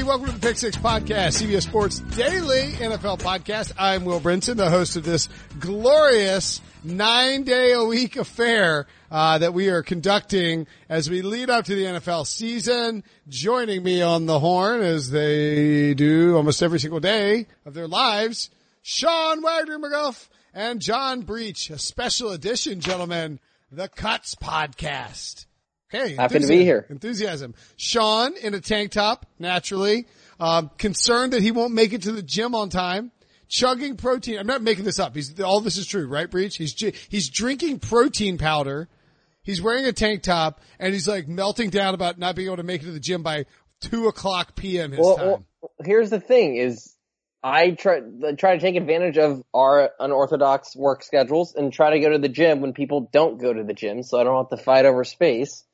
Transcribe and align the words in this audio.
everybody. 0.00 0.18
Welcome 0.18 0.34
to 0.34 0.40
the 0.40 0.46
Pick 0.46 0.56
Six 0.56 0.76
Podcast, 0.76 1.42
CBS 1.42 1.62
Sports 1.62 1.98
Daily 2.00 2.72
NFL 2.72 3.20
Podcast. 3.20 3.72
I'm 3.78 4.04
Will 4.04 4.20
Brinson, 4.20 4.56
the 4.56 4.70
host 4.70 4.96
of 4.96 5.04
this 5.04 5.28
glorious 5.58 6.60
nine 6.82 7.44
day 7.44 7.72
a 7.72 7.84
week 7.84 8.16
affair 8.16 8.86
uh, 9.10 9.38
that 9.38 9.52
we 9.52 9.68
are 9.68 9.82
conducting 9.82 10.66
as 10.88 11.10
we 11.10 11.22
lead 11.22 11.50
up 11.50 11.66
to 11.66 11.74
the 11.74 11.84
NFL 11.84 12.26
season. 12.26 13.04
Joining 13.28 13.82
me 13.82 14.00
on 14.00 14.26
the 14.26 14.38
horn 14.38 14.80
as 14.80 15.10
they 15.10 15.92
do 15.94 16.36
almost 16.36 16.62
every 16.62 16.80
single 16.80 17.00
day 17.00 17.46
of 17.66 17.74
their 17.74 17.88
lives, 17.88 18.50
Sean 18.82 19.42
Wagner 19.42 19.78
McGough 19.78 20.28
and 20.54 20.80
John 20.80 21.22
Breech, 21.22 21.68
a 21.70 21.78
special 21.78 22.30
edition, 22.30 22.80
gentlemen, 22.80 23.38
the 23.70 23.88
Cuts 23.88 24.34
Podcast. 24.34 25.46
Hey, 25.90 26.14
happy 26.14 26.38
to 26.38 26.46
be 26.46 26.62
here. 26.62 26.86
Enthusiasm. 26.88 27.54
Sean 27.76 28.36
in 28.36 28.54
a 28.54 28.60
tank 28.60 28.92
top, 28.92 29.26
naturally. 29.38 30.06
Um, 30.38 30.70
concerned 30.78 31.32
that 31.32 31.42
he 31.42 31.50
won't 31.50 31.74
make 31.74 31.92
it 31.92 32.02
to 32.02 32.12
the 32.12 32.22
gym 32.22 32.54
on 32.54 32.70
time. 32.70 33.10
Chugging 33.48 33.96
protein. 33.96 34.38
I'm 34.38 34.46
not 34.46 34.62
making 34.62 34.84
this 34.84 35.00
up. 35.00 35.16
He's 35.16 35.40
all 35.40 35.60
this 35.60 35.76
is 35.76 35.86
true, 35.86 36.06
right, 36.06 36.30
Breech? 36.30 36.56
He's 36.56 36.72
he's 37.08 37.28
drinking 37.28 37.80
protein 37.80 38.38
powder. 38.38 38.88
He's 39.42 39.60
wearing 39.60 39.86
a 39.86 39.92
tank 39.92 40.22
top, 40.22 40.60
and 40.78 40.92
he's 40.92 41.08
like 41.08 41.26
melting 41.26 41.70
down 41.70 41.94
about 41.94 42.16
not 42.16 42.36
being 42.36 42.46
able 42.46 42.58
to 42.58 42.62
make 42.62 42.82
it 42.82 42.84
to 42.84 42.92
the 42.92 43.00
gym 43.00 43.24
by 43.24 43.46
two 43.80 44.06
o'clock 44.06 44.54
p.m. 44.54 44.92
his 44.92 45.00
well, 45.00 45.16
time. 45.16 45.26
Well, 45.26 45.72
here's 45.82 46.10
the 46.10 46.20
thing: 46.20 46.54
is 46.56 46.94
I 47.42 47.72
try 47.72 48.02
try 48.38 48.54
to 48.54 48.60
take 48.60 48.76
advantage 48.76 49.18
of 49.18 49.42
our 49.52 49.90
unorthodox 49.98 50.76
work 50.76 51.02
schedules 51.02 51.56
and 51.56 51.72
try 51.72 51.90
to 51.90 51.98
go 51.98 52.10
to 52.10 52.18
the 52.18 52.28
gym 52.28 52.60
when 52.60 52.72
people 52.72 53.08
don't 53.12 53.40
go 53.40 53.52
to 53.52 53.64
the 53.64 53.74
gym, 53.74 54.04
so 54.04 54.20
I 54.20 54.24
don't 54.24 54.36
have 54.36 54.56
to 54.56 54.64
fight 54.64 54.84
over 54.84 55.02
space. 55.02 55.64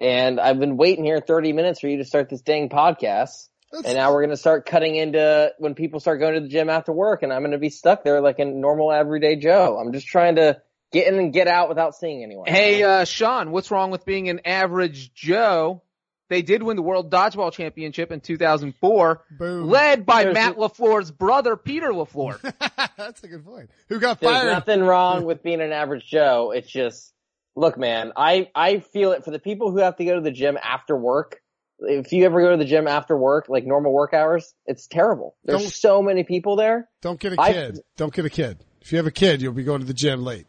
And 0.00 0.40
I've 0.40 0.58
been 0.58 0.76
waiting 0.76 1.04
here 1.04 1.20
30 1.20 1.52
minutes 1.52 1.80
for 1.80 1.88
you 1.88 1.98
to 1.98 2.04
start 2.04 2.28
this 2.28 2.42
dang 2.42 2.68
podcast. 2.68 3.48
That's... 3.72 3.86
And 3.86 3.94
now 3.94 4.12
we're 4.12 4.22
going 4.22 4.30
to 4.30 4.36
start 4.36 4.66
cutting 4.66 4.96
into 4.96 5.52
when 5.58 5.74
people 5.74 6.00
start 6.00 6.20
going 6.20 6.34
to 6.34 6.40
the 6.40 6.48
gym 6.48 6.70
after 6.70 6.92
work 6.92 7.22
and 7.22 7.32
I'm 7.32 7.40
going 7.40 7.52
to 7.52 7.58
be 7.58 7.70
stuck 7.70 8.04
there 8.04 8.20
like 8.20 8.38
a 8.38 8.44
normal 8.44 8.92
everyday 8.92 9.36
Joe. 9.36 9.78
I'm 9.78 9.92
just 9.92 10.06
trying 10.06 10.36
to 10.36 10.60
get 10.92 11.08
in 11.08 11.18
and 11.18 11.32
get 11.32 11.48
out 11.48 11.68
without 11.68 11.94
seeing 11.94 12.22
anyone. 12.22 12.46
Hey, 12.46 12.82
uh, 12.82 13.04
Sean, 13.04 13.50
what's 13.50 13.70
wrong 13.70 13.90
with 13.90 14.04
being 14.04 14.28
an 14.28 14.40
average 14.44 15.12
Joe? 15.12 15.82
They 16.30 16.42
did 16.42 16.62
win 16.62 16.76
the 16.76 16.82
World 16.82 17.10
Dodgeball 17.10 17.52
Championship 17.52 18.10
in 18.10 18.20
2004, 18.20 19.24
Boom. 19.38 19.68
led 19.68 20.06
by 20.06 20.24
There's 20.24 20.34
Matt 20.34 20.56
LaFleur's 20.56 21.10
brother, 21.10 21.56
Peter 21.56 21.88
LaFleur. 21.88 22.40
That's 22.96 23.22
a 23.22 23.28
good 23.28 23.44
point. 23.44 23.70
Who 23.88 24.00
got 24.00 24.20
fired? 24.20 24.34
There's 24.34 24.52
nothing 24.54 24.82
wrong 24.82 25.24
with 25.26 25.42
being 25.42 25.60
an 25.60 25.72
average 25.72 26.06
Joe. 26.06 26.52
It's 26.52 26.70
just 26.70 27.12
look, 27.56 27.78
man, 27.78 28.12
I, 28.16 28.50
I 28.54 28.80
feel 28.80 29.12
it 29.12 29.24
for 29.24 29.30
the 29.30 29.38
people 29.38 29.70
who 29.70 29.78
have 29.78 29.96
to 29.96 30.04
go 30.04 30.14
to 30.14 30.20
the 30.20 30.30
gym 30.30 30.58
after 30.62 30.96
work. 30.96 31.40
If 31.80 32.12
you 32.12 32.24
ever 32.24 32.40
go 32.40 32.52
to 32.52 32.56
the 32.56 32.64
gym 32.64 32.86
after 32.86 33.16
work, 33.16 33.46
like 33.48 33.64
normal 33.64 33.92
work 33.92 34.14
hours, 34.14 34.54
it's 34.66 34.86
terrible. 34.86 35.36
There's 35.44 35.62
don't, 35.62 35.72
so 35.72 36.02
many 36.02 36.24
people 36.24 36.56
there. 36.56 36.88
Don't 37.02 37.18
get 37.18 37.32
a 37.32 37.36
kid. 37.36 37.78
I, 37.78 37.82
don't 37.96 38.12
get 38.12 38.24
a 38.24 38.30
kid. 38.30 38.64
If 38.80 38.92
you 38.92 38.98
have 38.98 39.06
a 39.06 39.12
kid, 39.12 39.42
you'll 39.42 39.52
be 39.52 39.64
going 39.64 39.80
to 39.80 39.86
the 39.86 39.94
gym 39.94 40.24
late. 40.24 40.46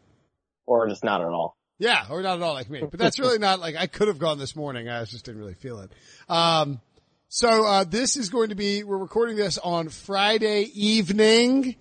Or 0.66 0.88
just 0.88 1.04
not 1.04 1.20
at 1.20 1.28
all. 1.28 1.56
Yeah, 1.78 2.06
or 2.10 2.22
not 2.22 2.36
at 2.36 2.42
all 2.42 2.54
like 2.54 2.70
me. 2.70 2.82
But 2.90 2.98
that's 2.98 3.18
really 3.18 3.38
not 3.38 3.60
like 3.60 3.76
I 3.76 3.86
could 3.86 4.08
have 4.08 4.18
gone 4.18 4.38
this 4.38 4.56
morning. 4.56 4.88
I 4.88 5.04
just 5.04 5.24
didn't 5.24 5.40
really 5.40 5.54
feel 5.54 5.80
it. 5.80 5.92
Um, 6.28 6.80
so 7.28 7.66
uh, 7.66 7.84
this 7.84 8.16
is 8.16 8.30
going 8.30 8.48
to 8.48 8.54
be 8.54 8.82
we're 8.82 8.96
recording 8.96 9.36
this 9.36 9.58
on 9.58 9.90
Friday 9.90 10.62
evening, 10.74 11.76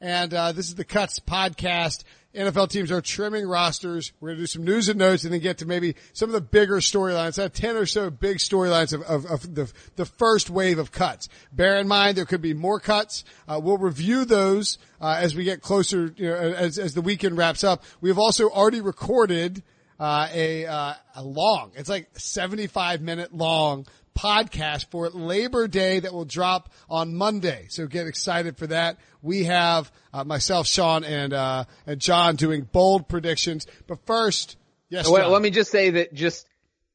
and 0.00 0.32
uh, 0.32 0.52
this 0.52 0.68
is 0.68 0.76
the 0.76 0.84
Cuts 0.84 1.18
podcast. 1.18 2.04
NFL 2.34 2.70
teams 2.70 2.92
are 2.92 3.00
trimming 3.00 3.46
rosters. 3.46 4.12
We're 4.20 4.28
going 4.28 4.38
to 4.38 4.42
do 4.42 4.46
some 4.46 4.64
news 4.64 4.88
and 4.88 4.98
notes 4.98 5.24
and 5.24 5.32
then 5.32 5.40
get 5.40 5.58
to 5.58 5.66
maybe 5.66 5.96
some 6.12 6.28
of 6.28 6.32
the 6.32 6.40
bigger 6.40 6.76
storylines. 6.76 7.38
I 7.38 7.42
have 7.42 7.52
10 7.52 7.76
or 7.76 7.86
so 7.86 8.08
big 8.08 8.38
storylines 8.38 8.92
of, 8.92 9.02
of, 9.02 9.26
of, 9.26 9.54
the, 9.54 9.72
the 9.96 10.04
first 10.04 10.48
wave 10.48 10.78
of 10.78 10.92
cuts. 10.92 11.28
Bear 11.52 11.78
in 11.78 11.88
mind 11.88 12.16
there 12.16 12.24
could 12.24 12.42
be 12.42 12.54
more 12.54 12.78
cuts. 12.78 13.24
Uh, 13.48 13.60
we'll 13.62 13.78
review 13.78 14.24
those, 14.24 14.78
uh, 15.00 15.16
as 15.18 15.34
we 15.34 15.42
get 15.42 15.60
closer, 15.60 16.14
you 16.16 16.28
know, 16.28 16.36
as, 16.36 16.78
as 16.78 16.94
the 16.94 17.02
weekend 17.02 17.36
wraps 17.36 17.64
up. 17.64 17.82
We 18.00 18.10
have 18.10 18.18
also 18.18 18.48
already 18.48 18.80
recorded, 18.80 19.64
uh, 19.98 20.28
a, 20.32 20.66
uh, 20.66 20.94
a 21.16 21.22
long, 21.22 21.72
it's 21.74 21.88
like 21.88 22.08
75 22.18 23.02
minute 23.02 23.34
long 23.34 23.86
podcast 24.16 24.90
for 24.90 25.08
Labor 25.08 25.68
Day 25.68 26.00
that 26.00 26.12
will 26.12 26.24
drop 26.24 26.70
on 26.88 27.14
Monday. 27.14 27.66
So 27.68 27.86
get 27.86 28.06
excited 28.06 28.56
for 28.56 28.66
that. 28.68 28.98
We 29.22 29.44
have 29.44 29.90
uh, 30.12 30.24
myself, 30.24 30.66
Sean, 30.66 31.04
and 31.04 31.32
uh, 31.32 31.64
and 31.86 32.00
John 32.00 32.36
doing 32.36 32.62
bold 32.70 33.08
predictions. 33.08 33.66
But 33.86 34.04
first, 34.06 34.56
yes, 34.88 35.08
well, 35.08 35.30
let 35.30 35.42
me 35.42 35.50
just 35.50 35.70
say 35.70 35.90
that 35.90 36.14
just 36.14 36.46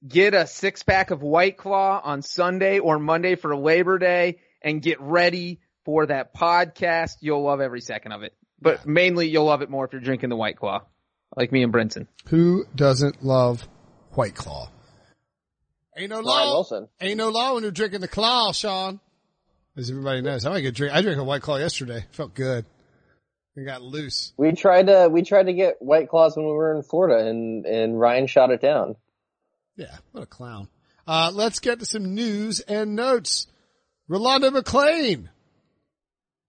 get 0.07 0.33
a 0.33 0.47
six 0.47 0.83
pack 0.83 1.11
of 1.11 1.21
White 1.21 1.57
Claw 1.57 2.01
on 2.03 2.21
Sunday 2.21 2.79
or 2.79 2.99
Monday 2.99 3.35
for 3.35 3.55
Labor 3.55 3.97
Day, 3.97 4.39
and 4.61 4.81
get 4.81 4.99
ready 5.01 5.59
for 5.83 6.05
that 6.07 6.33
podcast. 6.33 7.17
You'll 7.21 7.43
love 7.43 7.61
every 7.61 7.81
second 7.81 8.11
of 8.11 8.23
it. 8.23 8.33
But 8.61 8.79
yeah. 8.79 8.91
mainly, 8.91 9.29
you'll 9.29 9.45
love 9.45 9.61
it 9.61 9.69
more 9.69 9.85
if 9.85 9.93
you're 9.93 10.01
drinking 10.01 10.29
the 10.29 10.35
White 10.35 10.57
Claw, 10.57 10.81
like 11.35 11.51
me 11.51 11.63
and 11.63 11.73
Brinson. 11.73 12.07
Who 12.27 12.65
doesn't 12.75 13.23
love 13.23 13.67
White 14.11 14.35
Claw? 14.35 14.69
Ain't 15.97 16.09
no 16.09 16.19
law. 16.19 16.63
Ain't 16.99 17.17
no 17.17 17.29
law 17.29 17.53
when 17.53 17.63
you're 17.63 17.71
drinking 17.71 18.01
the 18.01 18.07
claw, 18.07 18.51
Sean. 18.51 18.99
As 19.77 19.89
everybody 19.89 20.21
knows, 20.21 20.45
I 20.45 20.49
might 20.49 20.61
get 20.61 20.75
drink. 20.75 20.93
I 20.93 21.01
drank 21.01 21.19
a 21.19 21.23
white 21.23 21.41
claw 21.41 21.57
yesterday. 21.57 22.05
Felt 22.11 22.33
good. 22.33 22.65
It 23.55 23.65
got 23.65 23.81
loose. 23.81 24.33
We 24.37 24.51
tried 24.51 24.87
to 24.87 25.07
we 25.09 25.21
tried 25.21 25.45
to 25.45 25.53
get 25.53 25.81
white 25.81 26.09
claws 26.09 26.35
when 26.35 26.45
we 26.45 26.51
were 26.51 26.75
in 26.75 26.83
Florida, 26.83 27.25
and 27.27 27.65
and 27.65 27.99
Ryan 27.99 28.27
shot 28.27 28.51
it 28.51 28.61
down. 28.61 28.97
Yeah, 29.77 29.95
what 30.11 30.23
a 30.23 30.27
clown. 30.27 30.67
Uh, 31.07 31.31
let's 31.33 31.59
get 31.59 31.79
to 31.79 31.85
some 31.85 32.15
news 32.15 32.59
and 32.61 32.95
notes. 32.95 33.47
Rolando 34.07 34.51
McClain, 34.51 35.29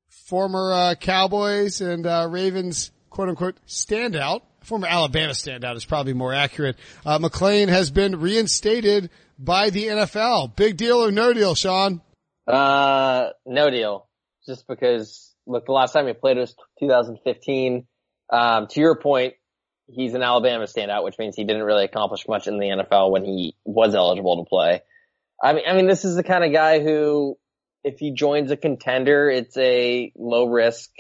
former 0.09 0.73
uh, 0.73 0.95
Cowboys 0.97 1.81
and 1.81 2.07
uh, 2.07 2.27
Ravens 2.29 2.91
quote 3.11 3.29
unquote 3.29 3.57
standout, 3.67 4.43
former 4.63 4.87
Alabama 4.89 5.33
standout 5.33 5.77
is 5.77 5.85
probably 5.85 6.13
more 6.13 6.35
accurate. 6.35 6.77
Uh, 7.05 7.19
McClain 7.19 7.69
has 7.69 7.91
been 7.91 8.21
reinstated 8.21 9.11
by 9.39 9.71
the 9.71 9.87
NFL. 9.87 10.57
Big 10.57 10.77
deal 10.77 11.05
or 11.05 11.11
no 11.11 11.33
deal, 11.33 11.55
Sean? 11.55 12.01
Uh, 12.47 13.31
no 13.45 13.71
deal. 13.71 14.07
Just 14.47 14.67
because, 14.67 15.35
look, 15.47 15.67
the 15.67 15.73
last 15.73 15.93
time 15.93 16.07
he 16.07 16.13
played 16.13 16.37
was 16.37 16.55
2015. 16.81 17.87
Um, 18.31 18.67
to 18.69 18.81
your 18.81 18.97
point, 18.97 19.35
he's 19.89 20.15
an 20.15 20.23
Alabama 20.23 20.65
standout, 20.65 21.05
which 21.05 21.19
means 21.19 21.37
he 21.37 21.45
didn't 21.45 21.63
really 21.63 21.85
accomplish 21.85 22.27
much 22.29 22.47
in 22.47 22.59
the 22.59 22.67
NFL 22.67 23.11
when 23.11 23.25
he 23.25 23.55
was 23.65 23.95
eligible 23.95 24.45
to 24.45 24.49
play. 24.49 24.83
I 25.43 25.53
mean, 25.53 25.65
I 25.69 25.75
mean, 25.75 25.87
this 25.87 26.05
is 26.05 26.17
the 26.17 26.23
kind 26.23 26.45
of 26.45 26.53
guy 26.53 26.81
who, 26.81 27.39
if 27.85 27.99
he 27.99 28.13
joins 28.13 28.51
a 28.51 28.57
contender, 28.57 29.29
it's 29.29 29.57
a 29.57 30.13
low 30.17 30.47
risk, 30.47 30.91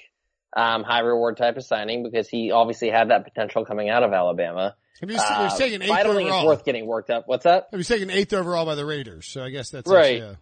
um, 0.57 0.83
high 0.83 1.01
reward 1.01 1.37
type 1.37 1.57
of 1.57 1.65
signing 1.65 2.03
because 2.03 2.29
he 2.29 2.51
obviously 2.51 2.91
had 2.91 3.11
that 3.11 3.25
potential 3.25 3.65
coming 3.65 3.89
out 3.89 4.03
of 4.03 4.13
Alabama. 4.13 4.77
Have 5.01 5.11
you, 5.11 5.19
uh, 5.19 5.57
taken 5.57 5.83
eighth 5.83 5.91
I 5.91 6.03
don't 6.03 6.17
overall. 6.17 6.27
think 6.27 6.37
it's 6.37 6.47
worth 6.47 6.65
getting 6.65 6.87
worked 6.87 7.11
up. 7.11 7.25
What's 7.27 7.45
that? 7.45 7.69
You 7.73 7.83
taken 7.83 8.11
eighth 8.11 8.33
overall 8.33 8.65
by 8.65 8.75
the 8.75 8.87
Raiders? 8.87 9.27
So 9.27 9.43
I 9.43 9.51
guess 9.51 9.71
that's 9.71 9.91
right. 9.91 10.17
Actually, 10.17 10.31
uh... 10.31 10.35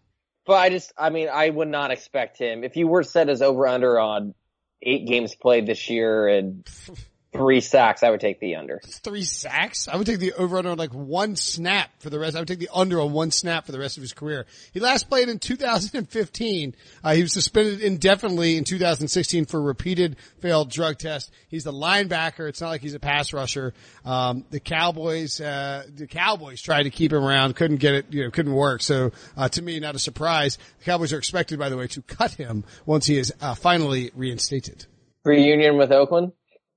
But 0.46 0.54
I 0.54 0.68
just, 0.70 0.92
I 0.96 1.10
mean, 1.10 1.28
I 1.32 1.48
would 1.48 1.68
not 1.68 1.90
expect 1.90 2.38
him 2.38 2.64
if 2.64 2.76
you 2.76 2.86
were 2.86 3.02
set 3.02 3.28
as 3.28 3.42
over 3.42 3.66
under 3.66 3.98
on 3.98 4.34
eight 4.82 5.06
games 5.06 5.34
played 5.34 5.66
this 5.66 5.88
year 5.88 6.28
and 6.28 6.68
three 7.34 7.60
sacks, 7.60 8.02
I 8.02 8.10
would 8.10 8.20
take 8.20 8.38
the 8.38 8.54
under. 8.54 8.80
Three 8.84 9.24
sacks? 9.24 9.88
I 9.88 9.96
would 9.96 10.06
take 10.06 10.20
the 10.20 10.32
over 10.34 10.56
under 10.56 10.70
on 10.70 10.78
like 10.78 10.94
one 10.94 11.34
snap 11.36 11.90
for 11.98 12.08
the 12.08 12.18
rest. 12.18 12.36
I 12.36 12.38
would 12.38 12.48
take 12.48 12.60
the 12.60 12.70
under 12.72 13.00
on 13.00 13.12
one 13.12 13.32
snap 13.32 13.66
for 13.66 13.72
the 13.72 13.78
rest 13.78 13.96
of 13.96 14.02
his 14.02 14.12
career. 14.12 14.46
He 14.72 14.80
last 14.80 15.08
played 15.08 15.28
in 15.28 15.38
2015. 15.40 16.74
Uh, 17.02 17.14
he 17.14 17.22
was 17.22 17.32
suspended 17.32 17.80
indefinitely 17.80 18.56
in 18.56 18.64
2016 18.64 19.46
for 19.46 19.60
repeated 19.60 20.16
failed 20.40 20.70
drug 20.70 20.98
tests. 20.98 21.30
He's 21.48 21.64
the 21.64 21.72
linebacker. 21.72 22.48
It's 22.48 22.60
not 22.60 22.68
like 22.68 22.82
he's 22.82 22.94
a 22.94 23.00
pass 23.00 23.32
rusher. 23.32 23.74
Um, 24.04 24.44
the 24.50 24.60
Cowboys, 24.60 25.40
uh, 25.40 25.84
the 25.92 26.06
Cowboys 26.06 26.62
tried 26.62 26.84
to 26.84 26.90
keep 26.90 27.12
him 27.12 27.24
around, 27.24 27.56
couldn't 27.56 27.78
get 27.78 27.94
it, 27.94 28.06
you 28.10 28.24
know, 28.24 28.30
couldn't 28.30 28.54
work. 28.54 28.80
So, 28.80 29.10
uh, 29.36 29.48
to 29.48 29.62
me, 29.62 29.80
not 29.80 29.96
a 29.96 29.98
surprise. 29.98 30.56
The 30.78 30.84
Cowboys 30.84 31.12
are 31.12 31.18
expected, 31.18 31.58
by 31.58 31.68
the 31.68 31.76
way, 31.76 31.88
to 31.88 32.02
cut 32.02 32.32
him 32.32 32.64
once 32.86 33.06
he 33.06 33.18
is, 33.18 33.34
uh, 33.40 33.54
finally 33.54 34.12
reinstated. 34.14 34.86
Reunion 35.24 35.78
with 35.78 35.90
Oakland? 35.90 36.32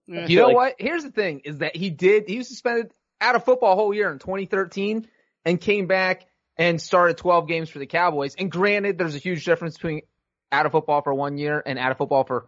You 0.07 0.39
know 0.39 0.47
like, 0.47 0.55
what? 0.55 0.75
Here's 0.79 1.03
the 1.03 1.11
thing: 1.11 1.41
is 1.43 1.57
that 1.59 1.75
he 1.75 1.89
did 1.89 2.27
he 2.27 2.37
was 2.37 2.47
suspended 2.47 2.91
out 3.19 3.35
of 3.35 3.43
football 3.43 3.75
whole 3.75 3.93
year 3.93 4.11
in 4.11 4.19
2013 4.19 5.07
and 5.45 5.59
came 5.59 5.87
back 5.87 6.27
and 6.57 6.81
started 6.81 7.17
12 7.17 7.47
games 7.47 7.69
for 7.69 7.79
the 7.79 7.85
Cowboys. 7.85 8.35
And 8.35 8.51
granted, 8.51 8.97
there's 8.97 9.15
a 9.15 9.19
huge 9.19 9.45
difference 9.45 9.75
between 9.75 10.01
out 10.51 10.65
of 10.65 10.71
football 10.71 11.01
for 11.01 11.13
one 11.13 11.37
year 11.37 11.61
and 11.65 11.77
out 11.77 11.91
of 11.91 11.97
football 11.97 12.23
for 12.23 12.47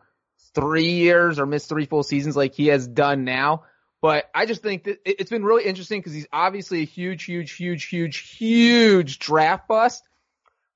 three 0.55 0.93
years 0.93 1.39
or 1.39 1.45
missed 1.45 1.69
three 1.69 1.85
full 1.85 2.03
seasons 2.03 2.35
like 2.35 2.53
he 2.53 2.67
has 2.67 2.87
done 2.87 3.23
now. 3.23 3.63
But 4.01 4.29
I 4.33 4.45
just 4.45 4.61
think 4.61 4.85
that 4.85 4.99
it's 5.03 5.29
been 5.29 5.43
really 5.43 5.65
interesting 5.65 5.99
because 5.99 6.13
he's 6.13 6.27
obviously 6.31 6.81
a 6.81 6.85
huge, 6.85 7.25
huge, 7.25 7.51
huge, 7.51 7.85
huge, 7.85 8.17
huge 8.17 9.19
draft 9.19 9.67
bust. 9.67 10.03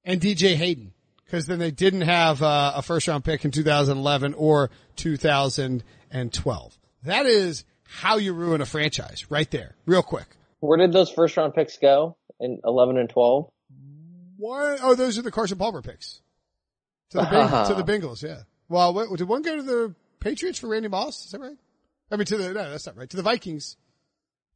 and 0.05 0.21
DJ 0.21 0.55
Hayden. 0.55 0.93
Cause 1.31 1.47
then 1.47 1.59
they 1.59 1.71
didn't 1.71 2.03
have 2.03 2.43
uh, 2.43 2.73
a 2.77 2.83
first 2.83 3.09
round 3.09 3.25
pick 3.25 3.47
in 3.47 3.51
2011 3.51 4.35
or 4.35 4.71
2012. 4.97 6.79
That 7.05 7.25
is 7.27 7.65
how 7.85 8.19
you 8.19 8.35
ruin 8.35 8.61
a 8.61 8.67
franchise 8.67 9.31
right 9.31 9.51
there, 9.51 9.75
real 9.87 10.03
quick. 10.03 10.27
Where 10.61 10.77
did 10.77 10.93
those 10.93 11.11
first 11.11 11.37
round 11.39 11.55
picks 11.55 11.79
go 11.79 12.17
in 12.39 12.61
11 12.65 12.99
and 12.99 13.09
12? 13.09 13.51
What? 14.37 14.79
Oh, 14.83 14.95
those 14.95 15.19
are 15.19 15.23
the 15.23 15.31
Carson 15.31 15.57
Palmer 15.57 15.81
picks. 15.81 16.21
To 17.11 17.19
the, 17.19 17.25
Beng- 17.25 17.69
to 17.69 17.75
the 17.75 17.85
Bengals, 17.85 18.23
yeah. 18.23 18.43
Well, 18.69 18.93
what, 18.93 19.17
did 19.17 19.29
one 19.29 19.43
go 19.43 19.57
to 19.57 19.63
the 19.63 19.95
Patriots 20.21 20.59
for 20.59 20.69
Randy 20.69 20.89
Moss? 20.89 21.27
Is 21.27 21.31
that 21.33 21.41
right? 21.41 21.57
I 22.11 22.17
mean, 22.17 22.27
to 22.27 22.37
the, 22.37 22.53
no, 22.53 22.71
that's 22.71 22.87
not 22.87 22.97
right. 22.97 23.09
To 23.09 23.17
the 23.17 23.23
Vikings. 23.23 23.77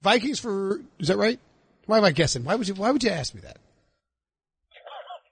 Vikings 0.02 0.40
for, 0.40 0.80
is 0.98 1.08
that 1.08 1.16
right? 1.16 1.40
Why 1.86 1.98
am 1.98 2.04
I 2.04 2.12
guessing? 2.12 2.44
Why 2.44 2.54
would 2.54 2.68
you, 2.68 2.74
why 2.74 2.90
would 2.90 3.02
you 3.02 3.10
ask 3.10 3.34
me 3.34 3.40
that? 3.42 3.58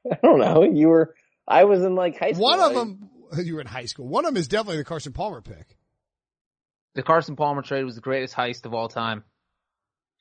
I 0.12 0.18
don't 0.22 0.38
know. 0.38 0.62
You 0.64 0.88
were, 0.88 1.14
I 1.46 1.64
was 1.64 1.82
in 1.82 1.94
like 1.94 2.18
high 2.18 2.32
school. 2.32 2.44
One 2.44 2.60
of 2.60 2.74
them, 2.74 3.10
you 3.44 3.54
were 3.54 3.60
in 3.60 3.66
high 3.66 3.86
school. 3.86 4.06
One 4.06 4.24
of 4.24 4.34
them 4.34 4.40
is 4.40 4.48
definitely 4.48 4.78
the 4.78 4.84
Carson 4.84 5.12
Palmer 5.12 5.40
pick. 5.40 5.76
The 6.94 7.02
Carson 7.02 7.36
Palmer 7.36 7.62
trade 7.62 7.84
was 7.84 7.96
the 7.96 8.00
greatest 8.00 8.34
heist 8.34 8.66
of 8.66 8.74
all 8.74 8.88
time. 8.88 9.24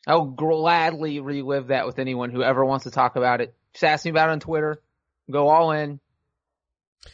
I 0.08 0.16
will 0.16 0.32
gladly 0.32 1.20
relive 1.20 1.68
that 1.68 1.86
with 1.86 2.00
anyone 2.00 2.32
who 2.32 2.44
ever 2.44 2.66
wants 2.66 2.84
to 2.84 2.92
talk 2.92 3.16
about 3.16 3.42
it. 3.42 3.56
Just 3.74 3.84
ask 3.84 4.06
me 4.06 4.12
about 4.12 4.30
it 4.30 4.34
on 4.34 4.40
Twitter. 4.40 4.82
Go 5.32 5.48
all 5.50 5.72
in. 5.72 6.00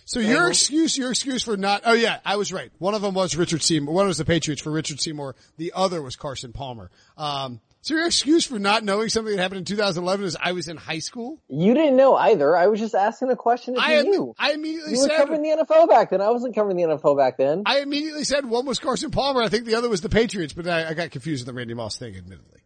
So 0.05 0.19
your 0.19 0.41
Bengals. 0.43 0.49
excuse, 0.49 0.97
your 0.97 1.11
excuse 1.11 1.43
for 1.43 1.57
not, 1.57 1.81
oh 1.85 1.93
yeah, 1.93 2.19
I 2.23 2.37
was 2.37 2.53
right. 2.53 2.71
One 2.77 2.93
of 2.93 3.01
them 3.01 3.13
was 3.13 3.35
Richard 3.35 3.63
Seymour. 3.63 3.93
One 3.93 4.07
was 4.07 4.17
the 4.17 4.25
Patriots 4.25 4.61
for 4.61 4.71
Richard 4.71 4.99
Seymour. 4.99 5.35
The 5.57 5.73
other 5.75 6.01
was 6.01 6.15
Carson 6.15 6.53
Palmer. 6.53 6.89
Um, 7.17 7.59
so 7.81 7.95
your 7.95 8.07
excuse 8.07 8.45
for 8.45 8.59
not 8.59 8.83
knowing 8.83 9.07
something 9.07 9.33
that 9.33 9.41
happened 9.41 9.59
in 9.59 9.65
2011 9.65 10.25
is 10.25 10.37
I 10.39 10.51
was 10.51 10.67
in 10.67 10.75
high 10.75 10.99
school? 10.99 11.41
You 11.47 11.73
didn't 11.73 11.95
know 11.95 12.15
either. 12.15 12.55
I 12.55 12.67
was 12.67 12.79
just 12.79 12.93
asking 12.93 13.29
a 13.31 13.37
question 13.37 13.75
if 13.75 13.81
I, 13.81 13.93
you 13.93 13.99
am- 13.99 14.05
knew. 14.05 14.35
I 14.37 14.51
immediately 14.51 14.93
You 14.93 14.99
were 14.99 15.07
said, 15.07 15.17
covering 15.17 15.43
the 15.43 15.63
NFL 15.63 15.87
back 15.87 16.09
then. 16.09 16.21
I 16.21 16.29
wasn't 16.29 16.55
covering 16.55 16.75
the 16.75 16.83
NFL 16.83 17.17
back 17.17 17.37
then. 17.37 17.63
I 17.65 17.79
immediately 17.79 18.25
said 18.25 18.45
one 18.45 18.65
was 18.65 18.79
Carson 18.79 19.11
Palmer. 19.11 19.41
I 19.41 19.47
think 19.47 19.65
the 19.65 19.75
other 19.75 19.87
was 19.89 20.01
the 20.01 20.09
Patriots, 20.09 20.53
but 20.53 20.67
I, 20.67 20.89
I 20.89 20.93
got 20.93 21.11
confused 21.11 21.45
with 21.45 21.53
the 21.53 21.57
Randy 21.57 21.73
Moss 21.73 21.97
thing, 21.97 22.15
admittedly. 22.17 22.59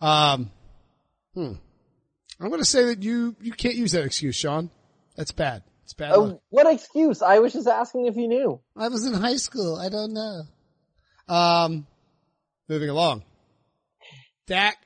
Um, 0.00 0.50
hmm. 1.34 1.52
I'm 2.40 2.48
going 2.48 2.60
to 2.60 2.64
say 2.64 2.86
that 2.86 3.02
you, 3.02 3.36
you 3.40 3.52
can't 3.52 3.76
use 3.76 3.92
that 3.92 4.04
excuse, 4.04 4.36
Sean. 4.36 4.70
That's 5.16 5.30
bad. 5.32 5.62
It's 5.84 5.94
bad 5.94 6.16
luck. 6.16 6.32
Oh, 6.34 6.42
what 6.50 6.72
excuse? 6.72 7.22
I 7.22 7.38
was 7.38 7.52
just 7.52 7.68
asking 7.68 8.06
if 8.06 8.16
you 8.16 8.26
knew. 8.26 8.60
I 8.76 8.88
was 8.88 9.06
in 9.06 9.14
high 9.14 9.36
school. 9.36 9.76
I 9.76 9.88
don't 9.88 10.12
know. 10.12 10.42
Um, 11.28 11.86
moving 12.68 12.90
along. 12.90 13.22
Dak, 14.46 14.78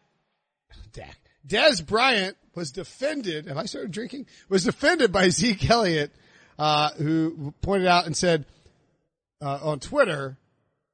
Dak, 0.93 1.19
Dez 1.47 1.85
Bryant 1.85 2.37
was 2.55 2.73
defended. 2.73 3.47
Have 3.47 3.59
I 3.59 3.67
started 3.67 3.91
drinking? 3.91 4.27
Was 4.49 4.65
defended 4.65 5.13
by 5.13 5.29
Zeke 5.31 5.69
Elliott, 5.69 6.13
uh, 6.59 6.91
who 6.93 7.55
pointed 7.61 7.87
out 7.87 8.07
and 8.07 8.17
said, 8.17 8.47
uh, 9.43 9.59
on 9.63 9.81
Twitter, 9.81 10.37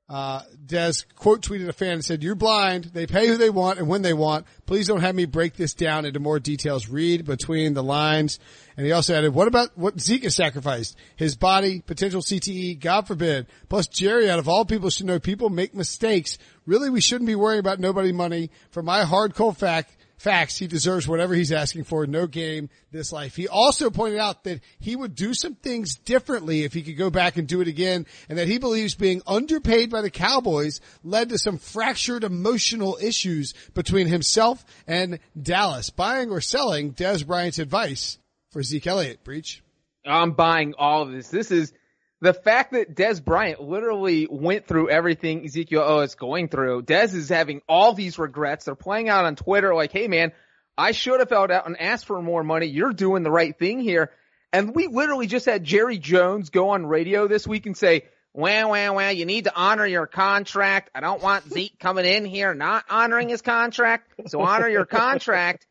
uh, 0.08 0.42
Dez 0.64 1.04
quote 1.16 1.42
tweeted 1.42 1.68
a 1.68 1.72
fan 1.72 1.94
and 1.94 2.04
said, 2.04 2.22
you're 2.22 2.36
blind. 2.36 2.84
They 2.84 3.06
pay 3.06 3.26
who 3.26 3.36
they 3.36 3.50
want 3.50 3.80
and 3.80 3.88
when 3.88 4.02
they 4.02 4.12
want. 4.12 4.46
Please 4.64 4.86
don't 4.86 5.00
have 5.00 5.16
me 5.16 5.24
break 5.24 5.54
this 5.54 5.74
down 5.74 6.04
into 6.04 6.20
more 6.20 6.38
details. 6.38 6.88
Read 6.88 7.24
between 7.24 7.74
the 7.74 7.82
lines. 7.82 8.38
And 8.76 8.86
he 8.86 8.92
also 8.92 9.14
added, 9.14 9.34
what 9.34 9.48
about 9.48 9.76
what 9.76 9.98
Zeke 9.98 10.22
has 10.22 10.36
sacrificed? 10.36 10.96
His 11.16 11.36
body, 11.36 11.80
potential 11.80 12.20
CTE, 12.20 12.78
God 12.78 13.08
forbid. 13.08 13.46
Plus 13.68 13.88
Jerry 13.88 14.30
out 14.30 14.38
of 14.38 14.48
all 14.48 14.64
people 14.64 14.90
should 14.90 15.06
know 15.06 15.18
people 15.18 15.50
make 15.50 15.74
mistakes. 15.74 16.38
Really, 16.66 16.90
we 16.90 17.00
shouldn't 17.00 17.26
be 17.26 17.34
worrying 17.34 17.60
about 17.60 17.80
nobody 17.80 18.12
money. 18.12 18.50
For 18.70 18.82
my 18.82 19.02
hard 19.02 19.34
fact, 19.56 19.96
facts, 20.16 20.58
he 20.58 20.66
deserves 20.66 21.06
whatever 21.06 21.34
he's 21.34 21.52
asking 21.52 21.84
for. 21.84 22.06
No 22.06 22.26
game 22.26 22.68
this 22.90 23.12
life. 23.12 23.36
He 23.36 23.48
also 23.48 23.90
pointed 23.90 24.18
out 24.18 24.44
that 24.44 24.60
he 24.78 24.96
would 24.96 25.14
do 25.14 25.34
some 25.34 25.54
things 25.54 25.96
differently 25.96 26.64
if 26.64 26.72
he 26.72 26.82
could 26.82 26.96
go 26.96 27.10
back 27.10 27.36
and 27.36 27.46
do 27.46 27.60
it 27.60 27.68
again 27.68 28.06
and 28.28 28.38
that 28.38 28.48
he 28.48 28.58
believes 28.58 28.94
being 28.94 29.22
underpaid 29.26 29.90
by 29.90 30.00
the 30.00 30.10
Cowboys 30.10 30.80
led 31.04 31.28
to 31.28 31.38
some 31.38 31.58
fractured 31.58 32.24
emotional 32.24 32.98
issues 33.00 33.54
between 33.74 34.06
himself 34.06 34.64
and 34.86 35.18
Dallas. 35.40 35.90
Buying 35.90 36.30
or 36.30 36.40
selling 36.40 36.92
Dez 36.92 37.26
Bryant's 37.26 37.58
advice 37.58 38.18
for 38.50 38.62
Zeke 38.62 38.86
Elliott, 38.86 39.24
Breech. 39.24 39.62
I'm 40.04 40.32
buying 40.32 40.74
all 40.78 41.02
of 41.02 41.12
this. 41.12 41.28
This 41.28 41.50
is 41.50 41.72
the 42.20 42.32
fact 42.32 42.72
that 42.72 42.94
Dez 42.94 43.22
Bryant 43.22 43.60
literally 43.60 44.26
went 44.30 44.66
through 44.66 44.88
everything 44.88 45.44
Ezekiel 45.44 45.82
O 45.82 46.00
is 46.00 46.14
going 46.14 46.48
through. 46.48 46.82
Dez 46.82 47.14
is 47.14 47.28
having 47.28 47.60
all 47.68 47.92
these 47.92 48.18
regrets. 48.18 48.64
They're 48.64 48.74
playing 48.74 49.08
out 49.08 49.26
on 49.26 49.36
Twitter 49.36 49.74
like, 49.74 49.92
hey 49.92 50.08
man, 50.08 50.32
I 50.78 50.92
should 50.92 51.20
have 51.20 51.30
held 51.30 51.50
out 51.50 51.66
and 51.66 51.78
asked 51.80 52.06
for 52.06 52.20
more 52.22 52.42
money. 52.42 52.66
You're 52.66 52.92
doing 52.92 53.22
the 53.22 53.30
right 53.30 53.56
thing 53.58 53.80
here. 53.80 54.12
And 54.52 54.74
we 54.74 54.86
literally 54.86 55.26
just 55.26 55.44
had 55.46 55.64
Jerry 55.64 55.98
Jones 55.98 56.50
go 56.50 56.70
on 56.70 56.86
radio 56.86 57.28
this 57.28 57.46
week 57.46 57.66
and 57.66 57.76
say, 57.76 58.04
well, 58.32 58.70
well, 58.70 58.94
well, 58.94 59.12
you 59.12 59.26
need 59.26 59.44
to 59.44 59.54
honor 59.54 59.86
your 59.86 60.06
contract. 60.06 60.90
I 60.94 61.00
don't 61.00 61.22
want 61.22 61.50
Zeke 61.50 61.78
coming 61.80 62.04
in 62.04 62.24
here 62.24 62.54
not 62.54 62.84
honoring 62.88 63.28
his 63.28 63.42
contract. 63.42 64.12
So 64.28 64.40
honor 64.40 64.68
your 64.68 64.86
contract. 64.86 65.66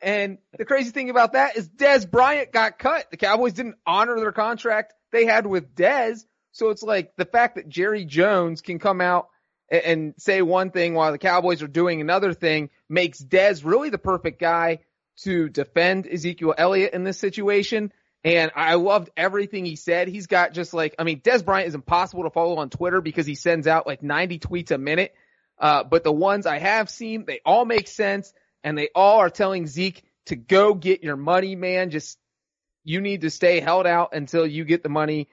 And 0.00 0.38
the 0.56 0.64
crazy 0.64 0.90
thing 0.90 1.10
about 1.10 1.32
that 1.32 1.56
is 1.56 1.68
Des 1.68 2.06
Bryant 2.06 2.52
got 2.52 2.78
cut. 2.78 3.10
The 3.10 3.16
Cowboys 3.16 3.54
didn't 3.54 3.76
honor 3.86 4.16
their 4.16 4.32
contract 4.32 4.92
they 5.14 5.24
had 5.24 5.46
with 5.46 5.74
Dez. 5.74 6.24
So 6.52 6.70
it's 6.70 6.82
like 6.82 7.16
the 7.16 7.24
fact 7.24 7.56
that 7.56 7.68
Jerry 7.68 8.04
Jones 8.04 8.60
can 8.60 8.78
come 8.78 9.00
out 9.00 9.28
and, 9.70 9.82
and 9.82 10.14
say 10.18 10.42
one 10.42 10.70
thing 10.70 10.94
while 10.94 11.12
the 11.12 11.18
Cowboys 11.18 11.62
are 11.62 11.68
doing 11.68 12.00
another 12.00 12.34
thing 12.34 12.70
makes 12.88 13.22
Dez 13.22 13.64
really 13.64 13.90
the 13.90 13.98
perfect 13.98 14.40
guy 14.40 14.80
to 15.22 15.48
defend 15.48 16.06
Ezekiel 16.06 16.54
Elliott 16.56 16.92
in 16.92 17.04
this 17.04 17.18
situation. 17.18 17.92
And 18.24 18.50
I 18.56 18.74
loved 18.74 19.10
everything 19.16 19.64
he 19.64 19.76
said. 19.76 20.08
He's 20.08 20.26
got 20.26 20.54
just 20.54 20.72
like, 20.72 20.94
I 20.98 21.04
mean, 21.04 21.20
Dez 21.20 21.44
Bryant 21.44 21.68
is 21.68 21.74
impossible 21.74 22.24
to 22.24 22.30
follow 22.30 22.56
on 22.56 22.70
Twitter 22.70 23.00
because 23.00 23.26
he 23.26 23.34
sends 23.34 23.66
out 23.66 23.86
like 23.86 24.02
90 24.02 24.38
tweets 24.38 24.70
a 24.70 24.78
minute. 24.78 25.14
Uh, 25.58 25.84
but 25.84 26.04
the 26.04 26.12
ones 26.12 26.46
I 26.46 26.58
have 26.58 26.88
seen, 26.88 27.26
they 27.26 27.40
all 27.44 27.64
make 27.64 27.86
sense 27.86 28.32
and 28.64 28.76
they 28.76 28.88
all 28.94 29.18
are 29.18 29.30
telling 29.30 29.66
Zeke 29.66 30.02
to 30.26 30.36
go 30.36 30.74
get 30.74 31.04
your 31.04 31.16
money, 31.16 31.54
man. 31.54 31.90
Just, 31.90 32.18
you 32.84 33.00
need 33.00 33.22
to 33.22 33.30
stay 33.30 33.60
held 33.60 33.86
out 33.86 34.14
until 34.14 34.46
you 34.46 34.64
get 34.64 34.82
the 34.82 34.88
money 34.88 35.28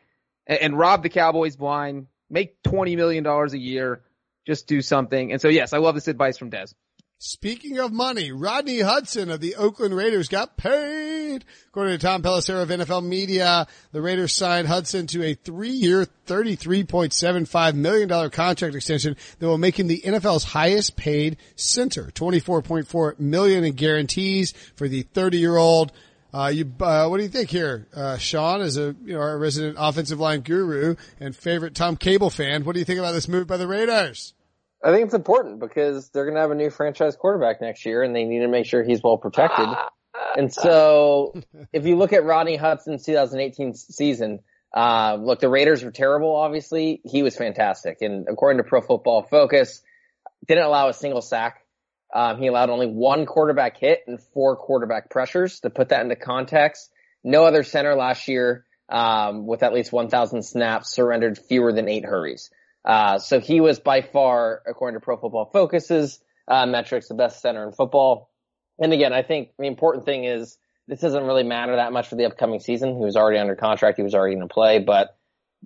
and, 0.47 0.59
and 0.59 0.79
rob 0.79 1.03
the 1.03 1.09
Cowboys 1.09 1.55
blind, 1.55 2.07
make 2.29 2.61
$20 2.63 2.95
million 2.95 3.25
a 3.25 3.57
year, 3.57 4.01
just 4.47 4.67
do 4.67 4.81
something. 4.81 5.31
And 5.31 5.41
so 5.41 5.49
yes, 5.49 5.73
I 5.73 5.77
love 5.77 5.95
this 5.95 6.07
advice 6.07 6.37
from 6.37 6.49
Dez. 6.49 6.73
Speaking 7.23 7.77
of 7.77 7.93
money, 7.93 8.31
Rodney 8.31 8.79
Hudson 8.79 9.29
of 9.29 9.41
the 9.41 9.55
Oakland 9.55 9.95
Raiders 9.95 10.27
got 10.27 10.57
paid. 10.57 11.45
According 11.67 11.99
to 11.99 12.03
Tom 12.03 12.23
Pelissero 12.23 12.63
of 12.63 12.69
NFL 12.69 13.05
Media, 13.05 13.67
the 13.91 14.01
Raiders 14.01 14.33
signed 14.33 14.67
Hudson 14.67 15.05
to 15.05 15.23
a 15.23 15.35
three-year, 15.35 16.07
$33.75 16.25 17.75
million 17.75 18.09
contract 18.31 18.73
extension 18.73 19.15
that 19.37 19.45
will 19.45 19.59
make 19.59 19.79
him 19.79 19.85
the 19.85 20.01
NFL's 20.03 20.45
highest 20.45 20.95
paid 20.95 21.37
center. 21.55 22.05
24.4 22.05 23.19
million 23.19 23.65
in 23.65 23.73
guarantees 23.75 24.53
for 24.75 24.87
the 24.87 25.03
30-year-old. 25.03 25.91
Uh, 26.33 26.51
you, 26.53 26.71
uh, 26.79 27.07
what 27.07 27.17
do 27.17 27.23
you 27.23 27.29
think 27.29 27.49
here? 27.49 27.87
Uh, 27.93 28.17
Sean 28.17 28.61
is 28.61 28.77
a, 28.77 28.95
you 29.03 29.13
know, 29.13 29.19
our 29.19 29.37
resident 29.37 29.75
offensive 29.79 30.19
line 30.19 30.41
guru 30.41 30.95
and 31.19 31.35
favorite 31.35 31.75
Tom 31.75 31.97
Cable 31.97 32.29
fan. 32.29 32.63
What 32.63 32.73
do 32.73 32.79
you 32.79 32.85
think 32.85 32.99
about 32.99 33.11
this 33.11 33.27
move 33.27 33.47
by 33.47 33.57
the 33.57 33.67
Raiders? 33.67 34.33
I 34.83 34.91
think 34.91 35.05
it's 35.05 35.13
important 35.13 35.59
because 35.59 36.09
they're 36.09 36.25
going 36.25 36.35
to 36.35 36.41
have 36.41 36.51
a 36.51 36.55
new 36.55 36.69
franchise 36.69 37.15
quarterback 37.15 37.61
next 37.61 37.85
year 37.85 38.01
and 38.01 38.15
they 38.15 38.23
need 38.23 38.39
to 38.39 38.47
make 38.47 38.65
sure 38.65 38.83
he's 38.83 39.03
well 39.03 39.17
protected. 39.17 39.67
And 40.35 40.51
so 40.51 41.33
if 41.73 41.85
you 41.85 41.97
look 41.97 42.13
at 42.13 42.23
Rodney 42.23 42.55
Hudson's 42.55 43.05
2018 43.05 43.73
season, 43.73 44.39
uh, 44.73 45.17
look, 45.19 45.41
the 45.41 45.49
Raiders 45.49 45.83
were 45.83 45.91
terrible, 45.91 46.33
obviously. 46.35 47.01
He 47.03 47.23
was 47.23 47.35
fantastic. 47.35 47.97
And 48.01 48.27
according 48.29 48.63
to 48.63 48.67
Pro 48.67 48.81
Football 48.81 49.23
Focus, 49.23 49.81
didn't 50.47 50.63
allow 50.63 50.87
a 50.87 50.93
single 50.93 51.21
sack. 51.21 51.65
Um, 52.13 52.39
he 52.39 52.47
allowed 52.47 52.69
only 52.69 52.87
one 52.87 53.25
quarterback 53.25 53.77
hit 53.77 54.03
and 54.07 54.19
four 54.33 54.55
quarterback 54.55 55.09
pressures. 55.09 55.61
To 55.61 55.69
put 55.69 55.89
that 55.89 56.01
into 56.01 56.15
context, 56.15 56.91
no 57.23 57.45
other 57.45 57.63
center 57.63 57.95
last 57.95 58.27
year, 58.27 58.65
um, 58.89 59.47
with 59.47 59.63
at 59.63 59.73
least 59.73 59.91
1,000 59.91 60.43
snaps 60.43 60.93
surrendered 60.93 61.37
fewer 61.37 61.71
than 61.71 61.87
eight 61.87 62.05
hurries. 62.05 62.49
Uh, 62.83 63.19
so 63.19 63.39
he 63.39 63.61
was 63.61 63.79
by 63.79 64.01
far, 64.01 64.61
according 64.67 64.99
to 64.99 65.03
Pro 65.03 65.17
Football 65.17 65.49
Focus's 65.53 66.19
uh, 66.47 66.65
metrics, 66.65 67.07
the 67.07 67.13
best 67.13 67.41
center 67.41 67.65
in 67.65 67.71
football. 67.71 68.29
And 68.79 68.91
again, 68.91 69.13
I 69.13 69.21
think 69.21 69.49
the 69.57 69.67
important 69.67 70.05
thing 70.05 70.25
is 70.25 70.57
this 70.87 70.99
doesn't 70.99 71.23
really 71.23 71.43
matter 71.43 71.75
that 71.75 71.93
much 71.93 72.07
for 72.07 72.15
the 72.15 72.25
upcoming 72.25 72.59
season. 72.59 72.97
He 72.97 73.05
was 73.05 73.15
already 73.15 73.37
under 73.37 73.55
contract. 73.55 73.97
He 73.97 74.03
was 74.03 74.15
already 74.15 74.35
going 74.35 74.47
to 74.47 74.53
play, 74.53 74.79
but 74.79 75.15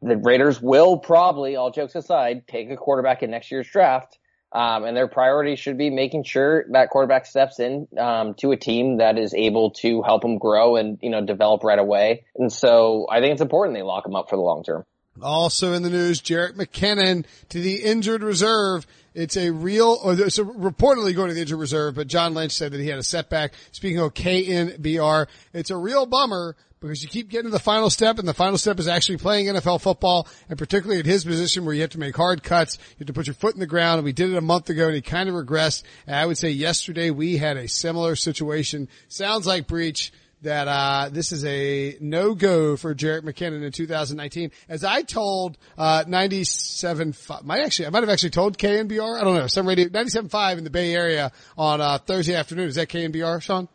the 0.02 0.18
Raiders 0.18 0.62
will 0.62 0.98
probably, 0.98 1.56
all 1.56 1.72
jokes 1.72 1.96
aside, 1.96 2.48
take 2.48 2.70
a 2.70 2.76
quarterback 2.76 3.24
in 3.24 3.32
next 3.32 3.50
year's 3.50 3.68
draft. 3.68 4.20
Um, 4.56 4.86
and 4.86 4.96
their 4.96 5.10
priority 5.10 5.58
should 5.58 5.78
be 5.78 5.90
making 5.90 6.24
sure 6.24 6.64
that 6.72 6.90
quarterback 6.90 7.26
steps 7.26 7.60
in 7.60 7.90
um, 7.98 8.36
to 8.36 8.54
a 8.54 8.58
team 8.58 9.00
that 9.00 9.18
is 9.18 9.34
able 9.34 9.72
to 9.82 10.02
help 10.02 10.24
him 10.24 10.38
grow 10.38 10.78
and 10.78 10.98
you 11.02 11.10
know 11.10 11.26
develop 11.26 11.66
right 11.66 11.78
away. 11.78 12.24
And 12.38 12.52
so 12.52 13.06
I 13.12 13.20
think 13.20 13.34
it's 13.34 13.42
important 13.42 13.76
they 13.76 13.84
lock 13.84 14.06
him 14.06 14.16
up 14.16 14.30
for 14.30 14.38
the 14.38 14.42
long 14.42 14.64
term. 14.64 14.86
Also 15.22 15.74
in 15.74 15.84
the 15.84 15.90
news, 15.90 16.22
Jerick 16.22 16.54
McKinnon 16.54 17.26
to 17.50 17.60
the 17.60 17.84
injured 17.84 18.24
reserve. 18.24 18.88
It's 19.16 19.38
a 19.38 19.50
real, 19.50 19.98
or 20.04 20.14
it's 20.14 20.38
reportedly 20.38 21.16
going 21.16 21.30
to 21.30 21.34
the 21.34 21.42
injured 21.42 21.60
reserve, 21.60 21.96
but 21.96 22.08
John 22.08 22.34
Lynch 22.34 22.52
said 22.52 22.74
that 22.74 22.82
he 22.82 22.90
had 22.90 23.00
a 23.00 23.04
setback. 23.04 23.54
Speaking 23.72 24.00
of 24.00 24.14
KNBR, 24.14 25.28
it's 25.54 25.70
a 25.70 25.78
real 25.78 26.06
bummer 26.06 26.58
because 26.82 27.02
you 27.02 27.10
keep 27.10 27.30
getting 27.30 27.46
to 27.46 27.52
the 27.52 27.60
final 27.60 27.90
step 27.90 28.20
and 28.20 28.28
the 28.28 28.34
final 28.34 28.58
step 28.58 28.78
is 28.78 28.88
actually 28.88 29.18
playing 29.18 29.48
NFL 29.48 29.82
football 29.82 30.28
and 30.50 30.58
particularly 30.58 31.00
at 31.00 31.06
his 31.06 31.24
position 31.24 31.66
where 31.66 31.74
you 31.74 31.82
have 31.82 31.92
to 31.92 32.00
make 32.00 32.16
hard 32.16 32.44
cuts. 32.44 32.78
You 32.78 32.96
have 33.00 33.08
to 33.08 33.14
put 33.14 33.28
your 33.28 33.34
foot 33.34 33.54
in 33.54 33.60
the 33.60 33.66
ground 33.66 34.00
and 34.00 34.06
we 34.06 34.12
did 34.12 34.32
it 34.32 34.38
a 34.38 34.42
month 34.42 34.70
ago 34.70 34.86
and 34.86 34.96
he 34.96 35.02
kind 35.02 35.30
of 35.30 35.36
regressed. 35.36 35.84
And 36.06 36.16
I 36.16 36.26
would 36.26 36.38
say 36.38 36.50
yesterday 36.50 37.10
we 37.10 37.38
had 37.38 37.58
a 37.58 37.68
similar 37.68 38.16
situation. 38.16 38.90
Sounds 39.08 39.48
like 39.48 39.68
Breech 39.68 40.12
that 40.46 40.68
uh, 40.68 41.10
this 41.12 41.32
is 41.32 41.44
a 41.46 41.98
no 42.00 42.34
go 42.34 42.78
for 42.78 42.96
Jerick 42.96 43.22
McKinnon 43.24 43.64
in 43.64 43.72
2019. 43.72 44.52
As 44.70 44.84
I 44.84 45.02
told 45.02 45.58
uh, 45.78 46.06
97, 46.08 47.14
might 47.44 47.62
actually 47.62 47.88
I 47.88 47.90
might 47.90 48.04
have 48.04 48.10
actually 48.10 48.30
told 48.30 48.58
KNBR. 48.58 49.20
I 49.20 49.24
don't 49.24 49.36
know 49.36 49.48
some 49.48 49.68
radio 49.68 49.88
97.5 49.88 50.58
in 50.60 50.64
the 50.64 50.70
Bay 50.70 50.94
Area 50.94 51.32
on 51.58 51.82
uh, 51.82 51.98
Thursday 51.98 52.36
afternoon. 52.36 52.70
Is 52.70 52.76
that 52.76 52.88
KNBR, 52.88 53.42
Sean? 53.42 53.68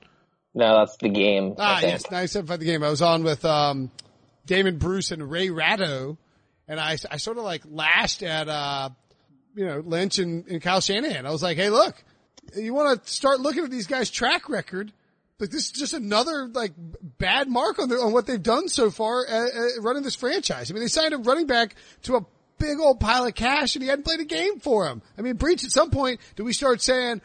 No, 0.54 0.78
that's 0.78 0.96
the 0.96 1.08
game. 1.08 1.54
Ah, 1.58 1.80
yes, 1.82 2.04
97.5 2.06 2.58
the 2.58 2.64
game. 2.64 2.82
I 2.82 2.90
was 2.90 3.02
on 3.02 3.22
with 3.22 3.44
um, 3.44 3.90
Damon 4.46 4.78
Bruce 4.78 5.10
and 5.10 5.30
Ray 5.30 5.50
Ratto, 5.50 6.18
and 6.66 6.80
I 6.80 6.96
I 7.10 7.18
sort 7.18 7.38
of 7.38 7.44
like 7.44 7.62
lashed 7.68 8.22
at 8.22 8.48
uh, 8.48 8.90
you 9.54 9.66
know 9.66 9.82
Lynch 9.84 10.18
and, 10.18 10.46
and 10.46 10.62
Kyle 10.62 10.80
Shanahan. 10.80 11.26
I 11.26 11.30
was 11.30 11.42
like, 11.42 11.56
hey, 11.56 11.70
look, 11.70 12.02
you 12.56 12.74
want 12.74 13.04
to 13.04 13.12
start 13.12 13.40
looking 13.40 13.64
at 13.64 13.70
these 13.70 13.86
guys' 13.86 14.10
track 14.10 14.48
record 14.48 14.92
like 15.40 15.50
this 15.50 15.66
is 15.66 15.72
just 15.72 15.94
another 15.94 16.48
like 16.52 16.72
bad 16.76 17.48
mark 17.48 17.78
on 17.78 17.88
their, 17.88 18.00
on 18.00 18.12
what 18.12 18.26
they've 18.26 18.42
done 18.42 18.68
so 18.68 18.90
far 18.90 19.26
uh, 19.26 19.46
uh, 19.46 19.80
running 19.80 20.02
this 20.02 20.14
franchise. 20.14 20.70
I 20.70 20.74
mean, 20.74 20.82
they 20.82 20.88
signed 20.88 21.14
a 21.14 21.18
running 21.18 21.46
back 21.46 21.74
to 22.02 22.16
a 22.16 22.26
big 22.58 22.78
old 22.78 23.00
pile 23.00 23.24
of 23.24 23.34
cash 23.34 23.74
and 23.74 23.82
he 23.82 23.88
hadn't 23.88 24.04
played 24.04 24.20
a 24.20 24.24
game 24.24 24.60
for 24.60 24.86
him. 24.86 25.02
I 25.18 25.22
mean, 25.22 25.36
Breech 25.36 25.64
at 25.64 25.70
some 25.70 25.90
point, 25.90 26.20
do 26.36 26.44
we 26.44 26.52
start 26.52 26.82
saying, 26.82 27.22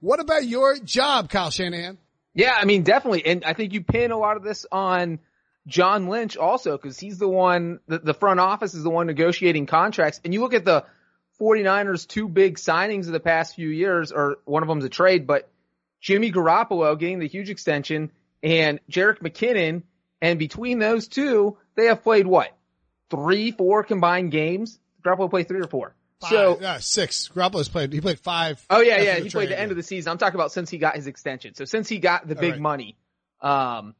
what 0.00 0.20
about 0.20 0.46
your 0.46 0.78
job, 0.78 1.28
Kyle 1.28 1.50
Shanahan? 1.50 1.98
Yeah, 2.34 2.54
I 2.56 2.64
mean, 2.64 2.82
definitely. 2.82 3.26
And 3.26 3.44
I 3.44 3.54
think 3.54 3.72
you 3.72 3.82
pin 3.82 4.10
a 4.12 4.18
lot 4.18 4.36
of 4.36 4.42
this 4.42 4.66
on 4.70 5.18
John 5.66 6.06
Lynch 6.06 6.36
also 6.36 6.76
because 6.76 6.98
he's 6.98 7.18
the 7.18 7.28
one, 7.28 7.80
the, 7.88 7.98
the 7.98 8.14
front 8.14 8.40
office 8.40 8.74
is 8.74 8.84
the 8.84 8.90
one 8.90 9.06
negotiating 9.06 9.66
contracts. 9.66 10.20
And 10.24 10.32
you 10.32 10.40
look 10.40 10.54
at 10.54 10.64
the 10.64 10.84
49ers 11.40 12.06
two 12.06 12.28
big 12.28 12.56
signings 12.56 13.06
of 13.06 13.12
the 13.12 13.20
past 13.20 13.54
few 13.54 13.68
years, 13.68 14.12
or 14.12 14.36
one 14.44 14.62
of 14.62 14.68
them's 14.68 14.84
a 14.84 14.88
trade, 14.88 15.26
but 15.26 15.50
Jimmy 16.06 16.30
Garoppolo 16.30 16.96
getting 16.96 17.18
the 17.18 17.26
huge 17.26 17.50
extension 17.50 18.12
and 18.40 18.78
Jerick 18.88 19.18
McKinnon. 19.18 19.82
And 20.22 20.38
between 20.38 20.78
those 20.78 21.08
two, 21.08 21.58
they 21.74 21.86
have 21.86 22.04
played 22.04 22.28
what? 22.28 22.56
Three, 23.10 23.50
four 23.50 23.82
combined 23.82 24.30
games? 24.30 24.78
Garoppolo 25.04 25.28
played 25.28 25.48
three 25.48 25.60
or 25.60 25.66
four. 25.66 25.96
Five, 26.20 26.30
so 26.30 26.58
yeah, 26.60 26.78
six. 26.78 27.28
Garoppolo's 27.34 27.68
played. 27.68 27.92
He 27.92 28.00
played 28.00 28.20
five. 28.20 28.64
Oh 28.70 28.80
yeah, 28.80 29.00
yeah. 29.00 29.16
He 29.16 29.30
played 29.30 29.48
the 29.48 29.58
end 29.58 29.72
of 29.72 29.76
the 29.76 29.82
season. 29.82 30.12
I'm 30.12 30.18
talking 30.18 30.36
about 30.36 30.52
since 30.52 30.70
he 30.70 30.78
got 30.78 30.94
his 30.94 31.08
extension. 31.08 31.54
So 31.54 31.64
since 31.64 31.88
he 31.88 31.98
got 31.98 32.28
the 32.28 32.36
big 32.36 32.52
right. 32.52 32.60
money, 32.60 32.96
um, 33.40 33.96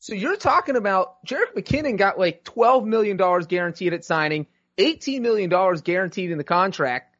so 0.00 0.14
you're 0.14 0.36
talking 0.36 0.74
about 0.74 1.24
Jerick 1.24 1.54
McKinnon 1.56 1.96
got 1.96 2.18
like 2.18 2.42
12 2.42 2.84
million 2.84 3.16
dollars 3.16 3.46
guaranteed 3.46 3.92
at 3.92 4.04
signing, 4.04 4.48
18 4.78 5.22
million 5.22 5.48
dollars 5.48 5.82
guaranteed 5.82 6.32
in 6.32 6.38
the 6.38 6.44
contract. 6.44 7.14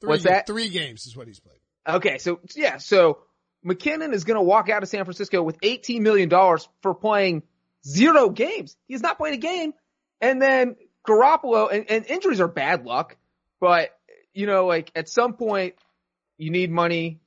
Three, 0.00 0.08
What's 0.08 0.24
that? 0.24 0.46
Three 0.46 0.70
games 0.70 1.06
is 1.06 1.14
what 1.14 1.26
he's 1.26 1.38
played. 1.38 1.59
Okay, 1.88 2.18
so 2.18 2.40
yeah, 2.54 2.76
so 2.78 3.18
McKinnon 3.64 4.12
is 4.12 4.24
going 4.24 4.36
to 4.36 4.42
walk 4.42 4.68
out 4.68 4.82
of 4.82 4.88
San 4.88 5.04
Francisco 5.04 5.42
with 5.42 5.60
$18 5.60 6.00
million 6.00 6.30
for 6.82 6.94
playing 6.94 7.42
zero 7.86 8.30
games. 8.30 8.76
He's 8.86 9.02
not 9.02 9.18
played 9.18 9.34
a 9.34 9.38
game. 9.38 9.72
And 10.20 10.40
then 10.40 10.76
Garoppolo, 11.06 11.72
and, 11.72 11.90
and 11.90 12.06
injuries 12.06 12.40
are 12.40 12.48
bad 12.48 12.84
luck, 12.84 13.16
but 13.60 13.90
you 14.32 14.46
know, 14.46 14.66
like 14.66 14.90
at 14.94 15.08
some 15.08 15.34
point 15.34 15.74
you 16.38 16.50
need 16.50 16.70
money. 16.70 17.20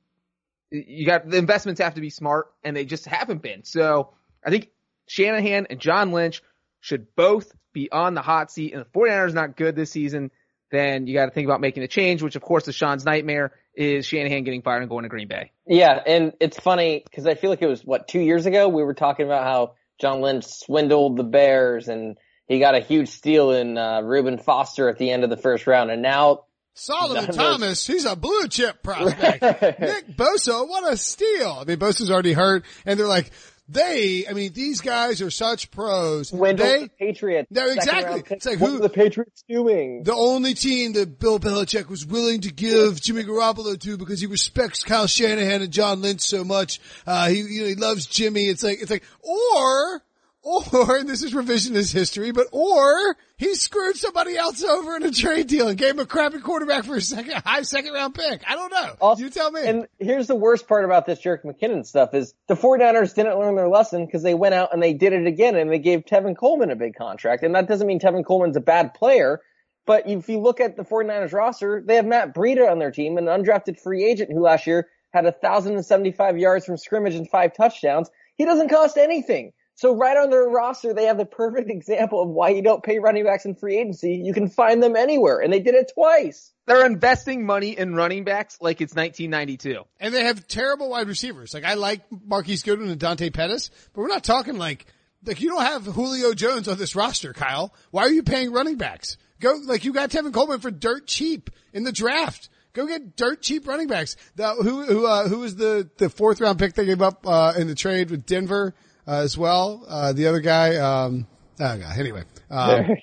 You 0.70 1.06
got 1.06 1.28
the 1.28 1.36
investments 1.36 1.80
have 1.80 1.94
to 1.94 2.00
be 2.00 2.10
smart 2.10 2.52
and 2.64 2.76
they 2.76 2.84
just 2.84 3.06
haven't 3.06 3.42
been. 3.42 3.64
So 3.64 4.10
I 4.44 4.50
think 4.50 4.70
Shanahan 5.06 5.66
and 5.70 5.78
John 5.78 6.12
Lynch 6.12 6.42
should 6.80 7.14
both 7.14 7.52
be 7.72 7.90
on 7.92 8.14
the 8.14 8.22
hot 8.22 8.50
seat 8.50 8.72
and 8.72 8.84
the 8.84 8.98
49ers 8.98 9.34
not 9.34 9.56
good 9.56 9.76
this 9.76 9.90
season. 9.90 10.30
Then 10.70 11.06
you 11.06 11.14
got 11.14 11.26
to 11.26 11.30
think 11.30 11.46
about 11.46 11.60
making 11.60 11.82
a 11.82 11.88
change, 11.88 12.22
which 12.22 12.36
of 12.36 12.42
course 12.42 12.66
is 12.66 12.74
Sean's 12.74 13.04
nightmare 13.04 13.52
is 13.76 14.06
Shanahan 14.06 14.44
getting 14.44 14.62
fired 14.62 14.80
and 14.80 14.88
going 14.88 15.02
to 15.02 15.08
Green 15.08 15.28
Bay. 15.28 15.52
Yeah, 15.66 16.00
and 16.06 16.32
it's 16.40 16.58
funny 16.58 17.02
because 17.04 17.26
I 17.26 17.34
feel 17.34 17.50
like 17.50 17.62
it 17.62 17.66
was 17.66 17.84
what 17.84 18.08
two 18.08 18.20
years 18.20 18.46
ago 18.46 18.68
we 18.68 18.82
were 18.82 18.94
talking 18.94 19.26
about 19.26 19.44
how 19.44 19.74
John 20.00 20.20
Lynch 20.20 20.44
swindled 20.44 21.16
the 21.16 21.24
Bears 21.24 21.88
and 21.88 22.16
he 22.46 22.60
got 22.60 22.74
a 22.74 22.80
huge 22.80 23.08
steal 23.08 23.52
in 23.52 23.78
uh, 23.78 24.02
Reuben 24.02 24.38
Foster 24.38 24.88
at 24.88 24.98
the 24.98 25.10
end 25.10 25.24
of 25.24 25.30
the 25.30 25.36
first 25.36 25.66
round, 25.66 25.90
and 25.90 26.02
now 26.02 26.44
Solomon 26.74 27.26
Thomas, 27.32 27.86
he's 27.86 28.04
a 28.04 28.16
blue 28.16 28.48
chip 28.48 28.82
prospect. 28.82 29.42
Nick 29.80 30.08
Bosa, 30.08 30.68
what 30.68 30.92
a 30.92 30.96
steal! 30.96 31.58
I 31.60 31.64
mean, 31.64 31.78
Bosa's 31.78 32.10
already 32.10 32.32
hurt, 32.32 32.64
and 32.84 32.98
they're 32.98 33.06
like, 33.06 33.30
they, 33.68 34.26
I 34.28 34.34
mean, 34.34 34.52
these 34.52 34.80
guys 34.80 35.22
are 35.22 35.30
such 35.30 35.70
pros. 35.70 36.28
Swindled 36.28 36.68
they, 36.68 36.82
the 36.82 36.90
Patriots. 36.98 37.48
No, 37.50 37.66
exactly. 37.66 38.22
It's 38.30 38.44
like 38.44 38.60
what 38.60 38.70
who- 38.70 38.76
are 38.76 38.82
the 38.82 38.88
Patriots 38.90 39.42
doing? 39.48 40.02
the 40.02 40.14
only 40.14 40.54
team 40.54 40.92
that 40.94 41.18
Bill 41.18 41.38
Belichick 41.38 41.88
was 41.88 42.04
willing 42.04 42.42
to 42.42 42.52
give 42.52 43.00
Jimmy 43.00 43.24
Garoppolo 43.24 43.80
to 43.80 43.96
because 43.96 44.20
he 44.20 44.26
respects 44.26 44.82
Kyle 44.82 45.06
Shanahan 45.06 45.62
and 45.62 45.72
John 45.72 46.02
Lynch 46.02 46.20
so 46.20 46.44
much. 46.44 46.80
Uh, 47.06 47.28
he, 47.28 47.36
you 47.38 47.62
know, 47.62 47.68
he 47.68 47.74
loves 47.74 48.06
Jimmy. 48.06 48.48
It's 48.48 48.62
like, 48.62 48.82
it's 48.82 48.90
like, 48.90 49.04
or, 49.22 50.02
or, 50.44 50.96
and 50.96 51.08
this 51.08 51.22
is 51.22 51.32
revisionist 51.32 51.92
history, 51.92 52.30
but 52.30 52.46
or 52.52 53.16
he 53.36 53.54
screwed 53.54 53.96
somebody 53.96 54.36
else 54.36 54.62
over 54.62 54.96
in 54.96 55.02
a 55.02 55.10
trade 55.10 55.46
deal 55.46 55.68
and 55.68 55.78
gave 55.78 55.92
him 55.92 56.00
a 56.00 56.06
crappy 56.06 56.38
quarterback 56.38 56.84
for 56.84 56.96
a 56.96 57.00
second, 57.00 57.32
high 57.44 57.62
second 57.62 57.92
round 57.92 58.14
pick. 58.14 58.42
I 58.46 58.54
don't 58.54 58.70
know. 58.70 58.96
Also- 59.00 59.22
you 59.22 59.30
tell 59.30 59.50
me. 59.50 59.66
And 59.66 59.88
here's 59.98 60.26
the 60.26 60.36
worst 60.36 60.68
part 60.68 60.84
about 60.84 61.06
this 61.06 61.20
Jerick 61.20 61.44
McKinnon 61.44 61.86
stuff 61.86 62.14
is 62.14 62.34
the 62.46 62.54
49ers 62.54 63.14
didn't 63.14 63.38
learn 63.38 63.56
their 63.56 63.68
lesson 63.68 64.04
because 64.04 64.22
they 64.22 64.34
went 64.34 64.54
out 64.54 64.72
and 64.72 64.82
they 64.82 64.92
did 64.92 65.12
it 65.12 65.26
again 65.26 65.56
and 65.56 65.70
they 65.70 65.78
gave 65.78 66.04
Tevin 66.04 66.36
Coleman 66.36 66.70
a 66.70 66.76
big 66.76 66.94
contract. 66.94 67.42
And 67.42 67.54
that 67.54 67.66
doesn't 67.66 67.86
mean 67.86 67.98
Tevin 67.98 68.24
Coleman's 68.24 68.56
a 68.56 68.60
bad 68.60 68.94
player. 68.94 69.40
But 69.86 70.08
if 70.08 70.28
you 70.28 70.40
look 70.40 70.60
at 70.60 70.76
the 70.76 70.84
49ers 70.84 71.32
roster, 71.32 71.82
they 71.86 71.96
have 71.96 72.06
Matt 72.06 72.34
Breida 72.34 72.70
on 72.70 72.78
their 72.78 72.90
team, 72.90 73.18
an 73.18 73.26
undrafted 73.26 73.80
free 73.80 74.04
agent 74.04 74.30
who 74.32 74.40
last 74.40 74.66
year 74.66 74.88
had 75.12 75.24
1,075 75.24 76.38
yards 76.38 76.64
from 76.66 76.76
scrimmage 76.76 77.14
and 77.14 77.28
five 77.28 77.54
touchdowns. 77.54 78.10
He 78.36 78.44
doesn't 78.44 78.68
cost 78.68 78.96
anything. 78.96 79.52
So 79.76 79.96
right 79.96 80.16
on 80.16 80.30
their 80.30 80.44
roster, 80.44 80.94
they 80.94 81.06
have 81.06 81.18
the 81.18 81.24
perfect 81.24 81.68
example 81.68 82.22
of 82.22 82.28
why 82.28 82.50
you 82.50 82.62
don't 82.62 82.82
pay 82.82 83.00
running 83.00 83.24
backs 83.24 83.44
in 83.44 83.56
free 83.56 83.78
agency. 83.78 84.14
You 84.14 84.32
can 84.32 84.48
find 84.48 84.82
them 84.82 84.94
anywhere. 84.94 85.40
And 85.40 85.52
they 85.52 85.60
did 85.60 85.74
it 85.74 85.90
twice. 85.92 86.52
They're 86.66 86.86
investing 86.86 87.44
money 87.44 87.76
in 87.76 87.94
running 87.94 88.24
backs 88.24 88.58
like 88.60 88.80
it's 88.80 88.94
1992. 88.94 89.84
And 90.00 90.14
they 90.14 90.24
have 90.24 90.46
terrible 90.46 90.90
wide 90.90 91.08
receivers. 91.08 91.52
Like 91.52 91.64
I 91.64 91.74
like 91.74 92.02
Marquise 92.10 92.62
Goodwin 92.62 92.88
and 92.88 93.00
Dante 93.00 93.30
Pettis, 93.30 93.70
but 93.92 94.00
we're 94.00 94.08
not 94.08 94.24
talking 94.24 94.56
like, 94.56 94.86
like 95.26 95.40
you 95.40 95.50
don't 95.50 95.62
have 95.62 95.84
Julio 95.84 96.34
Jones 96.34 96.68
on 96.68 96.78
this 96.78 96.94
roster, 96.94 97.32
Kyle. 97.32 97.74
Why 97.90 98.02
are 98.02 98.10
you 98.10 98.22
paying 98.22 98.52
running 98.52 98.76
backs? 98.76 99.16
Go, 99.40 99.58
like 99.64 99.84
you 99.84 99.92
got 99.92 100.10
Tevin 100.10 100.32
Coleman 100.32 100.60
for 100.60 100.70
dirt 100.70 101.06
cheap 101.06 101.50
in 101.72 101.82
the 101.82 101.92
draft. 101.92 102.48
Go 102.72 102.86
get 102.86 103.16
dirt 103.16 103.42
cheap 103.42 103.66
running 103.66 103.88
backs. 103.88 104.16
The, 104.36 104.50
who, 104.50 104.84
who, 104.84 105.06
uh, 105.06 105.28
who 105.28 105.40
was 105.40 105.56
the, 105.56 105.88
the 105.98 106.08
fourth 106.08 106.40
round 106.40 106.58
pick 106.58 106.74
they 106.74 106.86
gave 106.86 107.02
up, 107.02 107.26
uh, 107.26 107.54
in 107.56 107.66
the 107.66 107.74
trade 107.74 108.10
with 108.10 108.24
Denver, 108.26 108.74
uh, 109.06 109.20
as 109.20 109.36
well? 109.36 109.84
Uh, 109.86 110.12
the 110.12 110.26
other 110.26 110.40
guy, 110.40 110.76
um, 110.76 111.26
oh 111.60 111.78
God, 111.78 111.98
anyway. 111.98 112.24
Um, 112.50 112.96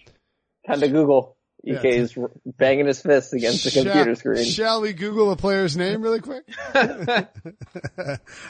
Had 0.65 0.79
to 0.79 0.87
Google. 0.87 1.37
Yeah. 1.63 1.77
EK 1.77 1.97
is 1.97 2.17
banging 2.57 2.87
his 2.87 3.03
fists 3.03 3.33
against 3.33 3.63
the 3.63 3.69
computer 3.69 4.15
screen. 4.15 4.45
Shall 4.45 4.81
we 4.81 4.93
Google 4.93 5.29
a 5.31 5.35
player's 5.35 5.77
name 5.77 6.01
really 6.01 6.19
quick? 6.19 6.43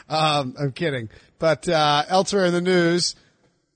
um, 0.08 0.54
I'm 0.58 0.72
kidding. 0.74 1.10
But, 1.38 1.68
uh, 1.68 2.04
elsewhere 2.08 2.46
in 2.46 2.54
the 2.54 2.62
news, 2.62 3.14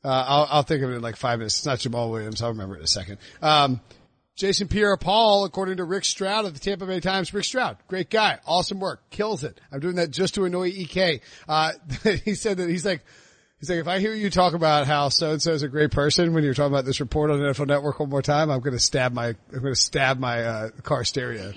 uh, 0.02 0.24
I'll, 0.26 0.48
I'll 0.50 0.62
think 0.62 0.82
of 0.82 0.90
it 0.90 0.94
in 0.94 1.02
like 1.02 1.16
five 1.16 1.38
minutes. 1.38 1.58
It's 1.58 1.66
not 1.66 1.80
Jamal 1.80 2.10
Williams. 2.10 2.40
I'll 2.40 2.48
remember 2.48 2.76
it 2.76 2.78
in 2.78 2.84
a 2.84 2.88
second. 2.88 3.18
Um, 3.42 3.80
Jason 4.36 4.68
Pierre-Paul, 4.68 5.46
according 5.46 5.78
to 5.78 5.84
Rick 5.84 6.04
Stroud 6.04 6.44
of 6.44 6.52
the 6.52 6.60
Tampa 6.60 6.86
Bay 6.86 7.00
Times, 7.00 7.32
Rick 7.32 7.44
Stroud, 7.44 7.78
great 7.88 8.10
guy, 8.10 8.38
awesome 8.46 8.80
work, 8.80 9.08
kills 9.08 9.42
it. 9.42 9.58
I'm 9.72 9.80
doing 9.80 9.96
that 9.96 10.10
just 10.10 10.34
to 10.34 10.44
annoy 10.44 10.68
EK. 10.68 11.22
Uh, 11.48 11.72
he 12.24 12.34
said 12.34 12.58
that 12.58 12.68
he's 12.68 12.84
like, 12.84 13.02
he's 13.60 13.70
like, 13.70 13.78
if 13.78 13.88
I 13.88 13.98
hear 13.98 14.14
you 14.14 14.30
talk 14.30 14.54
about 14.54 14.86
how 14.86 15.08
so-and-so 15.08 15.52
is 15.52 15.62
a 15.62 15.68
great 15.68 15.90
person 15.90 16.34
when 16.34 16.44
you're 16.44 16.54
talking 16.54 16.72
about 16.72 16.84
this 16.84 17.00
report 17.00 17.30
on 17.30 17.38
the 17.38 17.46
NFL 17.46 17.68
Network 17.68 18.00
one 18.00 18.10
more 18.10 18.22
time, 18.22 18.50
I'm 18.50 18.60
going 18.60 18.72
to 18.72 18.78
stab 18.80 19.12
my, 19.12 19.28
I'm 19.28 19.36
going 19.50 19.74
to 19.74 19.80
stab 19.80 20.18
my, 20.18 20.42
uh, 20.42 20.70
car 20.82 21.04
stereo. 21.04 21.52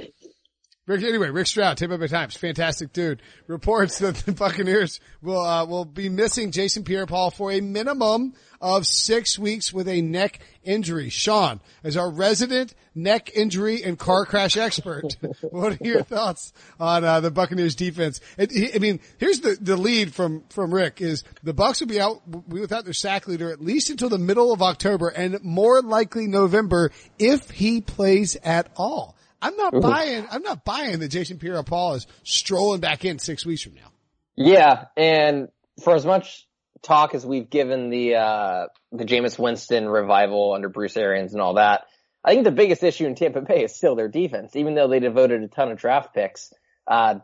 Rick, 0.89 1.03
anyway, 1.03 1.29
Rick 1.29 1.45
Stroud, 1.45 1.77
Tampa 1.77 1.99
Bay 1.99 2.07
Times, 2.07 2.35
fantastic 2.35 2.91
dude, 2.93 3.21
reports 3.45 3.99
that 3.99 4.15
the 4.15 4.31
Buccaneers 4.31 4.99
will, 5.21 5.39
uh, 5.39 5.63
will 5.63 5.85
be 5.85 6.09
missing 6.09 6.49
Jason 6.49 6.83
Pierre-Paul 6.83 7.29
for 7.29 7.51
a 7.51 7.61
minimum 7.61 8.33
of 8.59 8.87
six 8.87 9.37
weeks 9.37 9.71
with 9.71 9.87
a 9.87 10.01
neck 10.01 10.39
injury. 10.63 11.09
Sean, 11.09 11.61
as 11.83 11.95
our 11.95 12.09
resident 12.09 12.73
neck 12.95 13.29
injury 13.35 13.83
and 13.83 13.99
car 13.99 14.25
crash 14.25 14.57
expert, 14.57 15.15
what 15.51 15.79
are 15.79 15.85
your 15.85 16.01
thoughts 16.01 16.53
on, 16.79 17.03
uh, 17.03 17.19
the 17.19 17.29
Buccaneers 17.29 17.75
defense? 17.75 18.19
I, 18.39 18.47
I 18.73 18.79
mean, 18.79 18.99
here's 19.19 19.41
the, 19.41 19.59
the 19.61 19.77
lead 19.77 20.11
from, 20.15 20.43
from 20.49 20.73
Rick 20.73 21.01
is 21.01 21.23
the 21.43 21.53
Bucks 21.53 21.81
will 21.81 21.87
be 21.87 22.01
out 22.01 22.27
without 22.47 22.85
their 22.85 22.93
sack 22.93 23.27
leader 23.27 23.51
at 23.51 23.61
least 23.61 23.91
until 23.91 24.09
the 24.09 24.17
middle 24.17 24.51
of 24.51 24.63
October 24.63 25.09
and 25.09 25.43
more 25.43 25.83
likely 25.83 26.25
November 26.25 26.91
if 27.19 27.51
he 27.51 27.79
plays 27.79 28.35
at 28.37 28.71
all. 28.75 29.15
I'm 29.41 29.55
not 29.55 29.73
mm-hmm. 29.73 29.89
buying. 29.89 30.27
I'm 30.29 30.43
not 30.43 30.65
buying 30.65 30.99
that 30.99 31.09
Jason 31.09 31.37
Pierre-Paul 31.37 31.95
is 31.95 32.07
strolling 32.23 32.81
back 32.81 33.05
in 33.05 33.19
six 33.19 33.45
weeks 33.45 33.61
from 33.61 33.75
now. 33.75 33.91
Yeah, 34.35 34.85
and 34.95 35.49
for 35.83 35.95
as 35.95 36.05
much 36.05 36.47
talk 36.81 37.13
as 37.13 37.25
we've 37.25 37.49
given 37.49 37.89
the 37.89 38.15
uh 38.15 38.67
the 38.91 39.05
Jameis 39.05 39.37
Winston 39.37 39.87
revival 39.87 40.53
under 40.53 40.69
Bruce 40.69 40.95
Arians 40.97 41.33
and 41.33 41.41
all 41.41 41.55
that, 41.55 41.85
I 42.23 42.33
think 42.33 42.45
the 42.45 42.51
biggest 42.51 42.83
issue 42.83 43.05
in 43.05 43.15
Tampa 43.15 43.41
Bay 43.41 43.63
is 43.63 43.75
still 43.75 43.95
their 43.95 44.07
defense. 44.07 44.55
Even 44.55 44.75
though 44.75 44.87
they 44.87 44.99
devoted 44.99 45.43
a 45.43 45.47
ton 45.47 45.71
of 45.71 45.77
draft 45.77 46.13
picks 46.13 46.53
uh 46.87 47.15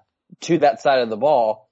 to 0.42 0.58
that 0.60 0.82
side 0.82 1.00
of 1.00 1.10
the 1.10 1.18
ball, 1.18 1.70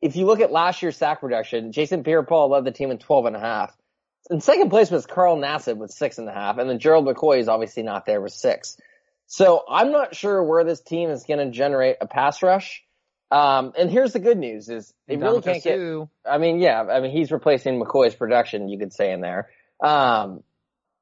if 0.00 0.16
you 0.16 0.26
look 0.26 0.40
at 0.40 0.52
last 0.52 0.82
year's 0.82 0.96
sack 0.96 1.20
production, 1.20 1.72
Jason 1.72 2.02
Pierre-Paul 2.02 2.50
led 2.50 2.64
the 2.64 2.72
team 2.72 2.90
in 2.90 2.98
12 2.98 3.26
and 3.26 3.36
a 3.36 3.40
half. 3.40 3.76
In 4.30 4.40
second 4.40 4.70
place 4.70 4.90
was 4.90 5.06
Carl 5.06 5.36
Nassib 5.36 5.76
with 5.76 5.90
six 5.90 6.18
and 6.18 6.28
a 6.28 6.32
half, 6.32 6.58
and 6.58 6.68
then 6.68 6.78
Gerald 6.78 7.06
McCoy 7.06 7.38
is 7.38 7.48
obviously 7.48 7.82
not 7.82 8.06
there 8.06 8.20
with 8.20 8.32
six. 8.32 8.76
So 9.32 9.62
I'm 9.66 9.92
not 9.92 10.14
sure 10.14 10.42
where 10.42 10.62
this 10.62 10.82
team 10.82 11.08
is 11.08 11.24
going 11.24 11.38
to 11.38 11.50
generate 11.50 11.96
a 12.02 12.06
pass 12.06 12.42
rush. 12.42 12.82
Um, 13.30 13.72
and 13.78 13.90
here's 13.90 14.12
the 14.12 14.18
good 14.18 14.36
news 14.36 14.68
is 14.68 14.92
they 15.08 15.16
really 15.16 15.40
can't 15.40 15.64
get, 15.64 15.72
I 16.30 16.36
mean, 16.36 16.60
yeah, 16.60 16.82
I 16.82 17.00
mean, 17.00 17.12
he's 17.12 17.32
replacing 17.32 17.80
McCoy's 17.80 18.14
production, 18.14 18.68
you 18.68 18.78
could 18.78 18.92
say 18.92 19.10
in 19.10 19.22
there. 19.22 19.48
Um, 19.82 20.42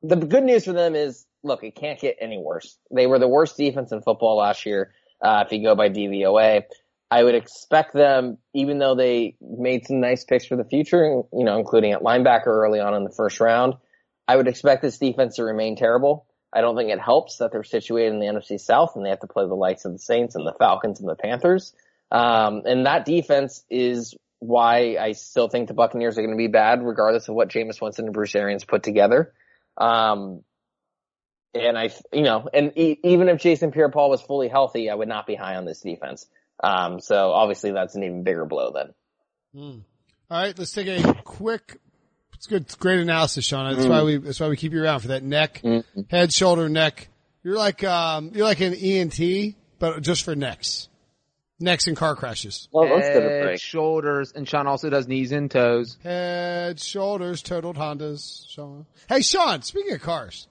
the 0.04 0.14
good 0.14 0.44
news 0.44 0.64
for 0.64 0.72
them 0.72 0.94
is, 0.94 1.26
look, 1.42 1.64
it 1.64 1.75
can't 1.75 1.99
get 1.99 2.18
any 2.20 2.38
worse. 2.38 2.78
They 2.94 3.08
were 3.08 3.18
the 3.18 3.26
worst 3.26 3.56
defense 3.56 3.90
in 3.90 4.00
football 4.00 4.37
last 4.37 4.64
year, 4.64 4.92
uh, 5.20 5.42
if 5.44 5.52
you 5.52 5.64
go 5.64 5.75
by 5.75 5.88
DVOA. 5.88 6.62
I 7.10 7.25
would 7.25 7.34
expect 7.34 7.94
them, 7.94 8.38
even 8.54 8.78
though 8.78 8.94
they 8.94 9.34
made 9.40 9.88
some 9.88 9.99
nice 9.99 10.22
picks 10.22 10.46
for 10.46 10.54
the 10.54 10.62
future, 10.62 11.22
you 11.32 11.44
know, 11.44 11.58
including 11.58 11.94
at 11.94 12.02
linebacker 12.02 12.46
early 12.46 12.78
on 12.78 12.94
in 12.94 13.02
the 13.02 13.10
first 13.10 13.40
round, 13.40 13.75
I 14.28 14.37
would 14.37 14.46
expect 14.46 14.82
this 14.82 14.99
defense 14.99 15.34
to 15.34 15.42
remain 15.42 15.75
terrible. 15.75 16.26
I 16.52 16.61
don't 16.61 16.76
think 16.76 16.90
it 16.90 17.00
helps 17.00 17.38
that 17.38 17.52
they're 17.52 17.62
situated 17.62 18.12
in 18.12 18.21
the 18.21 18.26
NFC 18.26 18.59
South 18.59 18.97
and 18.97 19.04
they 19.04 19.11
have 19.11 19.21
to 19.21 19.26
play 19.26 19.47
the 19.47 19.54
likes 19.54 19.85
of 19.85 19.92
the 19.92 19.99
Saints 19.99 20.35
and 20.35 20.47
the 20.47 20.54
Falcons 20.59 21.00
and 21.00 21.09
the 21.09 21.14
Panthers. 21.14 21.73
Um, 22.11 22.62
and 22.64 22.87
that 22.87 23.04
defense 23.04 23.62
is 23.71 24.14
why 24.40 24.97
I 24.99 25.12
still 25.12 25.49
think 25.49 25.69
the 25.69 25.75
Buccaneers 25.75 26.19
are 26.19 26.23
going 26.23 26.35
to 26.35 26.37
be 26.37 26.49
bad, 26.49 26.83
regardless 26.83 27.28
of 27.28 27.35
what 27.35 27.50
Jameis 27.50 27.80
Winston 27.80 28.07
and 28.07 28.14
Bruce 28.14 28.35
Arians 28.35 28.64
put 28.64 28.83
together. 28.83 29.33
Um, 29.76 30.42
and 31.54 31.78
I, 31.78 31.90
you 32.12 32.23
know, 32.23 32.49
and 32.52 32.73
e- 32.76 32.99
even 33.04 33.28
if 33.28 33.40
Jason 33.40 33.71
Pierre-Paul 33.71 34.11
was 34.11 34.23
fully 34.23 34.49
healthy, 34.49 34.90
I 34.90 34.95
would 34.95 35.09
not 35.09 35.26
be 35.26 35.35
high 35.35 35.57
on 35.57 35.64
this 35.64 35.80
defense. 35.80 36.26
Um, 36.62 37.00
so 37.00 37.33
obviously 37.33 37.73
that's 37.73 37.95
an 37.95 38.02
even 38.02 38.25
bigger 38.25 38.45
blow 38.45 38.73
then. 38.73 38.95
Mm. 39.54 39.83
All 40.30 40.42
right, 40.42 40.59
let's 40.59 40.73
take 40.73 40.87
a 40.87 41.14
quick 41.25 41.78
it's 42.40 42.47
good. 42.47 42.62
It's 42.62 42.75
great 42.75 43.00
analysis, 43.00 43.44
Sean. 43.44 43.70
That's 43.70 43.87
mm. 43.87 43.90
why 43.90 44.02
we, 44.02 44.16
that's 44.16 44.40
why 44.40 44.49
we 44.49 44.56
keep 44.56 44.73
you 44.73 44.82
around 44.82 45.00
for 45.00 45.09
that 45.09 45.23
neck, 45.23 45.61
mm. 45.62 45.85
head, 46.11 46.32
shoulder, 46.32 46.70
neck. 46.70 47.09
You're 47.44 47.59
like, 47.59 47.85
um, 47.85 48.30
you're 48.32 48.47
like 48.47 48.61
an 48.61 48.73
ENT, 48.73 49.56
but 49.78 50.00
just 50.00 50.23
for 50.23 50.35
necks. 50.35 50.88
Necks 51.59 51.87
and 51.87 51.99
car 51.99 52.16
crashes. 52.16 52.66
Well, 52.73 52.87
head, 52.99 53.61
shoulders, 53.61 54.32
and 54.35 54.49
Sean 54.49 54.66
also 54.66 54.88
does 54.88 55.06
knees 55.06 55.32
and 55.32 55.50
toes. 55.50 55.99
Head, 56.02 56.80
shoulders, 56.80 57.42
totaled 57.42 57.76
Hondas, 57.76 58.49
Sean. 58.49 58.87
Hey, 59.06 59.20
Sean, 59.20 59.61
speaking 59.61 59.92
of 59.92 60.00
cars, 60.00 60.49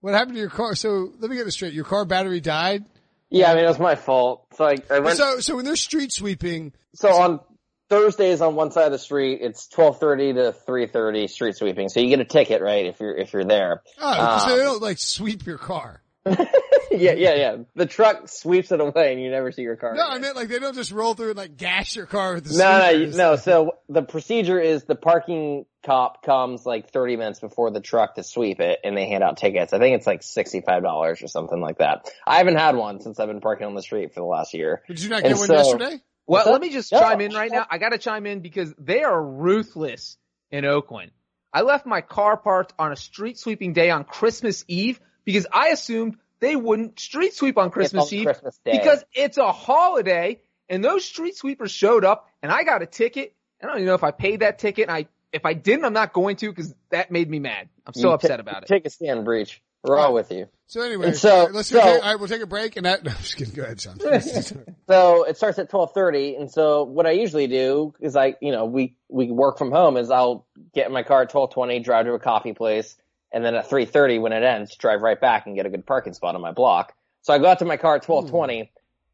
what 0.00 0.14
happened 0.14 0.36
to 0.36 0.40
your 0.40 0.48
car? 0.48 0.74
So 0.74 1.12
let 1.20 1.30
me 1.30 1.36
get 1.36 1.44
this 1.44 1.52
straight. 1.52 1.74
Your 1.74 1.84
car 1.84 2.06
battery 2.06 2.40
died? 2.40 2.86
Yeah, 3.28 3.52
I 3.52 3.54
mean, 3.54 3.64
it 3.64 3.68
was 3.68 3.78
my 3.78 3.96
fault. 3.96 4.46
So 4.54 4.64
I, 4.64 4.76
I 4.90 5.00
went. 5.00 5.18
So, 5.18 5.40
so 5.40 5.56
when 5.56 5.66
they're 5.66 5.76
street 5.76 6.10
sweeping. 6.10 6.72
So, 6.94 7.10
so 7.10 7.20
on 7.20 7.40
Thursdays 7.88 8.40
on 8.40 8.56
one 8.56 8.70
side 8.72 8.86
of 8.86 8.92
the 8.92 8.98
street, 8.98 9.40
it's 9.42 9.68
twelve 9.68 10.00
thirty 10.00 10.32
to 10.32 10.52
three 10.52 10.86
thirty 10.86 11.28
street 11.28 11.56
sweeping. 11.56 11.88
So 11.88 12.00
you 12.00 12.08
get 12.08 12.20
a 12.20 12.24
ticket, 12.24 12.60
right? 12.60 12.86
If 12.86 13.00
you're 13.00 13.16
if 13.16 13.32
you're 13.32 13.44
there. 13.44 13.82
Oh, 13.98 14.20
um, 14.20 14.40
so 14.40 14.56
they 14.56 14.62
don't 14.62 14.82
like 14.82 14.98
sweep 14.98 15.46
your 15.46 15.58
car. 15.58 16.02
yeah, 16.26 17.12
yeah, 17.12 17.34
yeah. 17.34 17.56
The 17.76 17.86
truck 17.86 18.28
sweeps 18.28 18.72
it 18.72 18.80
away, 18.80 19.12
and 19.12 19.22
you 19.22 19.30
never 19.30 19.52
see 19.52 19.62
your 19.62 19.76
car. 19.76 19.94
No, 19.94 20.02
again. 20.02 20.16
I 20.16 20.18
meant 20.18 20.36
like 20.36 20.48
they 20.48 20.58
don't 20.58 20.74
just 20.74 20.90
roll 20.90 21.14
through 21.14 21.30
and 21.30 21.36
like 21.36 21.56
gash 21.56 21.94
your 21.94 22.06
car 22.06 22.34
with 22.34 22.46
the. 22.46 22.58
No, 22.58 23.06
no, 23.06 23.16
no. 23.16 23.36
So 23.36 23.72
the 23.88 24.02
procedure 24.02 24.58
is 24.58 24.84
the 24.84 24.96
parking 24.96 25.66
cop 25.84 26.24
comes 26.24 26.66
like 26.66 26.90
thirty 26.90 27.16
minutes 27.16 27.38
before 27.38 27.70
the 27.70 27.80
truck 27.80 28.16
to 28.16 28.24
sweep 28.24 28.58
it, 28.58 28.80
and 28.82 28.96
they 28.96 29.08
hand 29.08 29.22
out 29.22 29.36
tickets. 29.36 29.72
I 29.72 29.78
think 29.78 29.96
it's 29.96 30.06
like 30.06 30.24
sixty 30.24 30.60
five 30.60 30.82
dollars 30.82 31.22
or 31.22 31.28
something 31.28 31.60
like 31.60 31.78
that. 31.78 32.10
I 32.26 32.38
haven't 32.38 32.56
had 32.56 32.74
one 32.74 33.00
since 33.00 33.20
I've 33.20 33.28
been 33.28 33.40
parking 33.40 33.68
on 33.68 33.74
the 33.74 33.82
street 33.82 34.12
for 34.12 34.20
the 34.20 34.26
last 34.26 34.54
year. 34.54 34.82
Did 34.88 35.00
you 35.00 35.10
not 35.10 35.22
get 35.22 35.30
and 35.30 35.38
one 35.38 35.46
so, 35.46 35.54
yesterday? 35.54 36.00
Well, 36.26 36.50
let 36.50 36.60
me 36.60 36.70
just 36.70 36.90
chime 36.90 37.20
in 37.20 37.32
right 37.32 37.50
now. 37.50 37.66
I 37.70 37.78
got 37.78 37.90
to 37.90 37.98
chime 37.98 38.26
in 38.26 38.40
because 38.40 38.74
they 38.78 39.02
are 39.02 39.22
ruthless 39.22 40.16
in 40.50 40.64
Oakland. 40.64 41.12
I 41.52 41.62
left 41.62 41.86
my 41.86 42.00
car 42.00 42.36
parked 42.36 42.74
on 42.78 42.92
a 42.92 42.96
street 42.96 43.38
sweeping 43.38 43.72
day 43.72 43.90
on 43.90 44.04
Christmas 44.04 44.64
Eve 44.68 45.00
because 45.24 45.46
I 45.52 45.68
assumed 45.68 46.16
they 46.40 46.56
wouldn't 46.56 47.00
street 47.00 47.34
sweep 47.34 47.56
on 47.56 47.70
Christmas 47.70 48.12
Eve 48.12 48.26
Christmas 48.26 48.60
because 48.64 49.04
it's 49.14 49.38
a 49.38 49.52
holiday 49.52 50.40
and 50.68 50.84
those 50.84 51.04
street 51.04 51.36
sweepers 51.36 51.70
showed 51.70 52.04
up 52.04 52.28
and 52.42 52.52
I 52.52 52.64
got 52.64 52.82
a 52.82 52.86
ticket. 52.86 53.34
I 53.62 53.66
don't 53.66 53.76
even 53.76 53.86
know 53.86 53.94
if 53.94 54.04
I 54.04 54.10
paid 54.10 54.40
that 54.40 54.58
ticket. 54.58 54.88
And 54.88 54.96
I, 54.96 55.06
if 55.32 55.46
I 55.46 55.54
didn't, 55.54 55.84
I'm 55.84 55.92
not 55.92 56.12
going 56.12 56.36
to 56.36 56.48
because 56.48 56.74
that 56.90 57.10
made 57.10 57.30
me 57.30 57.38
mad. 57.38 57.68
I'm 57.86 57.94
so 57.94 58.08
you 58.08 58.14
upset 58.14 58.36
t- 58.36 58.40
about 58.40 58.64
it. 58.64 58.66
Take 58.66 58.86
a 58.86 58.90
stand 58.90 59.24
Breech. 59.24 59.62
We're 59.82 59.98
all 59.98 60.14
with 60.14 60.30
you. 60.32 60.48
So 60.68 60.82
anyway, 60.82 61.12
so, 61.12 61.48
let's 61.52 61.68
so, 61.68 61.80
take, 61.80 62.02
all 62.02 62.10
right, 62.10 62.18
we'll 62.18 62.28
take 62.28 62.42
a 62.42 62.46
break 62.46 62.76
and 62.76 62.86
that, 62.86 63.04
no, 63.04 63.12
I'm 63.12 63.16
just 63.18 63.36
kidding. 63.36 63.54
Go 63.54 63.62
ahead, 63.62 63.80
Sean. 63.80 63.98
so 64.88 65.22
it 65.24 65.36
starts 65.36 65.58
at 65.58 65.72
1230. 65.72 66.36
And 66.36 66.50
so 66.50 66.82
what 66.82 67.06
I 67.06 67.12
usually 67.12 67.46
do 67.46 67.94
is 68.00 68.16
I, 68.16 68.34
you 68.40 68.50
know, 68.50 68.64
we, 68.64 68.96
we 69.08 69.30
work 69.30 69.58
from 69.58 69.70
home 69.70 69.96
is 69.96 70.10
I'll 70.10 70.44
get 70.74 70.86
in 70.86 70.92
my 70.92 71.04
car 71.04 71.22
at 71.22 71.32
1220, 71.32 71.80
drive 71.80 72.06
to 72.06 72.14
a 72.14 72.18
coffee 72.18 72.52
place. 72.52 72.96
And 73.32 73.44
then 73.44 73.54
at 73.54 73.68
330 73.68 74.18
when 74.18 74.32
it 74.32 74.42
ends, 74.42 74.74
drive 74.76 75.02
right 75.02 75.20
back 75.20 75.46
and 75.46 75.54
get 75.54 75.66
a 75.66 75.70
good 75.70 75.86
parking 75.86 76.14
spot 76.14 76.34
on 76.34 76.40
my 76.40 76.52
block. 76.52 76.94
So 77.22 77.32
I 77.32 77.38
go 77.38 77.46
out 77.46 77.60
to 77.60 77.64
my 77.64 77.76
car 77.76 77.96
at 77.96 78.08
1220, 78.08 78.60
Ooh. 78.60 78.66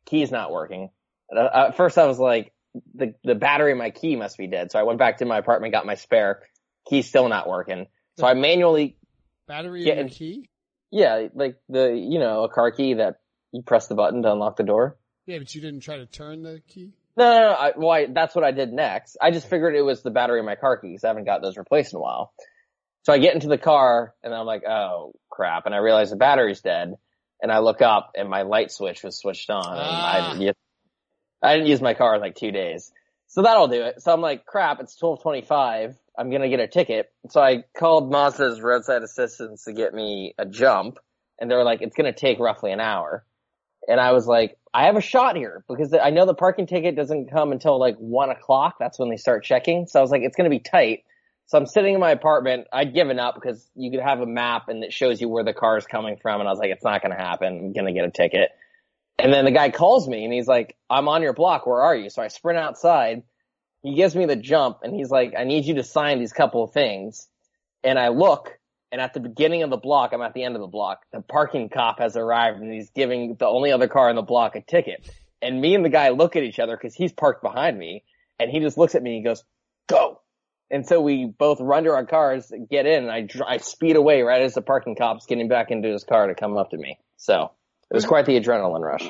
key's 0.07 0.31
not 0.31 0.53
working. 0.53 0.91
Uh, 1.35 1.49
at 1.69 1.77
first 1.77 1.99
I 1.99 2.07
was 2.07 2.19
like, 2.19 2.53
the, 2.95 3.15
the 3.25 3.35
battery 3.35 3.73
in 3.73 3.79
my 3.79 3.91
key 3.91 4.17
must 4.17 4.39
be 4.39 4.47
dead. 4.47 4.71
So 4.71 4.79
I 4.79 4.85
went 4.85 4.99
back 4.99 5.19
to 5.19 5.27
my 5.27 5.39
apartment, 5.39 5.73
got 5.73 5.85
my 5.85 5.97
spare. 5.97 6.43
Key's 6.89 7.09
still 7.09 7.29
not 7.29 7.49
working. 7.49 7.87
So 8.19 8.27
I 8.27 8.35
manually 8.35 8.97
battery 9.47 9.89
in 9.89 10.07
the 10.07 10.13
key? 10.13 10.49
Yeah, 10.93 11.29
like 11.35 11.57
the, 11.69 11.93
you 11.93 12.21
know, 12.21 12.45
a 12.45 12.49
car 12.49 12.71
key 12.71 12.95
that 12.95 13.21
you 13.51 13.63
press 13.63 13.89
the 13.89 13.95
button 13.95 14.23
to 14.23 14.33
unlock 14.33 14.57
the 14.57 14.63
door. 14.63 14.99
Yeah, 15.27 15.39
but 15.39 15.55
you 15.55 15.61
didn't 15.61 15.81
try 15.81 15.97
to 15.97 16.07
turn 16.07 16.43
the 16.43 16.63
key? 16.69 16.91
No, 17.17 17.25
no, 17.25 17.41
no. 17.41 17.53
I, 17.53 17.73
well, 17.77 17.91
I, 17.91 18.07
that's 18.07 18.35
what 18.35 18.45
I 18.45 18.53
did 18.53 18.73
next. 18.73 19.17
I 19.21 19.31
just 19.31 19.49
figured 19.49 19.75
it 19.75 19.83
was 19.83 20.03
the 20.03 20.11
battery 20.11 20.39
in 20.39 20.47
my 20.47 20.55
car 20.55 20.77
keys. 20.77 21.03
I 21.03 21.09
haven't 21.09 21.25
got 21.25 21.43
those 21.43 21.57
replaced 21.57 21.93
in 21.93 21.97
a 21.97 22.01
while. 22.01 22.33
So 23.05 23.13
I 23.13 23.19
get 23.19 23.35
into 23.35 23.49
the 23.49 23.59
car 23.59 24.15
and 24.23 24.35
I'm 24.35 24.47
like, 24.47 24.65
oh 24.65 25.15
crap. 25.29 25.67
And 25.67 25.75
I 25.75 25.79
realize 25.79 26.11
the 26.11 26.17
battery's 26.17 26.61
dead. 26.61 26.95
And 27.41 27.51
I 27.51 27.59
look 27.59 27.83
up 27.83 28.13
and 28.17 28.29
my 28.29 28.43
light 28.43 28.71
switch 28.71 29.03
was 29.03 29.19
switched 29.19 29.51
on. 29.51 29.67
And 29.67 29.81
I, 29.81 30.19
ah. 30.21 30.29
didn't 30.29 30.43
use, 30.43 30.55
I 31.43 31.55
didn't 31.55 31.69
use 31.69 31.81
my 31.81 31.95
car 31.95 32.15
in 32.15 32.21
like 32.21 32.37
two 32.37 32.53
days. 32.53 32.93
So 33.29 33.43
that'll 33.43 33.69
do 33.69 33.83
it. 33.83 34.03
So 34.03 34.13
I'm 34.13 34.21
like, 34.21 34.47
crap, 34.47 34.81
it's 34.81 35.01
1225. 35.01 35.97
I'm 36.19 36.31
gonna 36.31 36.49
get 36.49 36.61
a 36.61 36.69
ticket. 36.69 37.11
So 37.31 37.41
I 37.41 37.65
called 37.77 38.13
Mazda's 38.13 38.61
roadside 38.61 39.03
assistance 39.03 39.65
to 39.65 39.73
get 39.73 39.95
me 39.95 40.35
a 40.39 40.47
jump, 40.47 40.99
and 41.39 41.51
they 41.51 41.55
were 41.55 41.65
like, 41.65 41.83
it's 41.83 41.97
gonna 41.97 42.13
take 42.13 42.39
roughly 42.39 42.73
an 42.73 42.81
hour. 42.81 43.25
And 43.89 44.01
I 44.01 44.13
was 44.13 44.27
like, 44.27 44.57
I 44.73 44.87
have 44.87 44.97
a 44.97 45.01
shot 45.01 45.37
here 45.37 45.65
because 45.69 45.93
I 45.93 46.11
know 46.11 46.25
the 46.25 46.35
parking 46.35 46.67
ticket 46.67 46.95
doesn't 46.97 47.31
come 47.31 47.53
until 47.53 47.79
like 47.79 47.97
one 47.97 48.31
o'clock. 48.31 48.77
That's 48.79 48.99
when 48.99 49.11
they 49.11 49.17
start 49.17 49.45
checking. 49.45 49.87
So 49.87 49.99
I 49.99 50.03
was 50.03 50.11
like, 50.11 50.23
it's 50.23 50.37
gonna 50.37 50.51
be 50.51 50.61
tight. 50.61 51.05
So 51.47 51.59
I'm 51.59 51.67
sitting 51.67 51.95
in 51.95 52.01
my 52.01 52.13
apartment. 52.13 52.69
I'd 52.73 52.95
given 52.95 53.19
up 53.19 53.35
because 53.35 53.69
you 53.75 53.91
could 53.91 54.01
have 54.01 54.21
a 54.21 54.27
map 54.27 54.69
and 54.69 54.85
it 54.85 54.93
shows 54.93 55.21
you 55.21 55.29
where 55.29 55.45
the 55.45 55.53
car 55.53 55.77
is 55.77 55.87
coming 55.87 56.17
from. 56.23 56.41
And 56.41 56.49
I 56.49 56.53
was 56.53 56.59
like, 56.59 56.71
it's 56.71 56.85
not 56.85 57.03
gonna 57.03 57.17
happen. 57.17 57.59
I'm 57.59 57.73
gonna 57.73 57.93
get 57.93 58.05
a 58.05 58.11
ticket. 58.11 58.51
And 59.19 59.33
then 59.33 59.45
the 59.45 59.51
guy 59.51 59.71
calls 59.71 60.09
me 60.09 60.25
and 60.25 60.33
he's 60.33 60.47
like, 60.47 60.77
I'm 60.89 61.09
on 61.09 61.23
your 61.23 61.33
block. 61.33 61.67
Where 61.67 61.83
are 61.83 61.95
you? 61.95 62.11
So 62.11 62.23
I 62.23 62.29
sprint 62.29 62.59
outside 62.59 63.23
he 63.83 63.95
gives 63.95 64.15
me 64.15 64.27
the 64.27 64.37
jump 64.37 64.79
and 64.83 64.95
he's 64.95 65.11
like, 65.11 65.35
I 65.37 65.45
need 65.45 65.65
you 65.65 65.75
to 65.75 65.83
sign 65.83 66.19
these 66.19 66.33
couple 66.33 66.63
of 66.63 66.73
things. 66.73 67.29
And 67.83 67.99
I 67.99 68.09
look 68.09 68.59
and 68.93 69.01
at 69.01 69.15
the 69.15 69.21
beginning 69.21 69.63
of 69.63 69.71
the 69.71 69.77
block, 69.77 70.13
I'm 70.13 70.23
at 70.23 70.35
the 70.35 70.45
end 70.45 70.55
of 70.55 70.61
the 70.61 70.69
block. 70.69 71.01
The 71.13 71.23
parking 71.23 71.69
cop 71.69 71.99
has 71.99 72.17
arrived 72.17 72.61
and 72.61 72.73
he's 72.73 72.91
giving 72.91 73.37
the 73.39 73.47
only 73.47 73.73
other 73.73 73.89
car 73.89 74.11
in 74.11 74.17
the 74.17 74.23
block 74.23 74.55
a 74.55 74.61
ticket. 74.61 75.11
And 75.41 75.61
me 75.61 75.75
and 75.75 75.85
the 75.85 75.89
guy 75.89 76.11
look 76.11 76.37
at 76.37 76.45
each 76.45 76.61
other 76.61 76.77
because 76.77 76.95
he's 76.95 77.13
parked 77.13 77.43
behind 77.43 77.79
me 77.79 78.05
and 78.39 78.51
he 78.51 78.61
just 78.61 78.79
looks 78.79 78.95
at 78.95 79.03
me 79.03 79.17
and 79.17 79.17
he 79.17 79.25
goes, 79.25 79.43
go. 79.89 80.21
And 80.71 80.87
so 80.87 81.01
we 81.01 81.27
both 81.27 81.61
run 81.61 81.85
to 81.85 81.91
our 81.91 82.07
cars, 82.07 82.51
get 82.71 82.87
in, 82.87 83.09
and 83.09 83.11
I, 83.11 83.29
I 83.47 83.57
speed 83.59 83.97
away 83.97 84.23
right 84.23 84.43
as 84.43 84.55
the 84.55 84.63
parking 84.63 84.97
cop's 84.97 85.27
getting 85.27 85.49
back 85.49 85.71
into 85.71 85.89
his 85.89 86.05
car 86.05 86.29
to 86.29 86.35
come 86.35 86.57
up 86.57 86.71
to 86.71 86.79
me. 86.79 86.99
So 87.17 87.51
It 87.93 87.97
was 87.97 88.07
quite 88.07 88.25
the 88.25 88.41
adrenaline 88.41 88.81
rush. 88.81 89.07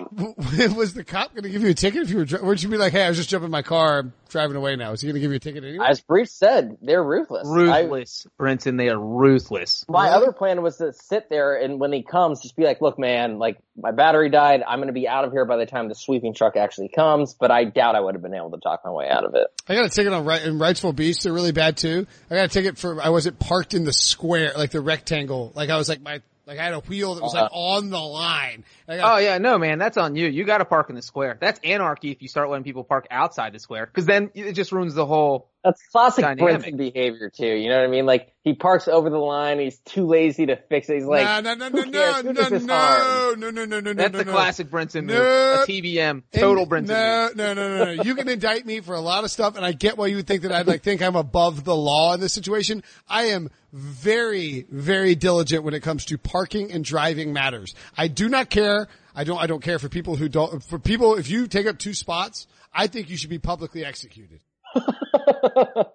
was 0.77 0.93
the 0.93 1.05
cop 1.05 1.31
going 1.35 1.45
to 1.45 1.51
give 1.51 1.63
you 1.63 1.69
a 1.71 1.75
ticket 1.75 2.03
if 2.03 2.11
you 2.11 2.17
were? 2.17 2.25
dri- 2.25 2.41
Would 2.43 2.61
you 2.61 2.69
be 2.69 2.77
like, 2.79 2.93
"Hey, 2.93 3.05
I 3.05 3.09
was 3.09 3.17
just 3.17 3.29
jumping 3.29 3.45
in 3.45 3.51
my 3.53 3.63
car, 3.63 4.01
I'm 4.01 4.13
driving 4.29 4.57
away 4.57 4.75
now"? 4.75 4.91
Is 4.91 5.01
he 5.01 5.07
going 5.07 5.15
to 5.15 5.21
give 5.21 5.31
you 5.31 5.37
a 5.37 5.39
ticket 5.39 5.63
anyway? 5.63 5.87
As 5.89 6.01
Breech 6.01 6.29
said, 6.31 6.79
they're 6.83 7.03
ruthless. 7.03 7.47
I- 7.49 7.83
Ruthless, 7.83 8.27
Brinson. 8.41 8.77
They 8.79 8.89
are 8.89 8.99
ruthless. 8.99 9.85
my 9.89 10.07
Really? 10.07 10.17
other 10.17 10.33
plan 10.33 10.63
was 10.63 10.79
to 10.79 10.93
sit 10.93 11.31
there 11.31 11.55
and 11.55 11.79
when 11.79 11.93
he 11.93 12.03
comes, 12.03 12.43
just 12.43 12.57
be 12.57 12.65
like, 12.65 12.81
look, 12.81 12.99
man, 12.99 13.39
like 13.39 13.59
my 13.81 13.93
battery 13.93 14.31
died. 14.31 14.65
I'm 14.67 14.81
going 14.81 14.89
to 14.89 14.93
be 14.93 15.07
out 15.07 15.25
of 15.25 15.31
here 15.31 15.45
by 15.45 15.59
the 15.59 15.67
time 15.67 15.89
the 15.89 15.95
sweeping 15.95 16.35
truck 16.35 16.57
actually 16.57 16.89
comes, 16.89 17.35
but 17.35 17.53
I 17.53 17.63
doubt 17.63 17.95
I 17.95 18.01
would 18.01 18.17
have 18.17 18.23
been 18.23 18.35
able 18.35 18.51
to 18.51 18.59
talk 18.59 18.81
my 18.85 18.91
way 18.91 19.09
out 19.09 19.25
of 19.25 19.37
it. 19.37 19.47
I 19.69 19.77
got 19.77 19.85
a 19.85 19.91
ticket 19.91 20.13
on 20.13 20.25
right 20.25 20.43
in 20.43 20.59
Wrightsville 20.59 20.97
Beach. 20.97 21.19
They're 21.23 21.33
really 21.33 21.53
bad 21.53 21.77
too. 21.77 22.09
I 22.29 22.35
got 22.35 22.45
a 22.47 22.49
ticket 22.49 22.79
for 22.79 23.01
I 23.01 23.11
wasn't 23.11 23.39
parked 23.39 23.75
in 23.75 23.85
the 23.85 23.93
square, 23.93 24.55
like 24.57 24.73
the 24.73 24.81
rectangle. 24.81 25.53
Like 25.55 25.71
I 25.71 25.77
was 25.77 25.89
like 25.89 26.01
my 26.01 26.21
like 26.47 26.59
I 26.59 26.65
had 26.65 26.75
a 26.75 26.81
wheel 26.81 27.15
that 27.15 27.23
was 27.23 27.35
like 27.35 27.45
uh-huh. 27.45 27.77
on 27.77 27.91
the 27.91 28.01
line. 28.01 28.65
Got 28.87 29.15
Oh 29.15 29.19
yeah, 29.19 29.39
no 29.39 29.59
man, 29.59 29.79
that's 29.79 29.97
on 29.97 30.17
you. 30.17 30.27
You 30.27 30.45
got 30.45 30.59
to 30.59 30.65
park 30.65 30.91
in 30.91 30.97
the 30.97 31.03
square. 31.03 31.37
That's 31.41 31.61
anarchy 31.63 32.11
if 32.11 32.23
you 32.23 32.29
start 32.29 32.51
letting 32.51 32.65
people 32.65 32.85
park 32.85 33.07
outside 33.11 33.53
the 33.53 33.59
square, 33.59 33.87
because 33.87 34.07
then 34.07 34.31
it 34.35 34.53
just 34.53 34.73
ruins 34.73 34.95
the 34.95 35.07
whole. 35.07 35.49
That's 35.65 35.81
classic 35.93 36.23
Dynamic. 36.25 36.65
Brinson 36.65 36.77
behavior 36.77 37.31
too. 37.31 37.47
You 37.47 37.69
know 37.69 37.77
what 37.77 37.85
I 37.85 37.89
mean? 37.89 38.05
Like 38.05 38.33
he 38.43 38.55
parks 38.55 38.89
over 38.89 39.09
the 39.11 39.19
line. 39.19 39.61
He's 39.61 39.79
too 39.79 40.07
lazy 40.07 40.47
to 40.47 40.57
fix 40.57 40.89
it. 40.89 40.95
He's 40.95 41.05
like, 41.05 41.25
no, 41.45 41.55
no, 41.55 41.69
no, 41.69 41.83
who 41.83 41.87
no, 41.87 41.93
cares? 41.93 42.17
no, 42.17 42.23
Who 42.23 42.33
no, 42.33 42.41
does 42.41 42.51
this 42.51 42.67
harm? 42.67 43.41
no, 43.41 43.51
no, 43.51 43.65
no, 43.65 43.81
no, 43.81 43.81
no, 43.81 43.93
That's 43.93 44.13
no, 44.13 44.19
the 44.19 44.25
no. 44.25 44.33
classic 44.33 44.71
Brinson 44.71 45.05
move. 45.05 45.17
No. 45.17 45.63
A 45.63 45.67
TBM, 45.67 46.23
total 46.33 46.67
Brinson 46.67 46.89
No, 46.89 47.27
move. 47.29 47.37
no, 47.37 47.55
no, 47.55 47.79
no, 47.79 47.95
no. 47.95 48.03
You 48.03 48.15
can 48.17 48.29
indict 48.29 48.67
me 48.67 48.81
for 48.81 48.95
a 48.95 49.01
lot 49.01 49.23
of 49.23 49.31
stuff, 49.31 49.57
and 49.57 49.65
I 49.65 49.71
get 49.71 49.97
why 49.97 50.09
you 50.09 50.17
would 50.17 50.27
think 50.27 50.43
that 50.43 50.51
I'd 50.51 50.67
like 50.67 50.83
think 50.83 51.01
I'm 51.01 51.15
above 51.15 51.63
the 51.63 51.77
law 51.77 52.15
in 52.15 52.21
this 52.21 52.33
situation. 52.33 52.83
I 53.09 53.27
am 53.27 53.49
very, 53.73 54.67
very 54.69 55.15
diligent 55.15 55.63
when 55.63 55.75
it 55.75 55.81
comes 55.81 56.05
to 56.07 56.19
parking 56.19 56.73
and 56.73 56.85
driving 56.85 57.33
matters. 57.33 57.75
I 57.97 58.09
do 58.09 58.29
not 58.29 58.51
care. 58.51 58.89
I 59.15 59.25
don't. 59.25 59.39
I 59.39 59.47
don't 59.47 59.63
care 59.63 59.79
for 59.79 59.89
people 59.89 60.17
who 60.17 60.29
don't. 60.29 60.63
For 60.65 60.79
people, 60.79 61.15
if 61.15 61.31
you 61.31 61.47
take 61.47 61.67
up 61.67 61.79
two 61.79 61.95
spots, 61.95 62.47
I 62.75 62.87
think 62.89 63.11
you 63.11 63.17
should 63.17 63.31
be 63.31 63.39
publicly 63.39 63.85
executed. 63.85 64.41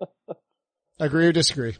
Agree 0.99 1.27
or 1.27 1.31
disagree? 1.31 1.75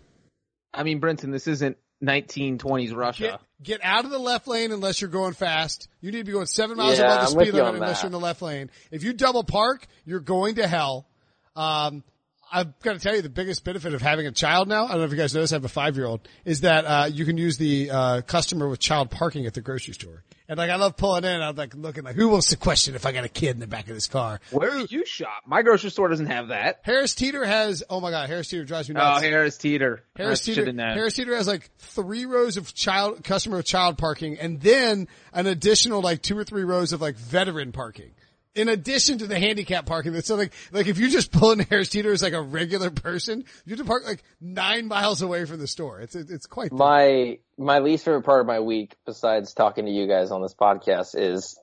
I 0.73 0.83
mean, 0.83 1.01
Brinson, 1.01 1.31
this 1.31 1.47
isn't 1.47 1.77
1920s 2.03 2.95
Russia. 2.95 3.39
Get, 3.63 3.79
get 3.79 3.81
out 3.83 4.05
of 4.05 4.11
the 4.11 4.19
left 4.19 4.47
lane 4.47 4.71
unless 4.71 5.01
you're 5.01 5.09
going 5.09 5.33
fast. 5.33 5.87
You 6.01 6.11
need 6.11 6.19
to 6.19 6.23
be 6.23 6.31
going 6.33 6.45
seven 6.45 6.77
miles 6.77 6.99
Yeah, 6.99 7.05
above 7.05 7.33
the 7.33 7.39
I'm 7.39 7.45
speed 7.45 7.53
limit 7.55 7.75
unless 7.75 7.97
that. 7.97 8.03
you're 8.03 8.07
in 8.07 8.11
the 8.11 8.19
left 8.19 8.41
lane. 8.41 8.69
If 8.91 9.03
you 9.03 9.13
double 9.13 9.43
park, 9.43 9.87
you're 10.05 10.19
going 10.19 10.55
to 10.55 10.67
hell. 10.67 11.07
Um, 11.55 12.03
I've 12.51 12.79
got 12.79 12.93
to 12.93 12.99
tell 12.99 13.15
you 13.15 13.21
the 13.21 13.29
biggest 13.29 13.63
benefit 13.63 13.93
of 13.93 14.01
having 14.01 14.27
a 14.27 14.31
child 14.31 14.67
now. 14.67 14.85
I 14.85 14.89
don't 14.89 14.99
know 14.99 15.03
if 15.05 15.11
you 15.11 15.17
guys 15.17 15.33
notice. 15.33 15.51
I 15.51 15.55
have 15.55 15.65
a 15.65 15.69
five 15.69 15.97
year 15.97 16.05
old. 16.05 16.27
Is 16.45 16.61
that 16.61 16.85
uh, 16.85 17.09
you 17.11 17.25
can 17.25 17.37
use 17.37 17.57
the 17.57 17.89
uh, 17.91 18.21
customer 18.21 18.67
with 18.69 18.79
child 18.79 19.09
parking 19.11 19.45
at 19.45 19.53
the 19.53 19.61
grocery 19.61 19.93
store. 19.93 20.23
And 20.49 20.57
like 20.57 20.69
I 20.69 20.77
love 20.77 20.95
pulling 20.95 21.25
in. 21.25 21.41
I'm 21.41 21.55
like 21.55 21.75
looking 21.75 22.05
like 22.05 22.15
who 22.15 22.29
wants 22.29 22.47
to 22.47 22.57
question 22.57 22.95
if 22.95 23.05
I 23.05 23.11
got 23.11 23.25
a 23.25 23.29
kid 23.29 23.49
in 23.49 23.59
the 23.59 23.67
back 23.67 23.89
of 23.89 23.95
this 23.95 24.07
car? 24.07 24.39
Where 24.51 24.71
do 24.71 24.87
you 24.89 25.05
shop? 25.05 25.43
My 25.45 25.61
grocery 25.61 25.89
store 25.89 26.07
doesn't 26.07 26.27
have 26.27 26.49
that. 26.49 26.79
Harris 26.83 27.15
Teeter 27.15 27.43
has. 27.43 27.83
Oh 27.89 27.99
my 27.99 28.11
god, 28.11 28.29
Harris 28.29 28.47
Teeter 28.47 28.63
drives 28.63 28.87
me 28.87 28.93
nuts. 28.93 29.05
Oh, 29.05 29.11
nuts. 29.15 29.23
Harris 29.23 29.57
Teeter. 29.57 30.03
Harris 30.15 30.41
Teeter, 30.41 30.61
should 30.61 30.67
have 30.67 30.75
known. 30.75 30.93
Harris 30.93 31.15
Teeter 31.15 31.35
has 31.35 31.47
like 31.47 31.69
three 31.79 32.25
rows 32.25 32.55
of 32.55 32.73
child 32.73 33.25
customer 33.25 33.57
with 33.57 33.65
child 33.65 33.97
parking, 33.97 34.39
and 34.39 34.61
then 34.61 35.09
an 35.33 35.47
additional 35.47 36.01
like 36.01 36.21
two 36.21 36.37
or 36.37 36.45
three 36.45 36.63
rows 36.63 36.93
of 36.93 37.01
like 37.01 37.17
veteran 37.17 37.73
parking. 37.73 38.11
In 38.57 38.69
addition 38.69 39.19
to 39.19 39.27
the 39.27 39.37
handicap 39.39 39.85
parking, 39.85 40.13
that's 40.13 40.27
so 40.27 40.35
like 40.35 40.51
like 40.71 40.87
if 40.87 40.97
you 40.97 41.09
just 41.09 41.31
pull 41.31 41.51
in 41.51 41.59
Harris 41.59 41.89
Teeter 41.89 42.11
as 42.11 42.21
like 42.23 42.33
a 42.33 42.41
regular 42.41 42.89
person, 42.89 43.43
you 43.65 43.71
have 43.75 43.79
to 43.79 43.85
park 43.85 44.05
like 44.05 44.23
nine 44.41 44.87
miles 44.87 45.21
away 45.21 45.45
from 45.45 45.59
the 45.59 45.67
store. 45.67 46.01
It's 46.01 46.15
it's 46.15 46.45
quite. 46.45 46.71
my 46.71 47.39
my 47.57 47.79
least 47.79 48.05
favorite 48.05 48.23
part 48.23 48.41
of 48.41 48.47
my 48.47 48.59
week, 48.59 48.95
besides 49.05 49.53
talking 49.53 49.85
to 49.85 49.91
you 49.91 50.07
guys 50.07 50.31
on 50.31 50.41
this 50.41 50.53
podcast, 50.53 51.15
is 51.19 51.57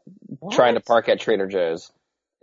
trying 0.52 0.74
to 0.74 0.80
park 0.80 1.08
at 1.08 1.20
Trader 1.20 1.46
Joe's. 1.46 1.90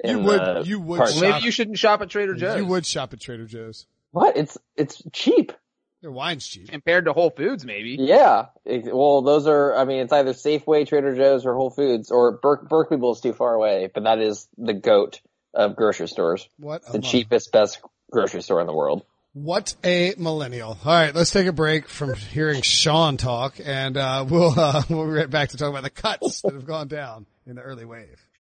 You 0.03 0.19
would- 0.19 0.65
you 0.67 0.79
would 0.79 0.97
park- 0.97 1.09
shop- 1.11 1.21
Maybe 1.21 1.45
you 1.45 1.51
shouldn't 1.51 1.77
shop 1.77 2.01
at 2.01 2.09
Trader 2.09 2.33
Joe's. 2.33 2.57
you 2.57 2.65
would 2.65 2.85
shop 2.85 3.13
at 3.13 3.19
Trader 3.19 3.45
Joe's. 3.45 3.85
What? 4.11 4.35
It's 4.35 4.57
it's 4.75 5.01
cheap. 5.13 5.53
Their 6.01 6.11
wine's 6.11 6.47
cheap. 6.47 6.69
compared 6.69 7.05
to 7.05 7.13
Whole 7.13 7.29
Foods, 7.29 7.63
maybe. 7.65 7.95
Yeah. 7.99 8.47
It- 8.65 8.93
well, 8.93 9.21
those 9.21 9.47
are. 9.47 9.75
I 9.75 9.85
mean, 9.85 9.99
it's 10.01 10.11
either 10.13 10.33
Safeway, 10.33 10.87
Trader 10.87 11.15
Joe's, 11.15 11.45
or 11.45 11.53
Whole 11.55 11.69
Foods, 11.69 12.09
or 12.11 12.33
Ber- 12.33 12.63
Berkeley 12.67 12.97
Bowl 12.97 13.13
is 13.13 13.21
too 13.21 13.33
far 13.33 13.53
away. 13.53 13.89
But 13.93 14.03
that 14.05 14.19
is 14.19 14.47
the 14.57 14.73
goat 14.73 15.21
of 15.53 15.75
grocery 15.75 16.07
stores. 16.07 16.47
What 16.57 16.81
a 16.87 16.93
The 16.93 16.99
mo- 16.99 17.07
cheapest, 17.07 17.51
best 17.51 17.81
grocery 18.11 18.41
store 18.41 18.61
in 18.61 18.67
the 18.67 18.73
world. 18.73 19.03
What 19.33 19.75
a 19.85 20.13
millennial! 20.17 20.77
All 20.83 20.91
right, 20.91 21.15
let's 21.15 21.31
take 21.31 21.47
a 21.47 21.53
break 21.53 21.87
from 21.87 22.15
hearing 22.15 22.61
Sean 22.63 23.15
talk, 23.15 23.55
and 23.63 23.95
uh, 23.95 24.25
we'll 24.27 24.59
uh, 24.59 24.83
we'll 24.89 25.05
be 25.05 25.11
right 25.13 25.29
back 25.29 25.49
to 25.49 25.57
talk 25.57 25.69
about 25.69 25.83
the 25.83 25.89
cuts 25.89 26.41
that 26.41 26.53
have 26.53 26.65
gone 26.65 26.87
down 26.89 27.25
in 27.47 27.55
the 27.55 27.61
early 27.61 27.85
wave. 27.85 28.19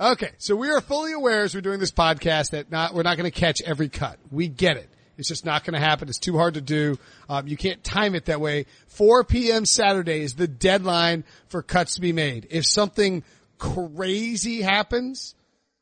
Okay, 0.00 0.30
so 0.38 0.54
we 0.54 0.70
are 0.70 0.80
fully 0.80 1.12
aware 1.12 1.42
as 1.42 1.56
we're 1.56 1.60
doing 1.60 1.80
this 1.80 1.90
podcast 1.90 2.50
that 2.50 2.70
not 2.70 2.94
we're 2.94 3.02
not 3.02 3.16
going 3.16 3.28
to 3.28 3.36
catch 3.36 3.60
every 3.62 3.88
cut. 3.88 4.16
We 4.30 4.46
get 4.46 4.76
it. 4.76 4.88
It's 5.16 5.26
just 5.26 5.44
not 5.44 5.64
going 5.64 5.74
to 5.74 5.80
happen. 5.80 6.08
It's 6.08 6.20
too 6.20 6.36
hard 6.36 6.54
to 6.54 6.60
do. 6.60 6.96
Um, 7.28 7.48
you 7.48 7.56
can't 7.56 7.82
time 7.82 8.14
it 8.14 8.26
that 8.26 8.40
way. 8.40 8.66
4 8.86 9.24
p.m. 9.24 9.66
Saturday 9.66 10.20
is 10.20 10.34
the 10.34 10.46
deadline 10.46 11.24
for 11.48 11.62
cuts 11.62 11.96
to 11.96 12.00
be 12.00 12.12
made. 12.12 12.46
If 12.50 12.64
something 12.64 13.24
crazy 13.58 14.62
happens, 14.62 15.34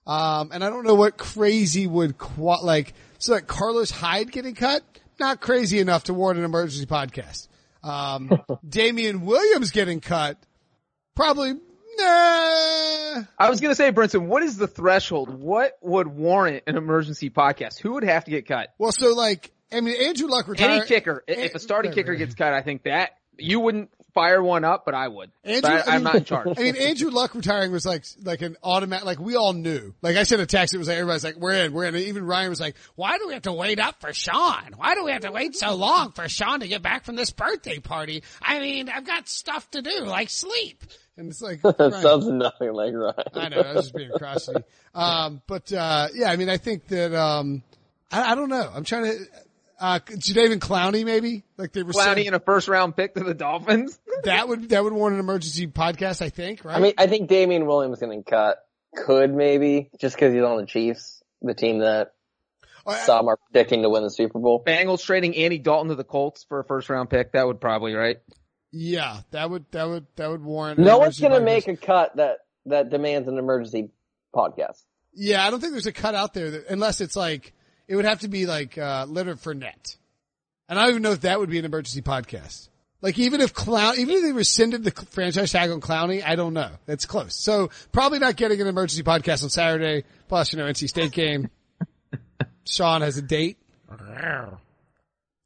um, 0.07 0.49
and 0.51 0.65
I 0.65 0.71
don't 0.71 0.87
know 0.87 0.95
what 0.95 1.19
crazy 1.19 1.87
would 1.87 2.17
qua- 2.17 2.63
like. 2.63 2.95
So 3.19 3.35
like 3.35 3.47
Carlos 3.47 3.91
Hyde 3.91 4.33
getting 4.33 4.55
cut, 4.55 4.83
not 5.21 5.43
crazy 5.43 5.79
enough 5.79 6.05
to 6.05 6.15
warrant 6.15 6.39
an 6.39 6.47
emergency 6.47 6.87
podcast. 6.87 7.49
Um, 7.83 8.31
Damien 8.67 9.27
Williams 9.27 9.73
getting 9.73 10.01
cut, 10.01 10.39
probably. 11.15 11.53
Nah. 11.99 13.06
I 13.39 13.51
was 13.51 13.61
gonna 13.61 13.75
say, 13.75 13.91
Brinson, 13.93 14.27
what 14.27 14.43
is 14.43 14.57
the 14.57 14.67
threshold? 14.67 15.31
What 15.31 15.77
would 15.83 16.07
warrant 16.09 16.65
an 16.67 16.77
emergency 16.77 17.31
podcast? 17.31 17.79
Who 17.81 17.93
would 17.95 18.05
have 18.05 18.25
to 18.25 18.31
get 18.31 18.47
cut? 18.47 18.69
Well, 18.79 18.93
so 18.93 19.15
like, 19.15 19.53
I 19.73 19.81
mean, 19.81 19.97
Andrew 20.01 20.29
Luck 20.29 20.49
retired. 20.49 20.71
Any 20.71 20.87
kicker. 20.87 21.25
I- 21.29 21.33
If 21.33 21.55
a 21.55 21.59
starting 21.59 21.93
kicker 21.93 22.15
gets 22.15 22.35
cut, 22.35 22.53
I 22.53 22.63
think 22.63 22.85
that 22.85 23.11
you 23.39 23.61
wouldn't 23.61 23.91
fire 24.15 24.43
one 24.43 24.65
up, 24.65 24.87
but 24.87 24.95
I 24.95 25.09
would. 25.09 25.31
Andrew, 25.45 25.71
I, 25.71 25.81
I 25.81 25.97
am 25.97 25.97
mean- 25.97 26.05
not 26.05 26.15
in 26.15 26.25
charge. 26.33 26.49
I 26.57 26.63
mean, 26.63 26.77
Andrew 26.77 27.11
Luck 27.11 27.35
retiring 27.35 27.71
was 27.71 27.85
like, 27.85 28.05
like 28.23 28.41
an 28.41 28.57
automatic, 28.63 29.05
like 29.05 29.19
we 29.21 29.37
all 29.37 29.53
knew. 29.53 29.93
Like 30.01 30.17
I 30.17 30.23
sent 30.23 30.41
a 30.41 30.47
text, 30.47 30.75
it 30.75 30.79
was 30.79 30.89
like, 30.89 30.97
everybody's 30.97 31.25
like, 31.25 31.37
we're 31.37 31.53
in, 31.53 31.73
we're 31.75 31.85
in. 31.85 31.95
And 31.95 32.05
even 32.05 32.25
Ryan 32.25 32.49
was 32.49 32.59
like, 32.61 32.77
why 32.95 33.19
do 33.19 33.27
we 33.27 33.35
have 33.35 33.43
to 33.43 33.53
wait 33.53 33.79
up 33.79 34.01
for 34.01 34.15
Sean? 34.15 34.71
Why 34.77 34.95
do 34.95 35.05
we 35.05 35.11
have 35.13 35.21
to 35.23 35.33
wait 35.33 35.55
so 35.55 35.75
long 35.75 36.13
for 36.13 36.27
Sean 36.31 36.61
to 36.61 36.69
get 36.69 36.81
back 36.81 37.05
from 37.05 37.17
this 37.17 37.31
birthday 37.31 37.79
party? 37.79 38.23
I 38.41 38.59
mean, 38.61 38.89
I've 38.89 39.05
got 39.07 39.29
stuff 39.29 39.71
to 39.73 39.83
do, 39.83 40.05
like 40.07 40.31
sleep. 40.31 40.83
And 41.17 41.31
it's 41.31 41.41
like, 41.41 41.63
That 41.63 41.79
Ryan, 41.79 41.93
sounds 42.03 42.27
nothing 42.27 42.73
like 42.73 42.93
Ryan. 42.95 43.15
I 43.35 43.49
know, 43.49 43.61
I 43.61 43.73
was 43.75 43.85
just 43.87 43.95
being 43.95 44.11
crotchety. 44.11 44.63
Um, 44.95 45.43
but, 45.47 45.73
uh, 45.73 46.09
yeah, 46.15 46.31
I 46.31 46.37
mean, 46.37 46.49
I 46.49 46.59
think 46.59 46.89
that, 46.89 47.15
um, 47.15 47.63
I, 48.11 48.33
I 48.33 48.35
don't 48.35 48.49
know. 48.49 48.71
I'm 48.75 48.85
trying 48.85 49.05
to, 49.05 49.19
uh, 49.81 49.99
Jadeveon 50.01 50.59
Clowney 50.59 51.05
maybe? 51.05 51.43
Like 51.57 51.73
they 51.73 51.83
were 51.83 51.93
Clowney 51.93 52.15
saying, 52.15 52.27
in 52.27 52.35
a 52.35 52.41
first 52.41 52.69
round 52.69 52.97
pick 52.97 53.15
to 53.15 53.25
the 53.25 53.35
Dolphins. 53.35 53.99
that 54.25 54.49
would, 54.49 54.71
that 54.71 54.83
would 54.85 54.93
warrant 54.93 55.15
an 55.15 55.21
emergency 55.21 55.67
podcast, 55.67 56.23
I 56.23 56.29
think, 56.31 56.65
right? 56.65 56.77
I 56.77 56.81
mean, 56.81 56.95
I 56.99 57.07
think 57.07 57.29
Damien 57.29 57.67
Williams 57.67 57.99
getting 58.01 58.23
cut 58.23 58.59
could 58.95 59.35
maybe 59.35 59.91
just 60.01 60.17
because 60.17 60.33
he's 60.33 60.43
on 60.43 60.59
the 60.59 60.67
Chiefs, 60.67 61.23
the 61.43 61.55
team 61.55 61.81
that 61.81 62.13
I- 62.87 62.99
some 62.99 63.29
are 63.29 63.37
predicting 63.37 63.83
to 63.83 63.91
win 63.91 64.03
the 64.03 64.11
Super 64.11 64.39
Bowl. 64.39 64.63
Bengals 64.65 65.03
trading 65.05 65.37
Andy 65.37 65.59
Dalton 65.59 65.89
to 65.89 65.95
the 65.95 66.05
Colts 66.05 66.45
for 66.49 66.61
a 66.61 66.65
first 66.65 66.89
round 66.89 67.11
pick. 67.11 67.33
That 67.33 67.47
would 67.47 67.61
probably 67.61 67.95
right. 67.95 68.19
Yeah, 68.79 69.21
that 69.31 69.49
would 69.49 69.65
that 69.71 69.89
would 69.89 70.07
that 70.17 70.29
would 70.29 70.45
warrant. 70.45 70.79
No 70.79 70.99
one's 70.99 71.19
gonna 71.19 71.41
make 71.41 71.67
a 71.67 71.77
cut 71.77 72.17
that 72.17 72.41
that 72.67 72.91
demands 72.91 73.27
an 73.27 73.39
emergency 73.39 73.89
podcast. 74.35 74.83
Yeah, 75.15 75.47
I 75.47 75.51
don't 75.51 75.61
think 75.61 75.73
there's 75.73 75.87
a 75.87 75.93
cut 75.93 76.15
out 76.15 76.35
there 76.35 76.51
that, 76.51 76.67
unless 76.69 77.01
it's 77.01 77.17
like 77.17 77.55
it 77.89 77.97
would 77.97 78.05
have 78.05 78.21
to 78.21 78.29
be 78.29 78.45
like 78.45 78.77
uh 78.77 79.07
Leonard 79.09 79.39
Fournette, 79.39 79.97
and 80.69 80.79
I 80.79 80.83
don't 80.83 80.91
even 80.91 81.03
know 81.03 81.13
if 81.13 81.23
that 81.23 81.41
would 81.41 81.49
be 81.49 81.59
an 81.59 81.65
emergency 81.65 82.03
podcast. 82.03 82.69
Like 83.01 83.19
even 83.19 83.41
if 83.41 83.55
Clown, 83.55 83.95
even 83.99 84.17
if 84.17 84.23
they 84.23 84.33
rescinded 84.33 84.85
the 84.85 84.91
franchise 84.91 85.53
tag 85.53 85.71
on 85.71 85.81
Clowney, 85.81 86.23
I 86.23 86.37
don't 86.37 86.53
know. 86.53 86.71
That's 86.85 87.07
close. 87.07 87.35
So 87.35 87.71
probably 87.93 88.19
not 88.19 88.37
getting 88.37 88.61
an 88.61 88.67
emergency 88.67 89.03
podcast 89.03 89.43
on 89.43 89.49
Saturday. 89.49 90.05
Plus, 90.29 90.53
you 90.53 90.59
know, 90.59 90.67
NC 90.67 90.89
State 90.89 91.13
game. 91.13 91.51
Sean 92.67 93.01
has 93.01 93.17
a 93.17 93.23
date. 93.23 93.59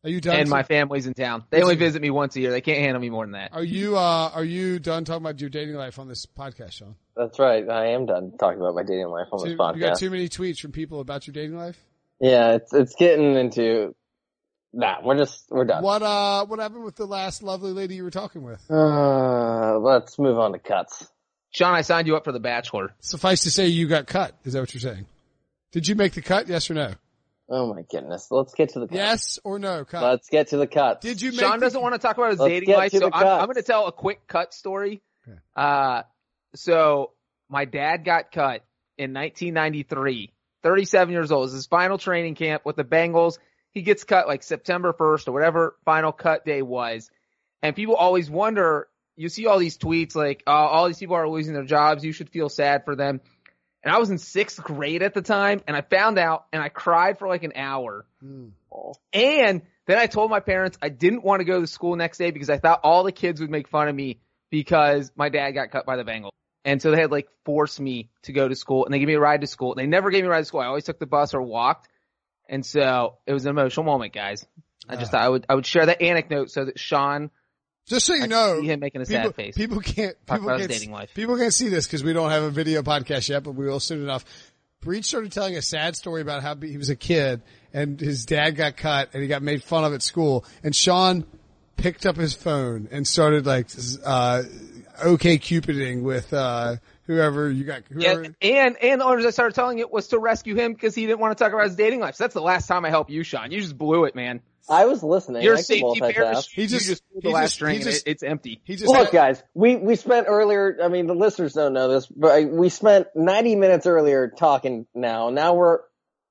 Are 0.02 0.08
you 0.08 0.20
done? 0.20 0.36
And 0.36 0.48
my 0.48 0.62
family's 0.62 1.06
in 1.06 1.12
town. 1.12 1.44
They 1.50 1.60
only 1.62 1.76
visit 1.76 2.00
me 2.00 2.10
once 2.10 2.34
a 2.36 2.40
year. 2.40 2.50
They 2.50 2.62
can't 2.62 2.78
handle 2.78 3.00
me 3.00 3.10
more 3.10 3.24
than 3.24 3.32
that. 3.32 3.50
are 3.52 3.62
you 3.62 3.96
uh 3.96 4.30
are 4.32 4.44
you 4.44 4.78
done 4.78 5.04
talking 5.04 5.22
about 5.22 5.40
your 5.40 5.50
dating 5.50 5.74
life 5.74 5.98
on 5.98 6.08
this 6.08 6.24
podcast, 6.24 6.72
Sean? 6.72 6.94
That's 7.16 7.38
right. 7.38 7.68
I 7.68 7.88
am 7.88 8.06
done 8.06 8.32
talking 8.38 8.60
about 8.60 8.74
my 8.74 8.82
dating 8.82 9.08
life 9.08 9.26
on 9.30 9.40
Too, 9.40 9.56
this 9.56 9.58
you 9.74 9.80
got 9.80 9.98
too 9.98 10.10
many 10.10 10.28
tweets 10.28 10.58
from 10.58 10.72
people 10.72 11.00
about 11.00 11.26
your 11.26 11.32
dating 11.34 11.56
life. 11.56 11.78
yeah, 12.18 12.52
it's 12.54 12.72
it's 12.72 12.94
getting 12.94 13.34
into. 13.36 13.94
Nah, 14.72 14.98
we're 15.04 15.18
just 15.18 15.46
we're 15.50 15.64
done. 15.64 15.82
What 15.82 16.02
uh 16.02 16.46
what 16.46 16.60
happened 16.60 16.84
with 16.84 16.96
the 16.96 17.06
last 17.06 17.42
lovely 17.42 17.72
lady 17.72 17.96
you 17.96 18.04
were 18.04 18.10
talking 18.10 18.42
with? 18.42 18.64
Uh, 18.70 19.78
let's 19.80 20.18
move 20.18 20.38
on 20.38 20.52
to 20.52 20.58
cuts. 20.58 21.06
Sean, 21.50 21.74
I 21.74 21.82
signed 21.82 22.06
you 22.06 22.16
up 22.16 22.24
for 22.24 22.32
The 22.32 22.40
Bachelor. 22.40 22.94
Suffice 23.00 23.42
to 23.42 23.50
say 23.50 23.66
you 23.66 23.88
got 23.88 24.06
cut. 24.06 24.34
Is 24.44 24.52
that 24.52 24.60
what 24.60 24.72
you're 24.72 24.80
saying? 24.80 25.06
Did 25.72 25.88
you 25.88 25.96
make 25.96 26.12
the 26.12 26.22
cut? 26.22 26.46
Yes 26.48 26.70
or 26.70 26.74
no? 26.74 26.94
Oh 27.50 27.74
my 27.74 27.82
goodness. 27.90 28.28
Let's 28.30 28.54
get 28.54 28.70
to 28.70 28.80
the 28.80 28.86
cuts. 28.86 28.96
Yes 28.96 29.38
or 29.42 29.58
no? 29.58 29.84
Cut. 29.84 30.02
Let's 30.02 30.28
get 30.28 30.48
to 30.48 30.56
the 30.56 30.68
cuts. 30.68 31.04
Did 31.04 31.20
you 31.20 31.32
make 31.32 31.40
Sean 31.40 31.58
the- 31.58 31.66
doesn't 31.66 31.82
want 31.82 31.94
to 31.94 31.98
talk 31.98 32.16
about 32.16 32.30
his 32.30 32.38
Let's 32.38 32.50
dating 32.50 32.74
life, 32.74 32.92
so 32.92 33.00
the 33.00 33.10
I'm. 33.12 33.26
I'm 33.26 33.46
going 33.46 33.56
to 33.56 33.62
tell 33.62 33.86
a 33.88 33.92
quick 33.92 34.26
cut 34.28 34.54
story. 34.54 35.02
Okay. 35.28 35.36
Uh, 35.56 36.02
so 36.54 37.12
my 37.48 37.64
dad 37.64 38.04
got 38.04 38.30
cut 38.30 38.64
in 38.96 39.12
1993, 39.12 40.32
37 40.62 41.12
years 41.12 41.32
old. 41.32 41.42
It 41.42 41.46
was 41.46 41.52
his 41.54 41.66
final 41.66 41.98
training 41.98 42.36
camp 42.36 42.62
with 42.64 42.76
the 42.76 42.84
Bengals. 42.84 43.38
He 43.72 43.82
gets 43.82 44.04
cut 44.04 44.28
like 44.28 44.42
September 44.42 44.92
1st 44.92 45.28
or 45.28 45.32
whatever 45.32 45.76
final 45.84 46.12
cut 46.12 46.44
day 46.44 46.62
was. 46.62 47.10
And 47.62 47.74
people 47.76 47.94
always 47.94 48.30
wonder, 48.30 48.88
you 49.16 49.28
see 49.28 49.46
all 49.46 49.58
these 49.58 49.76
tweets 49.78 50.14
like, 50.14 50.42
uh, 50.46 50.50
all 50.50 50.86
these 50.86 50.98
people 50.98 51.16
are 51.16 51.28
losing 51.28 51.54
their 51.54 51.64
jobs. 51.64 52.04
You 52.04 52.12
should 52.12 52.30
feel 52.30 52.48
sad 52.48 52.84
for 52.84 52.96
them. 52.96 53.20
And 53.82 53.94
I 53.94 53.98
was 53.98 54.10
in 54.10 54.18
sixth 54.18 54.62
grade 54.62 55.02
at 55.02 55.14
the 55.14 55.22
time 55.22 55.62
and 55.66 55.76
I 55.76 55.80
found 55.80 56.18
out 56.18 56.46
and 56.52 56.62
I 56.62 56.68
cried 56.68 57.18
for 57.18 57.28
like 57.28 57.44
an 57.44 57.52
hour. 57.56 58.04
Hmm. 58.20 58.48
And 59.12 59.62
then 59.86 59.98
I 59.98 60.06
told 60.06 60.30
my 60.30 60.40
parents 60.40 60.78
I 60.82 60.90
didn't 60.90 61.24
want 61.24 61.40
to 61.40 61.44
go 61.44 61.60
to 61.60 61.66
school 61.66 61.96
next 61.96 62.18
day 62.18 62.30
because 62.30 62.50
I 62.50 62.58
thought 62.58 62.80
all 62.84 63.04
the 63.04 63.12
kids 63.12 63.40
would 63.40 63.50
make 63.50 63.68
fun 63.68 63.88
of 63.88 63.94
me 63.94 64.20
because 64.50 65.10
my 65.16 65.30
dad 65.30 65.52
got 65.52 65.70
cut 65.70 65.86
by 65.86 65.96
the 65.96 66.04
Bengals. 66.04 66.30
And 66.64 66.82
so 66.82 66.90
they 66.90 67.00
had 67.00 67.10
like 67.10 67.28
forced 67.46 67.80
me 67.80 68.10
to 68.24 68.32
go 68.32 68.46
to 68.46 68.54
school 68.54 68.84
and 68.84 68.92
they 68.92 68.98
gave 68.98 69.08
me 69.08 69.14
a 69.14 69.20
ride 69.20 69.40
to 69.40 69.46
school. 69.46 69.74
They 69.74 69.86
never 69.86 70.10
gave 70.10 70.22
me 70.22 70.28
a 70.28 70.30
ride 70.30 70.40
to 70.40 70.44
school. 70.44 70.60
I 70.60 70.66
always 70.66 70.84
took 70.84 70.98
the 70.98 71.06
bus 71.06 71.32
or 71.32 71.40
walked. 71.40 71.88
And 72.48 72.66
so 72.66 73.16
it 73.26 73.32
was 73.32 73.46
an 73.46 73.50
emotional 73.50 73.86
moment, 73.86 74.12
guys. 74.12 74.46
I 74.88 74.96
just 74.96 75.14
ah. 75.14 75.18
thought 75.18 75.24
I 75.24 75.28
would, 75.28 75.46
I 75.48 75.54
would 75.54 75.66
share 75.66 75.86
that 75.86 76.02
anecdote 76.02 76.50
so 76.50 76.66
that 76.66 76.78
Sean, 76.78 77.30
Just 77.90 78.06
so 78.06 78.14
you 78.14 78.22
I 78.22 78.26
know, 78.26 78.60
see 78.60 78.68
him 78.68 78.78
making 78.78 79.02
a 79.02 79.04
people, 79.04 79.22
sad 79.24 79.34
face. 79.34 79.56
people 79.56 79.80
can't 79.80 80.14
people 80.24 80.46
can't, 80.46 80.70
dating 80.70 80.92
life. 80.92 81.12
people 81.12 81.36
can't 81.36 81.52
see 81.52 81.68
this 81.68 81.86
because 81.88 82.04
we 82.04 82.12
don't 82.12 82.30
have 82.30 82.44
a 82.44 82.50
video 82.50 82.82
podcast 82.82 83.28
yet, 83.28 83.42
but 83.42 83.56
we 83.56 83.66
will 83.66 83.80
soon 83.80 84.00
enough. 84.00 84.24
Breech 84.80 85.06
started 85.06 85.32
telling 85.32 85.56
a 85.56 85.62
sad 85.62 85.96
story 85.96 86.22
about 86.22 86.40
how 86.42 86.54
he 86.54 86.76
was 86.76 86.88
a 86.88 86.94
kid 86.94 87.42
and 87.72 88.00
his 88.00 88.24
dad 88.24 88.54
got 88.54 88.76
cut 88.76 89.10
and 89.12 89.22
he 89.22 89.28
got 89.28 89.42
made 89.42 89.64
fun 89.64 89.82
of 89.82 89.92
at 89.92 90.02
school. 90.02 90.44
And 90.62 90.74
Sean 90.74 91.24
picked 91.76 92.06
up 92.06 92.16
his 92.16 92.32
phone 92.32 92.88
and 92.92 93.06
started 93.08 93.44
like, 93.44 93.66
uh, 94.06 94.44
okay 95.04 95.38
cupiding 95.38 96.04
with, 96.04 96.32
uh, 96.32 96.76
whoever 97.08 97.50
you 97.50 97.64
got, 97.64 97.82
whoever. 97.90 98.22
and, 98.22 98.36
and, 98.40 98.76
and 98.76 99.00
the 99.00 99.04
owners 99.04 99.26
I 99.26 99.30
started 99.30 99.56
telling 99.56 99.80
it 99.80 99.90
was 99.90 100.08
to 100.08 100.18
rescue 100.20 100.54
him 100.54 100.74
because 100.74 100.94
he 100.94 101.06
didn't 101.06 101.18
want 101.18 101.36
to 101.36 101.42
talk 101.42 101.52
about 101.52 101.64
his 101.66 101.74
dating 101.74 101.98
life. 101.98 102.14
So 102.14 102.24
that's 102.24 102.34
the 102.34 102.40
last 102.40 102.68
time 102.68 102.84
I 102.84 102.90
helped 102.90 103.10
you, 103.10 103.24
Sean. 103.24 103.50
You 103.50 103.60
just 103.60 103.76
blew 103.76 104.04
it, 104.04 104.14
man. 104.14 104.40
I 104.68 104.84
was 104.86 105.02
listening. 105.02 105.42
Your 105.42 105.56
I 105.56 105.60
safety 105.60 106.00
parachute, 106.00 106.44
He 106.52 106.66
just- 106.66 106.86
you 106.86 106.92
just 106.92 107.02
pulled 107.10 107.22
the 107.24 107.28
he 107.28 107.34
last 107.34 107.42
just- 107.44 107.54
string 107.54 107.78
he 107.78 107.82
just- 107.84 108.06
it, 108.06 108.10
it's 108.10 108.22
empty. 108.22 108.60
he 108.64 108.76
just, 108.76 108.88
Look, 108.88 109.06
had- 109.06 109.12
guys, 109.12 109.42
we, 109.54 109.76
we 109.76 109.96
spent 109.96 110.26
earlier, 110.28 110.78
I 110.82 110.88
mean, 110.88 111.06
the 111.06 111.14
listeners 111.14 111.52
don't 111.54 111.72
know 111.72 111.88
this, 111.88 112.06
but 112.06 112.44
we 112.50 112.68
spent 112.68 113.08
90 113.14 113.56
minutes 113.56 113.86
earlier 113.86 114.28
talking 114.28 114.86
now. 114.94 115.30
Now 115.30 115.54
we're, 115.54 115.80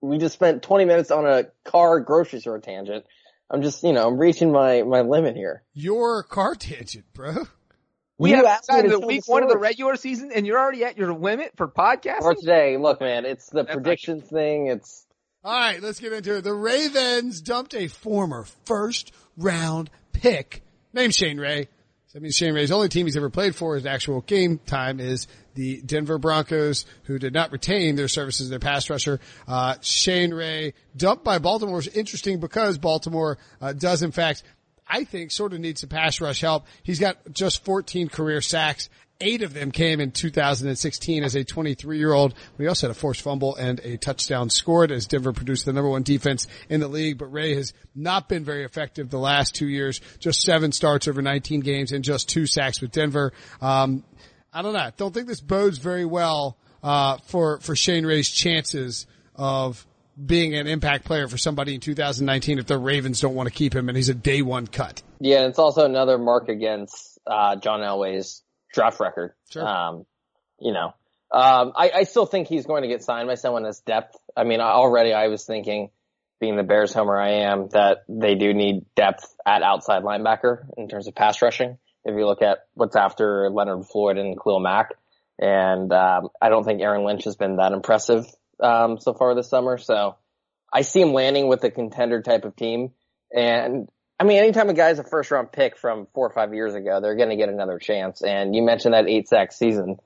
we 0.01 0.17
just 0.17 0.33
spent 0.35 0.63
20 0.63 0.85
minutes 0.85 1.11
on 1.11 1.25
a 1.25 1.45
car 1.65 1.99
grocery 1.99 2.39
store 2.39 2.59
tangent. 2.59 3.05
I'm 3.49 3.61
just, 3.63 3.83
you 3.83 3.93
know, 3.93 4.07
I'm 4.07 4.17
reaching 4.17 4.51
my, 4.51 4.83
my 4.83 5.01
limit 5.01 5.35
here. 5.35 5.63
your 5.73 6.23
car 6.23 6.55
tangent, 6.55 7.05
bro. 7.13 7.47
We 8.17 8.31
You 8.31 8.35
have 8.37 8.45
asked 8.45 8.69
me 8.69 8.75
gotten 8.75 8.89
to 8.91 8.95
to 8.97 8.99
tell 8.99 9.07
week 9.07 9.25
the 9.25 9.31
one 9.31 9.43
of 9.43 9.49
the 9.49 9.57
regular 9.57 9.95
season 9.95 10.31
and 10.35 10.45
you're 10.45 10.59
already 10.59 10.83
at 10.83 10.97
your 10.97 11.13
limit 11.13 11.53
for 11.55 11.67
podcasting? 11.69 12.19
For 12.21 12.35
today, 12.35 12.75
look, 12.77 12.99
man, 12.99 13.25
it's 13.25 13.47
the 13.47 13.63
That's 13.63 13.73
predictions 13.75 14.27
thing. 14.29 14.67
It's, 14.67 15.05
All 15.41 15.57
right, 15.57 15.81
let's 15.81 16.01
get 16.01 16.11
into 16.11 16.35
it. 16.35 16.43
The 16.43 16.53
Ravens 16.53 17.39
dumped 17.39 17.73
a 17.73 17.87
former 17.87 18.45
first 18.65 19.13
round 19.37 19.89
pick 20.11 20.63
named 20.91 21.15
Shane 21.15 21.39
Ray. 21.39 21.69
So 22.07 22.17
that 22.17 22.21
means 22.21 22.35
Shane 22.35 22.53
Ray's 22.53 22.71
only 22.71 22.89
team 22.89 23.05
he's 23.05 23.15
ever 23.15 23.29
played 23.29 23.55
for 23.55 23.75
his 23.75 23.85
actual 23.85 24.19
game 24.19 24.59
time 24.65 24.99
is 24.99 25.27
the 25.53 25.81
Denver 25.81 26.17
Broncos, 26.17 26.85
who 27.03 27.17
did 27.19 27.33
not 27.33 27.53
retain 27.53 27.95
their 27.95 28.09
services 28.09 28.47
as 28.47 28.49
their 28.49 28.59
pass 28.59 28.89
rusher. 28.89 29.21
Uh, 29.47 29.75
Shane 29.81 30.33
Ray 30.33 30.73
dumped 30.97 31.23
by 31.23 31.37
Baltimore 31.37 31.79
is 31.79 31.87
interesting 31.87 32.41
because 32.41 32.77
Baltimore 32.77 33.37
uh, 33.61 33.71
does 33.71 34.03
in 34.03 34.11
fact, 34.11 34.43
I 34.85 35.05
think, 35.05 35.31
sort 35.31 35.53
of 35.53 35.61
need 35.61 35.77
some 35.77 35.89
pass 35.89 36.19
rush 36.19 36.41
help. 36.41 36.65
He's 36.83 36.99
got 36.99 37.31
just 37.31 37.63
14 37.63 38.09
career 38.09 38.41
sacks. 38.41 38.89
Eight 39.21 39.41
of 39.41 39.53
them 39.53 39.71
came 39.71 39.99
in 39.99 40.11
2016 40.11 41.25
as 41.25 41.35
a 41.35 41.43
23 41.43 41.97
year 41.97 42.13
old. 42.13 42.33
We 42.57 42.67
also 42.67 42.87
had 42.87 42.95
a 42.95 42.97
forced 42.97 43.21
fumble 43.21 43.53
and 43.57 43.81
a 43.81 43.97
touchdown 43.97 44.49
scored 44.49 44.93
as 44.93 45.07
Denver 45.07 45.33
produced 45.33 45.65
the 45.65 45.73
number 45.73 45.89
one 45.89 46.03
defense 46.03 46.47
in 46.69 46.79
the 46.79 46.87
league. 46.87 47.17
But 47.17 47.25
Ray 47.25 47.53
has 47.55 47.73
not 47.93 48.29
been 48.29 48.45
very 48.45 48.63
effective 48.63 49.09
the 49.09 49.19
last 49.19 49.55
two 49.55 49.67
years. 49.67 49.99
Just 50.19 50.41
seven 50.41 50.71
starts 50.71 51.09
over 51.09 51.21
19 51.21 51.59
games 51.59 51.91
and 51.91 52.01
just 52.01 52.29
two 52.29 52.45
sacks 52.45 52.79
with 52.79 52.91
Denver. 52.91 53.33
Um, 53.59 54.05
I 54.53 54.61
don't 54.61 54.71
know. 54.71 54.89
Don't 54.95 55.13
think 55.13 55.27
this 55.27 55.41
bodes 55.41 55.79
very 55.79 56.05
well 56.05 56.57
uh, 56.81 57.17
for 57.25 57.59
for 57.59 57.75
Shane 57.75 58.05
Ray's 58.05 58.29
chances 58.29 59.05
of 59.35 59.85
being 60.25 60.55
an 60.55 60.65
impact 60.65 61.03
player 61.03 61.27
for 61.27 61.37
somebody 61.37 61.75
in 61.75 61.81
2019 61.81 62.57
if 62.57 62.67
the 62.67 62.77
Ravens 62.77 63.19
don't 63.19 63.35
want 63.35 63.49
to 63.49 63.53
keep 63.53 63.75
him 63.75 63.89
and 63.89 63.97
he's 63.97 64.07
a 64.07 64.13
day 64.13 64.41
one 64.41 64.65
cut. 64.65 65.01
yeah, 65.19 65.39
and 65.39 65.49
it's 65.49 65.59
also 65.59 65.83
another 65.83 66.17
mark 66.17 66.47
against, 66.47 67.19
uh, 67.27 67.57
John 67.57 67.81
Elway's 67.81 68.43
draft 68.73 68.99
record. 68.99 69.33
Sure. 69.49 69.67
Um, 69.67 70.05
you 70.59 70.73
know, 70.73 70.93
um, 71.31 71.73
I, 71.75 71.91
I 71.95 72.03
still 72.03 72.25
think 72.25 72.47
he's 72.47 72.65
going 72.65 72.81
to 72.83 72.87
get 72.87 73.03
signed 73.03 73.27
by 73.27 73.35
someone 73.35 73.63
that's 73.63 73.81
depth. 73.81 74.17
I 74.35 74.43
mean, 74.43 74.61
already 74.61 75.13
I 75.13 75.27
was 75.27 75.45
thinking, 75.45 75.89
being 76.39 76.55
the 76.55 76.63
Bears 76.63 76.93
homer 76.93 77.19
I 77.19 77.51
am, 77.51 77.69
that 77.69 78.03
they 78.07 78.35
do 78.35 78.53
need 78.53 78.85
depth 78.95 79.35
at 79.45 79.61
outside 79.61 80.03
linebacker 80.03 80.65
in 80.77 80.87
terms 80.87 81.07
of 81.07 81.15
pass 81.15 81.41
rushing. 81.41 81.77
If 82.05 82.15
you 82.17 82.25
look 82.25 82.41
at 82.41 82.59
what's 82.73 82.95
after 82.95 83.49
Leonard 83.49 83.85
Floyd 83.85 84.17
and 84.17 84.39
Khalil 84.41 84.61
Mack, 84.61 84.95
and 85.37 85.91
um, 85.91 86.29
I 86.41 86.49
don't 86.49 86.63
think 86.63 86.81
Aaron 86.81 87.05
Lynch 87.05 87.25
has 87.25 87.35
been 87.35 87.57
that 87.57 87.73
impressive 87.73 88.25
um, 88.61 88.99
so 88.99 89.13
far 89.13 89.35
this 89.35 89.49
summer. 89.49 89.77
So 89.77 90.15
I 90.71 90.81
see 90.81 91.01
him 91.01 91.13
landing 91.13 91.47
with 91.47 91.63
a 91.63 91.71
contender 91.71 92.21
type 92.21 92.45
of 92.45 92.55
team. 92.55 92.91
And 93.31 93.89
I 94.19 94.25
mean, 94.25 94.37
anytime 94.37 94.69
a 94.69 94.73
guy's 94.73 94.99
a 94.99 95.03
first 95.03 95.31
round 95.31 95.51
pick 95.51 95.77
from 95.77 96.07
four 96.13 96.27
or 96.27 96.33
five 96.33 96.53
years 96.53 96.75
ago, 96.75 96.99
they're 96.99 97.15
going 97.15 97.29
to 97.29 97.37
get 97.37 97.47
another 97.47 97.79
chance. 97.79 98.21
And 98.21 98.53
you 98.53 98.61
mentioned 98.61 98.93
that 98.93 99.07
eight 99.07 99.29
sack 99.29 99.53
season. 99.53 99.97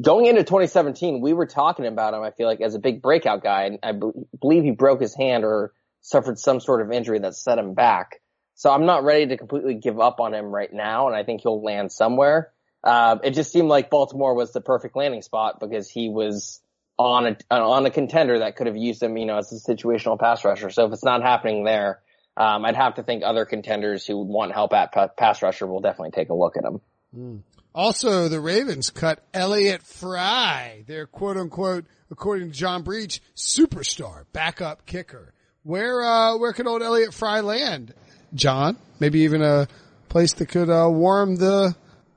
Going 0.00 0.26
into 0.26 0.44
2017, 0.44 1.20
we 1.20 1.32
were 1.32 1.46
talking 1.46 1.84
about 1.84 2.14
him, 2.14 2.22
I 2.22 2.30
feel 2.30 2.46
like, 2.46 2.60
as 2.60 2.76
a 2.76 2.78
big 2.78 3.02
breakout 3.02 3.42
guy. 3.42 3.64
And 3.64 3.78
I 3.82 3.92
be- 3.92 4.12
believe 4.40 4.62
he 4.62 4.70
broke 4.70 5.00
his 5.00 5.14
hand 5.14 5.44
or 5.44 5.72
suffered 6.02 6.38
some 6.38 6.60
sort 6.60 6.82
of 6.82 6.92
injury 6.92 7.18
that 7.18 7.34
set 7.34 7.58
him 7.58 7.74
back. 7.74 8.20
So 8.54 8.70
I'm 8.70 8.86
not 8.86 9.02
ready 9.02 9.26
to 9.26 9.36
completely 9.36 9.74
give 9.74 9.98
up 9.98 10.20
on 10.20 10.34
him 10.34 10.46
right 10.46 10.72
now, 10.72 11.08
and 11.08 11.16
I 11.16 11.24
think 11.24 11.42
he'll 11.42 11.62
land 11.62 11.90
somewhere. 11.90 12.50
Uh, 12.84 13.18
it 13.24 13.32
just 13.32 13.52
seemed 13.52 13.68
like 13.68 13.90
Baltimore 13.90 14.34
was 14.34 14.52
the 14.52 14.60
perfect 14.60 14.96
landing 14.96 15.22
spot 15.22 15.58
because 15.58 15.88
he 15.88 16.08
was 16.08 16.60
on 16.96 17.26
a 17.26 17.54
on 17.54 17.86
a 17.86 17.90
contender 17.90 18.40
that 18.40 18.56
could 18.56 18.66
have 18.66 18.76
used 18.76 19.02
him, 19.02 19.16
you 19.16 19.26
know, 19.26 19.38
as 19.38 19.52
a 19.52 19.72
situational 19.72 20.18
pass 20.18 20.44
rusher. 20.44 20.70
So 20.70 20.86
if 20.86 20.92
it's 20.92 21.04
not 21.04 21.22
happening 21.22 21.64
there, 21.64 22.00
um, 22.38 22.64
I'd 22.64 22.76
have 22.76 22.94
to 22.94 23.02
think 23.02 23.24
other 23.24 23.44
contenders 23.44 24.06
who 24.06 24.16
want 24.18 24.52
help 24.52 24.72
at 24.72 24.92
pa- 24.92 25.08
pass 25.08 25.42
rusher 25.42 25.66
will 25.66 25.80
definitely 25.80 26.12
take 26.12 26.30
a 26.30 26.34
look 26.34 26.56
at 26.56 26.64
him. 26.64 26.80
Mm. 27.16 27.42
Also, 27.74 28.28
the 28.28 28.40
Ravens 28.40 28.90
cut 28.90 29.22
Elliott 29.34 29.82
Fry, 29.82 30.84
their 30.86 31.06
quote 31.06 31.36
unquote, 31.36 31.84
according 32.10 32.50
to 32.50 32.56
John 32.56 32.82
Breech, 32.82 33.20
superstar 33.36 34.24
backup 34.32 34.86
kicker. 34.86 35.32
Where, 35.64 36.02
uh, 36.02 36.38
where 36.38 36.52
could 36.52 36.66
old 36.66 36.82
Elliott 36.82 37.12
Fry 37.12 37.40
land? 37.40 37.92
John? 38.34 38.78
Maybe 39.00 39.20
even 39.20 39.42
a 39.42 39.68
place 40.08 40.32
that 40.34 40.46
could, 40.46 40.70
uh, 40.70 40.88
warm 40.88 41.36
the, 41.36 41.74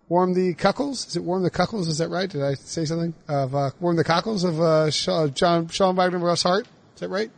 warm 0.07 0.33
the 0.33 0.53
cuckles? 0.53 1.07
Is 1.07 1.17
it 1.17 1.23
warm 1.23 1.43
the 1.43 1.49
cuckles? 1.49 1.87
Is 1.87 1.97
that 1.97 2.09
right? 2.09 2.29
Did 2.29 2.43
I 2.43 2.53
say 2.53 2.85
something? 2.85 3.13
Of, 3.27 3.53
uh, 3.55 3.71
warm 3.79 3.97
the 3.97 4.03
cockles 4.03 4.43
of, 4.43 4.61
uh, 4.61 4.89
John, 5.29 5.67
Sean 5.67 5.95
Wagner 5.95 6.19
Russ 6.19 6.43
Hart? 6.43 6.67
Is 6.95 7.01
that 7.01 7.09
right? 7.09 7.31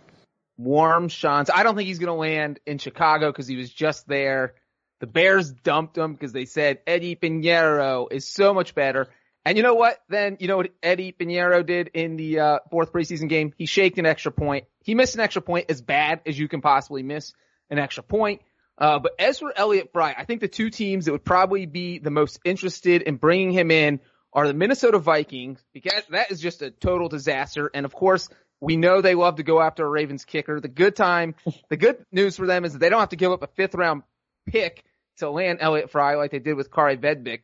Warm 0.63 1.09
Sean's. 1.09 1.49
I 1.49 1.63
don't 1.63 1.75
think 1.75 1.87
he's 1.87 1.99
going 1.99 2.07
to 2.07 2.13
land 2.13 2.59
in 2.65 2.77
Chicago 2.77 3.31
because 3.31 3.47
he 3.47 3.55
was 3.55 3.69
just 3.69 4.07
there 4.07 4.55
the 5.03 5.07
Bears 5.07 5.51
dumped 5.51 5.97
him 5.97 6.13
because 6.13 6.31
they 6.31 6.45
said 6.45 6.79
Eddie 6.87 7.17
Piñeiro 7.17 8.07
is 8.09 8.25
so 8.25 8.53
much 8.53 8.73
better. 8.73 9.09
And 9.43 9.57
you 9.57 9.61
know 9.61 9.73
what? 9.73 9.97
Then 10.07 10.37
you 10.39 10.47
know 10.47 10.55
what 10.55 10.69
Eddie 10.81 11.11
Piñeiro 11.11 11.65
did 11.65 11.89
in 11.93 12.15
the 12.15 12.39
uh, 12.39 12.59
fourth 12.71 12.93
preseason 12.93 13.27
game? 13.27 13.51
He 13.57 13.65
shaked 13.65 13.97
an 13.97 14.05
extra 14.05 14.31
point. 14.31 14.63
He 14.81 14.95
missed 14.95 15.15
an 15.15 15.19
extra 15.19 15.41
point 15.41 15.65
as 15.67 15.81
bad 15.81 16.21
as 16.25 16.39
you 16.39 16.47
can 16.47 16.61
possibly 16.61 17.03
miss 17.03 17.33
an 17.69 17.79
extra 17.79 18.01
point. 18.01 18.43
Uh, 18.77 18.99
but 18.99 19.11
as 19.19 19.39
for 19.39 19.51
Elliott 19.53 19.89
Fry, 19.91 20.15
I 20.17 20.23
think 20.23 20.39
the 20.39 20.47
two 20.47 20.69
teams 20.69 21.03
that 21.03 21.11
would 21.11 21.25
probably 21.25 21.65
be 21.65 21.99
the 21.99 22.09
most 22.09 22.39
interested 22.45 23.01
in 23.01 23.17
bringing 23.17 23.51
him 23.51 23.71
in 23.71 23.99
are 24.31 24.47
the 24.47 24.53
Minnesota 24.53 24.99
Vikings 24.99 25.61
because 25.73 26.03
that 26.11 26.31
is 26.31 26.39
just 26.39 26.61
a 26.61 26.71
total 26.71 27.09
disaster. 27.09 27.69
And 27.73 27.85
of 27.85 27.93
course, 27.93 28.29
we 28.63 28.77
know 28.77 29.01
they 29.01 29.13
love 29.13 29.35
to 29.35 29.43
go 29.43 29.61
after 29.61 29.85
a 29.85 29.89
Ravens 29.89 30.23
kicker. 30.23 30.61
The 30.61 30.69
good 30.69 30.95
time, 30.95 31.35
the 31.69 31.75
good 31.75 32.05
news 32.13 32.37
for 32.37 32.47
them 32.47 32.63
is 32.63 32.71
that 32.71 32.79
they 32.79 32.89
don't 32.89 33.01
have 33.01 33.09
to 33.09 33.17
give 33.17 33.31
up 33.31 33.43
a 33.43 33.47
fifth 33.47 33.75
round 33.75 34.03
pick 34.47 34.83
to 35.17 35.29
land 35.29 35.59
Elliott 35.61 35.91
Fry 35.91 36.15
like 36.15 36.31
they 36.31 36.39
did 36.39 36.55
with 36.55 36.71
Kaare 36.71 36.97
Vedvik. 36.97 37.41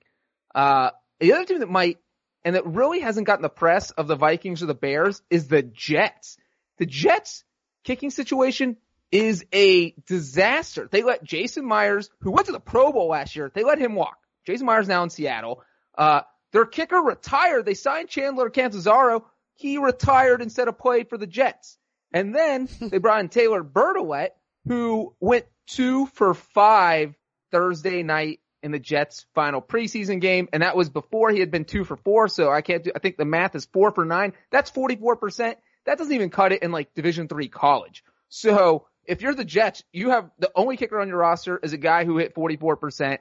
Uh, 0.56 0.92
the 1.20 1.34
other 1.34 1.44
team 1.44 1.60
that 1.60 1.70
might, 1.70 1.98
and 2.46 2.56
that 2.56 2.66
really 2.66 3.02
hasn't 3.02 3.28
gotten 3.28 3.42
the 3.42 3.50
press 3.50 3.92
of 3.92 4.08
the 4.08 4.16
Vikings 4.16 4.64
or 4.64 4.68
the 4.68 4.74
Bears 4.74 5.22
is 5.30 5.50
the 5.50 5.62
Jets. 5.62 6.38
The 6.78 6.86
Jets 6.86 7.44
kicking 7.84 8.12
situation 8.12 8.78
is 9.12 9.46
a 9.54 9.92
disaster. 10.08 10.88
They 10.90 11.04
let 11.04 11.22
Jason 11.22 11.66
Myers, 11.66 12.10
who 12.22 12.32
went 12.32 12.46
to 12.46 12.54
the 12.54 12.62
Pro 12.62 12.94
Bowl 12.94 13.10
last 13.10 13.36
year, 13.36 13.52
they 13.54 13.66
let 13.66 13.78
him 13.78 13.94
walk. 13.94 14.18
Jason 14.46 14.66
Myers 14.66 14.88
now 14.88 15.04
in 15.04 15.10
Seattle. 15.10 15.64
Uh, 15.98 16.22
their 16.54 16.66
kicker 16.66 16.98
retired. 16.98 17.66
They 17.66 17.74
signed 17.74 18.08
Chandler 18.08 18.50
Catanzaro. 18.50 19.26
He 19.60 19.78
retired 19.78 20.42
instead 20.42 20.70
of 20.70 20.78
play 20.78 21.04
for 21.04 21.18
the 21.18 21.28
Jets. 21.28 21.78
And 22.14 22.34
then 22.34 22.70
they 22.82 22.98
brought 22.98 23.20
in 23.20 23.28
Taylor 23.28 23.62
Bertolet, 23.62 24.30
who 24.66 25.14
went 25.20 25.46
two 25.68 26.06
for 26.08 26.34
five 26.34 27.14
Thursday 27.52 28.02
night 28.02 28.40
in 28.64 28.72
the 28.72 28.80
Jets 28.80 29.26
final 29.36 29.62
preseason 29.62 30.22
game. 30.22 30.48
And 30.54 30.64
that 30.64 30.78
was 30.78 30.90
before 30.90 31.30
he 31.30 31.42
had 31.42 31.52
been 31.52 31.66
two 31.66 31.84
for 31.84 31.98
four. 31.98 32.30
So 32.30 32.50
I 32.50 32.62
can't 32.62 32.86
do, 32.86 32.92
I 32.96 33.00
think 33.00 33.18
the 33.18 33.26
math 33.26 33.54
is 33.54 33.66
four 33.66 33.92
for 33.92 34.06
nine. 34.06 34.32
That's 34.50 34.72
44%. 34.72 35.56
That 35.86 35.98
doesn't 35.98 36.14
even 36.14 36.30
cut 36.30 36.54
it 36.54 36.64
in 36.64 36.72
like 36.72 36.94
division 36.94 37.28
three 37.28 37.50
college. 37.50 38.06
So 38.30 38.88
if 39.06 39.22
you're 39.22 39.36
the 39.36 39.44
Jets, 39.44 39.84
you 39.92 40.12
have 40.12 40.30
the 40.40 40.52
only 40.56 40.78
kicker 40.78 41.02
on 41.02 41.10
your 41.10 41.18
roster 41.18 41.60
is 41.62 41.74
a 41.74 41.78
guy 41.78 42.06
who 42.06 42.18
hit 42.18 42.34
44%. 42.34 43.18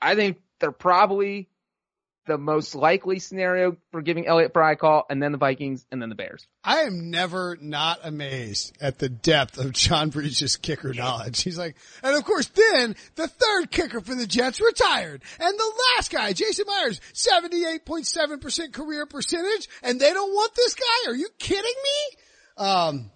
I 0.00 0.16
think 0.16 0.40
they're 0.58 0.72
probably 0.72 1.48
the 2.26 2.38
most 2.38 2.74
likely 2.74 3.18
scenario 3.18 3.76
for 3.90 4.02
giving 4.02 4.26
Elliott 4.26 4.52
Fry 4.52 4.72
a 4.72 4.76
call, 4.76 5.04
and 5.10 5.22
then 5.22 5.32
the 5.32 5.38
Vikings, 5.38 5.84
and 5.90 6.00
then 6.00 6.08
the 6.08 6.14
Bears. 6.14 6.46
I 6.62 6.80
am 6.80 7.10
never 7.10 7.58
not 7.60 8.00
amazed 8.02 8.76
at 8.80 8.98
the 8.98 9.08
depth 9.08 9.58
of 9.58 9.72
John 9.72 10.10
Breech's 10.10 10.56
kicker 10.56 10.94
knowledge. 10.94 11.42
He's 11.42 11.58
like, 11.58 11.76
and 12.02 12.16
of 12.16 12.24
course 12.24 12.46
then 12.46 12.96
the 13.16 13.28
third 13.28 13.70
kicker 13.70 14.00
for 14.00 14.14
the 14.14 14.26
Jets 14.26 14.60
retired, 14.60 15.22
and 15.40 15.58
the 15.58 15.72
last 15.96 16.10
guy, 16.10 16.32
Jason 16.32 16.66
Myers, 16.66 17.00
78.7% 17.14 18.72
career 18.72 19.06
percentage, 19.06 19.68
and 19.82 20.00
they 20.00 20.12
don't 20.12 20.32
want 20.32 20.54
this 20.54 20.74
guy? 20.74 21.10
Are 21.10 21.16
you 21.16 21.28
kidding 21.38 21.64
me? 21.64 22.64
Um, 22.64 23.10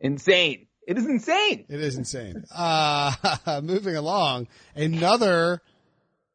insane. 0.00 0.66
It 0.86 0.96
is 0.96 1.04
insane. 1.04 1.66
It 1.68 1.80
is 1.80 1.96
insane. 1.96 2.44
Uh, 2.50 3.60
moving 3.62 3.94
along, 3.94 4.48
another, 4.74 5.60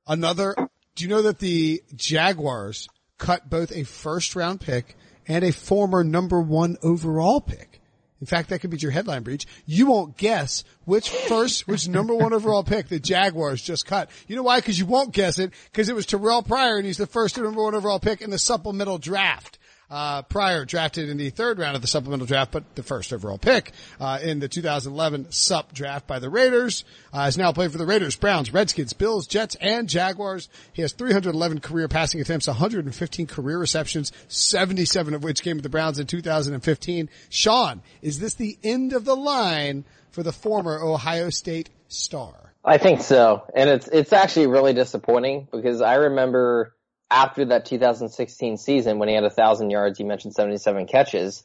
another 0.05 0.55
do 0.95 1.03
you 1.03 1.09
know 1.09 1.23
that 1.23 1.39
the 1.39 1.81
Jaguars 1.95 2.87
cut 3.17 3.49
both 3.49 3.71
a 3.71 3.83
first 3.83 4.35
round 4.35 4.61
pick 4.61 4.95
and 5.27 5.43
a 5.43 5.51
former 5.51 6.03
number 6.03 6.39
one 6.39 6.77
overall 6.83 7.41
pick? 7.41 7.81
In 8.23 8.27
fact, 8.27 8.49
that 8.49 8.59
could 8.59 8.69
be 8.69 8.77
your 8.77 8.91
headline 8.91 9.23
Breech. 9.23 9.45
You 9.65 9.87
won't 9.87 10.15
guess 10.15 10.63
which 10.85 11.09
first, 11.09 11.67
which 11.67 11.89
number 11.89 12.15
one 12.15 12.31
overall 12.31 12.63
pick 12.63 12.87
the 12.87 12.97
Jaguars 12.97 13.61
just 13.61 13.85
cut. 13.85 14.09
You 14.27 14.37
know 14.37 14.43
why? 14.43 14.61
Cause 14.61 14.79
you 14.79 14.85
won't 14.85 15.11
guess 15.11 15.39
it 15.39 15.51
because 15.65 15.89
it 15.89 15.95
was 15.95 16.05
Terrelle 16.05 16.47
Pryor 16.47 16.77
and 16.77 16.85
he's 16.85 16.97
the 16.97 17.05
first 17.05 17.37
number 17.37 17.61
one 17.61 17.75
overall 17.75 17.99
pick 17.99 18.21
in 18.21 18.29
the 18.29 18.37
supplemental 18.37 18.97
draft 18.97 19.59
uh, 19.93 20.65
drafted 20.65 21.07
in 21.07 21.17
the 21.17 21.29
third 21.29 21.59
round 21.59 21.75
of 21.75 21.81
the 21.83 21.87
supplemental 21.87 22.25
draft, 22.25 22.51
but 22.51 22.75
the 22.75 22.81
first 22.81 23.13
overall 23.13 23.37
pick 23.37 23.71
uh, 23.99 24.19
in 24.23 24.39
the 24.39 24.47
2011 24.47 25.31
SUP 25.31 25.71
draft 25.71 26.07
by 26.07 26.17
the 26.17 26.29
Raiders. 26.29 26.83
Uh, 27.13 27.25
has 27.25 27.37
now 27.37 27.51
played 27.51 27.71
for 27.71 27.77
the 27.77 27.85
Raiders, 27.85 28.15
Browns, 28.15 28.51
Redskins, 28.51 28.93
Bills, 28.93 29.27
Jets, 29.27 29.55
and 29.61 29.87
Jaguars. 29.87 30.49
He 30.73 30.81
has 30.81 30.93
311 30.93 31.59
career 31.59 31.87
passing 31.87 32.21
attempts, 32.21 32.47
115 32.47 33.27
career 33.27 33.59
receptions, 33.59 34.11
77 34.29 35.13
of 35.13 35.23
which 35.23 35.43
came 35.43 35.57
with 35.57 35.63
the 35.63 35.69
Browns 35.69 35.99
in 35.99 36.07
2015. 36.07 37.09
Sean, 37.29 37.83
is 38.01 38.19
this 38.19 38.33
the 38.33 38.57
end 38.63 38.93
of 38.93 39.05
the 39.05 39.15
line 39.15 39.85
for 40.09 40.23
the 40.23 40.33
former 40.33 40.81
Ohio 40.81 41.29
State 41.29 41.69
star? 41.87 42.53
I 42.65 42.79
think 42.79 43.01
so, 43.01 43.43
and 43.53 43.69
it's 43.69 43.89
it's 43.89 44.13
actually 44.13 44.47
really 44.47 44.73
disappointing 44.73 45.49
because 45.51 45.81
I 45.81 45.95
remember 45.95 46.73
after 47.13 47.45
that 47.45 47.65
2016 47.65 48.57
season 48.57 48.97
when 48.97 49.07
he 49.07 49.13
had 49.13 49.23
a 49.23 49.29
thousand 49.29 49.69
yards, 49.69 49.99
you 49.99 50.05
mentioned 50.05 50.33
77 50.33 50.87
catches, 50.87 51.43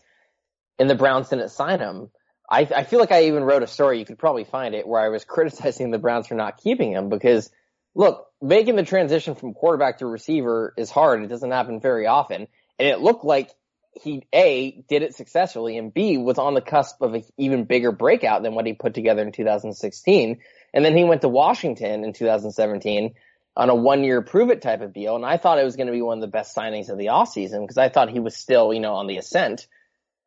and 0.79 0.89
the 0.89 0.95
Browns 0.95 1.29
didn't 1.29 1.51
sign 1.51 1.79
him. 1.79 2.11
I, 2.51 2.61
I 2.75 2.85
feel 2.85 2.99
like 2.99 3.13
I 3.13 3.25
even 3.25 3.45
wrote 3.45 3.63
a 3.63 3.67
story, 3.67 3.99
you 3.99 4.07
could 4.07 4.19
probably 4.19 4.45
find 4.45 4.75
it, 4.75 4.89
where 4.89 5.01
I 5.01 5.11
was 5.11 5.25
criticizing 5.27 5.91
the 5.91 5.99
Browns 5.99 6.27
for 6.27 6.35
not 6.35 6.57
keeping 6.57 6.93
him 6.93 7.11
because 7.11 7.51
look, 7.95 8.29
making 8.41 8.77
the 8.77 8.83
transition 8.83 9.35
from 9.35 9.53
quarterback 9.53 9.99
to 9.99 10.07
receiver 10.07 10.73
is 10.79 10.91
hard. 10.91 11.23
It 11.23 11.29
doesn't 11.29 11.51
happen 11.51 11.81
very 11.81 12.07
often. 12.07 12.49
And 12.79 12.89
it 12.89 13.01
looked 13.01 13.25
like 13.25 13.51
he, 13.93 14.27
A, 14.33 14.71
did 14.89 15.03
it 15.03 15.15
successfully 15.15 15.77
and 15.77 15.93
B, 15.93 16.17
was 16.17 16.39
on 16.39 16.55
the 16.55 16.61
cusp 16.63 17.03
of 17.03 17.13
an 17.13 17.25
even 17.37 17.65
bigger 17.65 17.93
breakout 17.93 18.43
than 18.43 18.55
what 18.55 18.67
he 18.67 18.73
put 18.73 18.95
together 18.95 19.23
in 19.23 19.33
2016. 19.33 20.39
And 20.73 20.85
then 20.85 20.97
he 20.97 21.05
went 21.05 21.23
to 21.23 21.29
Washington 21.29 22.05
in 22.05 22.13
2017 22.15 23.15
on 23.59 23.71
a 23.71 23.75
one 23.75 24.05
year 24.05 24.23
prove 24.23 24.51
it 24.51 24.63
type 24.63 24.81
of 24.81 24.95
deal. 24.95 25.17
And 25.17 25.27
I 25.27 25.37
thought 25.37 25.59
it 25.59 25.65
was 25.65 25.75
going 25.75 25.89
to 25.89 25.93
be 25.93 26.01
one 26.01 26.19
of 26.19 26.23
the 26.23 26.29
best 26.29 26.57
signings 26.57 26.89
of 26.89 26.97
the 26.97 27.07
offseason 27.07 27.63
because 27.63 27.77
I 27.77 27.89
thought 27.89 28.09
he 28.09 28.21
was 28.21 28.37
still, 28.37 28.73
you 28.73 28.79
know, 28.79 28.95
on 28.95 29.09
the 29.09 29.17
ascent. 29.17 29.67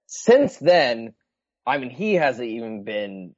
Since 0.06 0.58
then, 0.58 1.14
I 1.66 1.78
mean, 1.78 1.90
he 1.90 2.16
hasn't 2.16 2.48
even 2.48 2.84
been 2.84 3.34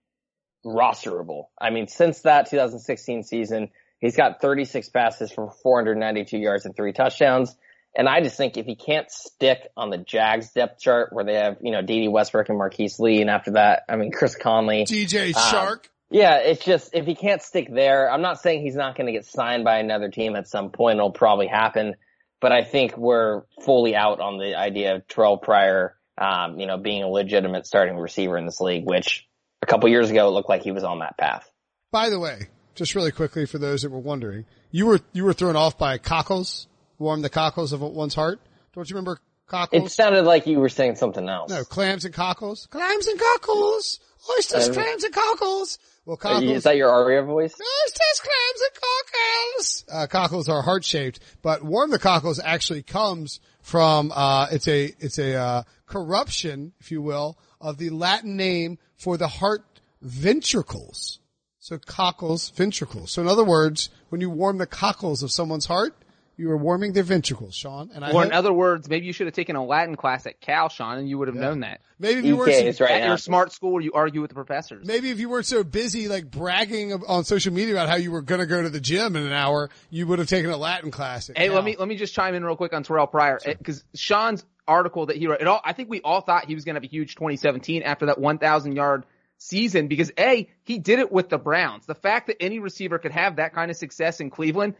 rosterable. 0.65 1.45
I 1.61 1.69
mean, 1.69 1.87
since 1.87 2.21
that 2.21 2.49
2016 2.49 3.23
season, 3.23 3.69
he's 3.99 4.17
got 4.17 4.41
36 4.41 4.89
passes 4.89 5.31
for 5.31 5.51
492 5.61 6.39
yards 6.39 6.65
and 6.65 6.75
three 6.75 6.93
touchdowns. 6.93 7.55
And 7.95 8.09
I 8.09 8.21
just 8.21 8.35
think 8.35 8.57
if 8.57 8.65
he 8.65 8.75
can't 8.75 9.11
stick 9.11 9.67
on 9.77 9.91
the 9.91 9.99
Jags 9.99 10.51
depth 10.53 10.81
chart 10.81 11.09
where 11.13 11.23
they 11.23 11.35
have, 11.35 11.57
you 11.61 11.71
know, 11.71 11.83
Dede 11.83 12.11
Westbrook 12.11 12.49
and 12.49 12.57
Marquise 12.57 12.99
Lee, 12.99 13.21
and 13.21 13.29
after 13.29 13.51
that, 13.51 13.83
I 13.87 13.97
mean, 13.97 14.11
Chris 14.11 14.35
Conley. 14.35 14.85
DJ. 14.85 15.35
Um, 15.35 15.79
yeah, 16.13 16.37
it's 16.37 16.63
just 16.63 16.91
if 16.93 17.07
he 17.07 17.15
can't 17.15 17.41
stick 17.41 17.67
there, 17.73 18.09
I'm 18.09 18.21
not 18.21 18.39
saying 18.39 18.61
he's 18.61 18.75
not 18.75 18.95
going 18.95 19.07
to 19.07 19.11
get 19.11 19.25
signed 19.25 19.63
by 19.65 19.79
another 19.79 20.09
team 20.09 20.35
at 20.35 20.47
some 20.47 20.69
point. 20.69 20.97
It'll 20.97 21.11
probably 21.11 21.47
happen, 21.47 21.95
but 22.39 22.51
I 22.51 22.63
think 22.63 22.95
we're 22.95 23.41
fully 23.61 23.95
out 23.95 24.19
on 24.19 24.37
the 24.37 24.55
idea 24.55 24.95
of 24.95 25.07
Terrelle 25.07 25.41
Pryor, 25.41 25.95
um, 26.19 26.59
you 26.59 26.67
know, 26.67 26.77
being 26.77 27.01
a 27.01 27.07
legitimate 27.07 27.65
starting 27.65 27.97
receiver 27.97 28.37
in 28.37 28.45
this 28.45 28.61
league, 28.61 28.85
which 28.85 29.27
a 29.63 29.65
couple 29.65 29.89
years 29.89 30.11
ago 30.11 30.27
it 30.27 30.31
looked 30.31 30.49
like 30.49 30.61
he 30.61 30.71
was 30.71 30.83
on 30.83 30.99
that 30.99 31.17
path. 31.17 31.49
By 31.91 32.11
the 32.11 32.19
way, 32.19 32.49
just 32.75 32.93
really 32.93 33.11
quickly 33.11 33.47
for 33.47 33.57
those 33.57 33.81
that 33.81 33.89
were 33.89 33.99
wondering, 33.99 34.45
you 34.69 34.85
were 34.85 34.99
you 35.13 35.23
were 35.23 35.33
thrown 35.33 35.55
off 35.55 35.79
by 35.79 35.97
cockles, 35.97 36.67
warm 36.99 37.23
the 37.23 37.29
cockles 37.29 37.73
of 37.73 37.81
one's 37.81 38.13
heart. 38.13 38.39
Don't 38.75 38.87
you 38.87 38.95
remember 38.95 39.19
cockles? 39.47 39.85
It 39.85 39.89
sounded 39.91 40.23
like 40.25 40.47
you 40.47 40.59
were 40.59 40.69
saying 40.69 40.95
something 40.95 41.27
else. 41.27 41.49
No, 41.49 41.63
clams 41.63 42.05
and 42.05 42.13
cockles, 42.13 42.67
clams 42.67 43.07
and 43.07 43.19
cockles, 43.19 43.99
oysters, 44.37 44.69
uh, 44.69 44.73
clams 44.73 45.03
and 45.03 45.13
cockles. 45.13 45.79
Well, 46.05 46.17
cockles. 46.17 46.43
Is 46.43 46.63
that 46.63 46.75
your 46.75 46.89
Aria 46.89 47.23
voice? 47.23 47.53
Oysters, 47.53 48.19
clams, 48.19 48.61
and 48.61 48.81
cockles. 48.81 49.85
Uh, 49.91 50.07
cockles 50.07 50.49
are 50.49 50.61
heart 50.61 50.83
shaped, 50.83 51.19
but 51.41 51.63
warm 51.63 51.91
the 51.91 51.99
cockles 51.99 52.41
actually 52.43 52.83
comes 52.83 53.39
from, 53.61 54.11
uh, 54.13 54.47
it's 54.51 54.67
a, 54.67 54.93
it's 54.99 55.17
a, 55.17 55.35
uh, 55.35 55.63
corruption, 55.85 56.73
if 56.79 56.91
you 56.91 57.01
will, 57.01 57.37
of 57.61 57.77
the 57.77 57.89
Latin 57.89 58.35
name 58.35 58.79
for 58.97 59.15
the 59.15 59.27
heart 59.27 59.63
ventricles. 60.01 61.19
So 61.59 61.77
cockles, 61.77 62.49
ventricles. 62.49 63.11
So 63.11 63.21
in 63.21 63.27
other 63.27 63.45
words, 63.45 63.89
when 64.09 64.19
you 64.19 64.29
warm 64.29 64.57
the 64.57 64.67
cockles 64.67 65.23
of 65.23 65.31
someone's 65.31 65.67
heart, 65.67 65.95
you 66.35 66.49
are 66.51 66.57
warming 66.57 66.93
their 66.93 67.03
ventricles, 67.03 67.55
Sean. 67.55 67.91
And 67.93 68.03
I 68.03 68.11
Or 68.11 68.23
in 68.23 68.31
other 68.31 68.51
words, 68.51 68.89
maybe 68.89 69.05
you 69.05 69.13
should 69.13 69.27
have 69.27 69.35
taken 69.35 69.55
a 69.55 69.63
Latin 69.63 69.95
class 69.95 70.25
at 70.25 70.39
Cal, 70.41 70.69
Sean, 70.69 70.97
and 70.97 71.07
you 71.07 71.17
would 71.19 71.27
have 71.27 71.37
known 71.37 71.59
that. 71.59 71.81
maybe 71.99 72.19
if 72.19 72.25
you 72.25 72.35
were 72.35 72.49
EK 72.49 72.67
is 72.67 72.81
right 72.81 72.91
At 72.91 72.99
now. 73.01 73.07
your 73.09 73.17
smart 73.17 73.51
school 73.51 73.71
where 73.73 73.81
you 73.81 73.91
argue 73.93 74.21
with 74.21 74.29
the 74.29 74.35
professors. 74.35 74.87
Maybe 74.87 75.09
if 75.09 75.19
you 75.19 75.29
weren't 75.29 75.45
so 75.45 75.63
busy 75.63 76.07
like 76.07 76.29
bragging 76.31 76.91
on 76.93 77.23
social 77.23 77.53
media 77.53 77.73
about 77.75 77.89
how 77.89 77.95
you 77.95 78.11
were 78.11 78.21
going 78.21 78.39
to 78.41 78.47
go 78.47 78.61
to 78.61 78.69
the 78.69 78.79
gym 78.79 79.15
in 79.15 79.23
an 79.23 79.33
hour, 79.33 79.69
you 79.89 80.07
would 80.07 80.19
have 80.19 80.27
taken 80.27 80.49
a 80.49 80.57
Latin 80.57 80.89
class. 80.91 81.29
At 81.29 81.37
Hey, 81.37 81.47
Cal. 81.47 81.55
let 81.55 81.63
me 81.63 81.75
let 81.77 81.87
me 81.87 81.95
just 81.95 82.13
chime 82.13 82.33
in 82.35 82.43
real 82.43 82.55
quick 82.55 82.73
on 82.73 82.83
Terrelle 82.83 83.09
Pryor 83.11 83.39
because 83.45 83.83
Sean's 83.93 84.43
article 84.67 85.05
that 85.07 85.17
he 85.17 85.27
wrote. 85.27 85.41
It 85.41 85.47
all 85.47 85.61
I 85.63 85.73
think 85.73 85.89
we 85.89 86.01
all 86.01 86.21
thought 86.21 86.45
he 86.45 86.55
was 86.55 86.63
going 86.65 86.75
to 86.75 86.79
have 86.79 86.85
a 86.85 86.91
huge 86.91 87.15
2017 87.15 87.83
after 87.83 88.07
that 88.07 88.19
1,000 88.19 88.75
yard 88.75 89.05
season 89.37 89.87
because 89.87 90.11
a 90.17 90.49
he 90.63 90.79
did 90.79 90.99
it 90.99 91.11
with 91.11 91.29
the 91.29 91.37
Browns. 91.37 91.85
The 91.85 91.95
fact 91.95 92.27
that 92.27 92.37
any 92.41 92.59
receiver 92.59 92.97
could 92.97 93.11
have 93.11 93.35
that 93.35 93.53
kind 93.53 93.69
of 93.69 93.77
success 93.77 94.19
in 94.21 94.29
Cleveland, 94.29 94.75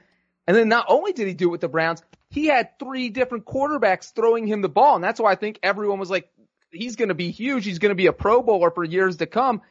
and 0.47 0.55
then 0.55 0.69
not 0.69 0.85
only 0.89 1.13
did 1.13 1.27
he 1.27 1.33
do 1.33 1.49
it 1.49 1.51
with 1.51 1.61
the 1.61 1.67
Browns, 1.67 2.03
he 2.29 2.47
had 2.47 2.79
three 2.79 3.09
different 3.09 3.45
quarterbacks 3.45 4.13
throwing 4.13 4.47
him 4.47 4.61
the 4.61 4.69
ball, 4.69 4.95
and 4.95 5.03
that's 5.03 5.19
why 5.19 5.31
I 5.31 5.35
think 5.35 5.59
everyone 5.63 5.99
was 5.99 6.09
like, 6.09 6.29
he's 6.71 6.95
going 6.95 7.09
to 7.09 7.15
be 7.15 7.31
huge. 7.31 7.65
He's 7.65 7.79
going 7.79 7.91
to 7.91 7.95
be 7.95 8.07
a 8.07 8.13
Pro 8.13 8.41
Bowler 8.41 8.71
for 8.71 8.83
years 8.83 9.17
to 9.17 9.25
come. 9.25 9.61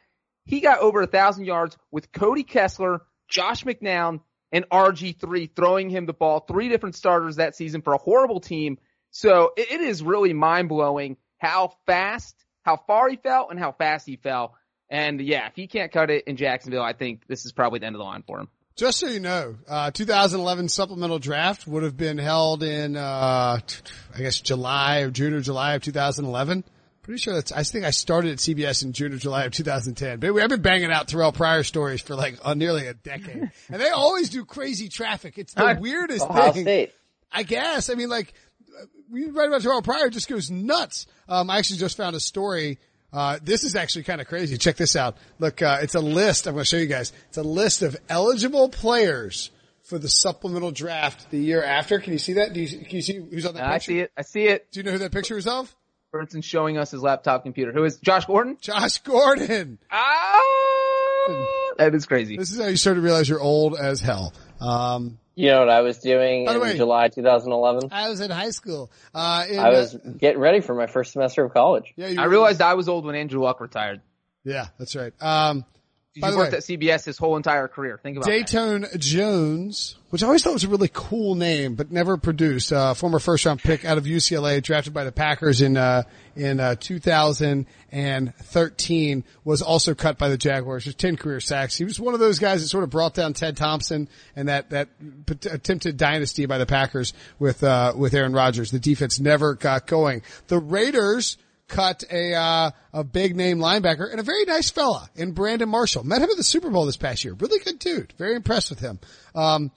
He 0.45 0.61
got 0.61 0.79
over 0.79 1.01
a 1.01 1.07
thousand 1.07 1.45
yards 1.45 1.77
with 1.91 2.11
Cody 2.11 2.43
Kessler, 2.43 3.01
Josh 3.27 3.63
McCown, 3.63 4.21
and 4.51 4.69
RG3 4.69 5.55
throwing 5.55 5.89
him 5.89 6.05
the 6.05 6.13
ball, 6.13 6.41
three 6.41 6.69
different 6.69 6.95
starters 6.95 7.37
that 7.37 7.55
season 7.55 7.81
for 7.81 7.93
a 7.93 7.97
horrible 7.97 8.39
team. 8.39 8.77
So 9.11 9.51
it, 9.57 9.81
is 9.81 10.03
really 10.03 10.33
mind 10.33 10.69
blowing 10.69 11.17
how 11.39 11.73
fast, 11.85 12.35
how 12.63 12.77
far 12.77 13.09
he 13.09 13.15
fell 13.15 13.49
and 13.49 13.59
how 13.59 13.71
fast 13.71 14.05
he 14.05 14.15
fell. 14.15 14.55
And 14.89 15.19
yeah, 15.21 15.47
if 15.47 15.55
he 15.55 15.67
can't 15.67 15.91
cut 15.91 16.09
it 16.09 16.25
in 16.27 16.37
Jacksonville, 16.37 16.83
I 16.83 16.93
think 16.93 17.25
this 17.27 17.45
is 17.45 17.51
probably 17.51 17.79
the 17.79 17.87
end 17.87 17.95
of 17.95 17.99
the 17.99 18.05
line 18.05 18.23
for 18.25 18.39
him. 18.39 18.49
Just 18.75 18.99
so 18.99 19.07
you 19.07 19.19
know, 19.19 19.55
uh, 19.67 19.91
2011 19.91 20.67
supplemental 20.67 21.19
draft 21.19 21.67
would 21.67 21.83
have 21.83 21.95
been 21.95 22.17
held 22.17 22.63
in, 22.63 22.97
uh, 22.97 23.59
I 23.59 24.17
guess 24.17 24.41
July 24.41 25.01
or 25.01 25.11
June 25.11 25.33
or 25.33 25.41
July 25.41 25.75
of 25.75 25.83
2011. 25.83 26.63
Pretty 27.03 27.19
sure 27.19 27.35
that's, 27.35 27.51
I 27.51 27.63
think 27.63 27.85
I 27.85 27.91
started 27.91 28.31
at 28.31 28.37
CBS 28.39 28.83
in 28.83 28.93
June 28.93 29.13
or 29.13 29.17
July 29.17 29.43
of 29.43 29.51
2010. 29.51 30.19
But 30.19 30.41
I've 30.41 30.49
been 30.49 30.61
banging 30.61 30.91
out 30.91 31.07
Terrelle 31.07 31.33
Pryor 31.33 31.63
stories 31.63 32.01
for 32.01 32.15
like 32.15 32.39
uh, 32.43 32.55
nearly 32.55 32.87
a 32.87 32.95
decade. 32.95 33.51
and 33.69 33.81
they 33.81 33.89
always 33.89 34.29
do 34.29 34.43
crazy 34.43 34.89
traffic. 34.89 35.37
It's 35.37 35.53
the 35.53 35.77
weirdest 35.79 36.25
Ohio 36.25 36.51
thing. 36.53 36.63
State. 36.63 36.93
I 37.31 37.43
guess. 37.43 37.89
I 37.91 37.95
mean, 37.95 38.09
like, 38.09 38.33
we 39.11 39.25
write 39.29 39.49
about 39.49 39.61
Terrelle 39.61 39.83
Pryor 39.83 40.09
just 40.09 40.27
goes 40.27 40.49
nuts. 40.49 41.05
Um, 41.27 41.49
I 41.49 41.59
actually 41.59 41.77
just 41.77 41.97
found 41.97 42.15
a 42.15 42.19
story. 42.19 42.79
Uh, 43.13 43.37
this 43.43 43.63
is 43.63 43.75
actually 43.75 44.03
kind 44.03 44.19
of 44.19 44.27
crazy. 44.27 44.57
Check 44.57 44.75
this 44.75 44.95
out. 44.95 45.17
Look, 45.39 45.61
uh, 45.61 45.77
it's 45.81 45.93
a 45.95 45.99
list. 45.99 46.47
I'm 46.47 46.53
going 46.55 46.63
to 46.63 46.67
show 46.69 46.77
you 46.77 46.87
guys. 46.87 47.13
It's 47.29 47.37
a 47.37 47.43
list 47.43 47.83
of 47.83 47.95
eligible 48.09 48.69
players 48.69 49.51
for 49.83 49.99
the 49.99 50.09
supplemental 50.09 50.71
draft 50.71 51.29
the 51.29 51.37
year 51.37 51.63
after. 51.63 51.99
Can 51.99 52.13
you 52.13 52.19
see 52.19 52.33
that? 52.33 52.53
Do 52.53 52.61
you, 52.61 52.79
can 52.85 52.95
you 52.95 53.01
see 53.03 53.15
who's 53.17 53.45
on 53.45 53.53
that 53.53 53.65
I 53.65 53.73
picture? 53.73 53.91
see 53.91 53.99
it. 53.99 54.11
I 54.17 54.21
see 54.23 54.43
it. 54.45 54.71
Do 54.71 54.79
you 54.79 54.83
know 54.83 54.91
who 54.93 54.97
that 54.97 55.11
picture 55.11 55.37
is 55.37 55.45
of? 55.45 55.73
Brinson 56.13 56.43
showing 56.43 56.77
us 56.77 56.91
his 56.91 57.01
laptop 57.01 57.43
computer. 57.43 57.71
Who 57.71 57.83
is 57.83 57.97
Josh 57.97 58.25
Gordon? 58.25 58.57
Josh 58.61 58.99
Gordon. 58.99 59.79
Ah, 59.91 60.39
that 61.77 61.93
is 61.95 62.05
crazy. 62.05 62.37
This 62.37 62.51
is 62.51 62.59
how 62.59 62.67
you 62.67 62.77
start 62.77 62.95
to 62.97 63.01
realize 63.01 63.27
you're 63.29 63.41
old 63.41 63.75
as 63.77 64.01
hell. 64.01 64.33
Um, 64.61 65.17
You 65.35 65.49
know 65.51 65.59
what 65.59 65.69
I 65.69 65.81
was 65.81 65.97
doing 65.99 66.47
in 66.47 66.59
way- 66.59 66.77
July 66.77 67.07
2011? 67.09 67.89
I 67.91 68.09
was 68.09 68.21
in 68.21 68.29
high 68.31 68.51
school. 68.51 68.91
Uh, 69.13 69.45
in, 69.49 69.59
I 69.59 69.69
was 69.69 69.95
uh, 69.95 69.99
getting 70.17 70.39
ready 70.39 70.61
for 70.61 70.75
my 70.75 70.87
first 70.87 71.11
semester 71.13 71.43
of 71.43 71.53
college. 71.53 71.93
yeah, 71.95 72.07
you 72.07 72.21
I 72.21 72.25
realized 72.25 72.61
I 72.61 72.75
was 72.75 72.87
old 72.87 73.05
when 73.05 73.15
Andrew 73.15 73.41
Luck 73.41 73.59
retired. 73.61 74.01
Yeah, 74.43 74.67
that's 74.77 74.95
right. 74.95 75.13
Um, 75.21 75.65
by 76.19 76.29
He 76.29 76.37
worked 76.37 76.51
way, 76.51 76.57
at 76.57 76.63
CBS 76.63 77.05
his 77.05 77.17
whole 77.17 77.37
entire 77.37 77.67
career. 77.67 77.99
Think 78.01 78.17
about 78.17 78.27
that. 78.27 78.47
Datone 78.47 78.99
Jones, 78.99 79.95
which 80.11 80.21
I 80.21 80.27
always 80.27 80.43
thought 80.43 80.53
was 80.53 80.63
a 80.63 80.69
really 80.69 80.91
cool 80.93 81.33
name, 81.33 81.73
but 81.73 81.91
never 81.91 82.17
produced. 82.17 82.71
Uh, 82.71 82.93
former 82.93 83.17
first 83.17 83.43
round 83.45 83.63
pick 83.63 83.83
out 83.83 83.97
of 83.97 84.03
UCLA, 84.03 84.61
drafted 84.61 84.93
by 84.93 85.05
the 85.05 85.11
Packers 85.11 85.61
in 85.61 85.75
uh, 85.75 86.03
in 86.35 86.59
uh, 86.59 86.75
2013, 86.75 89.23
was 89.43 89.63
also 89.63 89.95
cut 89.95 90.19
by 90.19 90.29
the 90.29 90.37
Jaguars. 90.37 90.83
Just 90.83 90.99
10 90.99 91.17
career 91.17 91.39
sacks. 91.39 91.75
He 91.75 91.83
was 91.83 91.99
one 91.99 92.13
of 92.13 92.19
those 92.19 92.37
guys 92.37 92.61
that 92.61 92.67
sort 92.67 92.83
of 92.83 92.91
brought 92.91 93.15
down 93.15 93.33
Ted 93.33 93.57
Thompson 93.57 94.07
and 94.35 94.49
that 94.49 94.69
that 94.69 94.89
attempted 95.49 95.97
dynasty 95.97 96.45
by 96.45 96.59
the 96.59 96.67
Packers 96.67 97.13
with 97.39 97.63
uh, 97.63 97.93
with 97.97 98.13
Aaron 98.13 98.33
Rodgers. 98.33 98.69
The 98.69 98.79
defense 98.79 99.19
never 99.19 99.55
got 99.55 99.87
going. 99.87 100.21
The 100.47 100.59
Raiders 100.59 101.37
cut 101.73 102.03
a 102.11 102.33
uh, 102.33 102.71
a 102.93 103.03
big 103.03 103.35
name 103.35 103.59
linebacker 103.59 104.09
and 104.09 104.19
a 104.19 104.23
very 104.23 104.45
nice 104.45 104.69
fella 104.69 105.09
in 105.15 105.31
Brandon 105.31 105.67
Marshall. 105.67 106.03
Met 106.03 106.21
him 106.21 106.29
at 106.29 106.37
the 106.37 106.43
Super 106.43 106.69
Bowl 106.69 106.85
this 106.85 106.97
past 106.97 107.23
year. 107.23 107.33
Really 107.33 107.59
good 107.59 107.79
dude. 107.79 108.13
Very 108.17 108.35
impressed 108.35 108.69
with 108.69 108.79
him. 108.79 108.99
Um, 109.35 109.71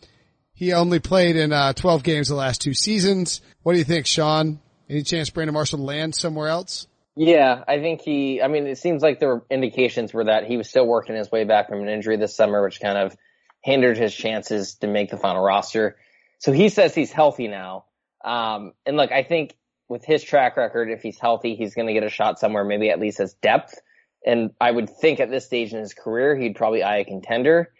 he 0.54 0.72
only 0.72 1.00
played 1.00 1.36
in 1.36 1.52
uh, 1.52 1.72
12 1.74 2.02
games 2.02 2.28
the 2.28 2.34
last 2.34 2.60
two 2.60 2.74
seasons. 2.74 3.40
What 3.62 3.72
do 3.72 3.78
you 3.78 3.84
think, 3.84 4.06
Sean? 4.06 4.60
Any 4.88 5.02
chance 5.02 5.30
Brandon 5.30 5.54
Marshall 5.54 5.80
lands 5.80 6.18
somewhere 6.18 6.48
else? 6.48 6.86
Yeah, 7.14 7.64
I 7.66 7.80
think 7.80 8.02
he, 8.02 8.42
I 8.42 8.48
mean, 8.48 8.66
it 8.66 8.78
seems 8.78 9.02
like 9.02 9.20
there 9.20 9.28
were 9.28 9.44
indications 9.50 10.12
were 10.12 10.24
that 10.24 10.44
he 10.44 10.56
was 10.56 10.68
still 10.68 10.86
working 10.86 11.16
his 11.16 11.30
way 11.30 11.44
back 11.44 11.68
from 11.68 11.80
an 11.80 11.88
injury 11.88 12.16
this 12.16 12.36
summer, 12.36 12.62
which 12.62 12.80
kind 12.80 12.98
of 12.98 13.16
hindered 13.62 13.96
his 13.96 14.14
chances 14.14 14.74
to 14.76 14.86
make 14.86 15.10
the 15.10 15.16
final 15.16 15.42
roster. 15.42 15.96
So 16.38 16.52
he 16.52 16.68
says 16.68 16.94
he's 16.94 17.10
healthy 17.10 17.48
now. 17.48 17.84
Um, 18.24 18.72
and 18.84 18.96
look, 18.96 19.12
I 19.12 19.22
think 19.22 19.54
with 19.88 20.04
his 20.04 20.22
track 20.22 20.56
record, 20.56 20.90
if 20.90 21.02
he's 21.02 21.18
healthy, 21.18 21.54
he's 21.54 21.74
going 21.74 21.86
to 21.86 21.92
get 21.92 22.02
a 22.02 22.08
shot 22.08 22.38
somewhere, 22.38 22.64
maybe 22.64 22.90
at 22.90 23.00
least 23.00 23.20
as 23.20 23.34
depth. 23.34 23.74
And 24.24 24.50
I 24.60 24.70
would 24.70 24.90
think 24.90 25.20
at 25.20 25.30
this 25.30 25.46
stage 25.46 25.72
in 25.72 25.78
his 25.78 25.94
career, 25.94 26.36
he'd 26.36 26.56
probably 26.56 26.82
eye 26.82 26.98
a 26.98 27.04
contender. 27.04 27.72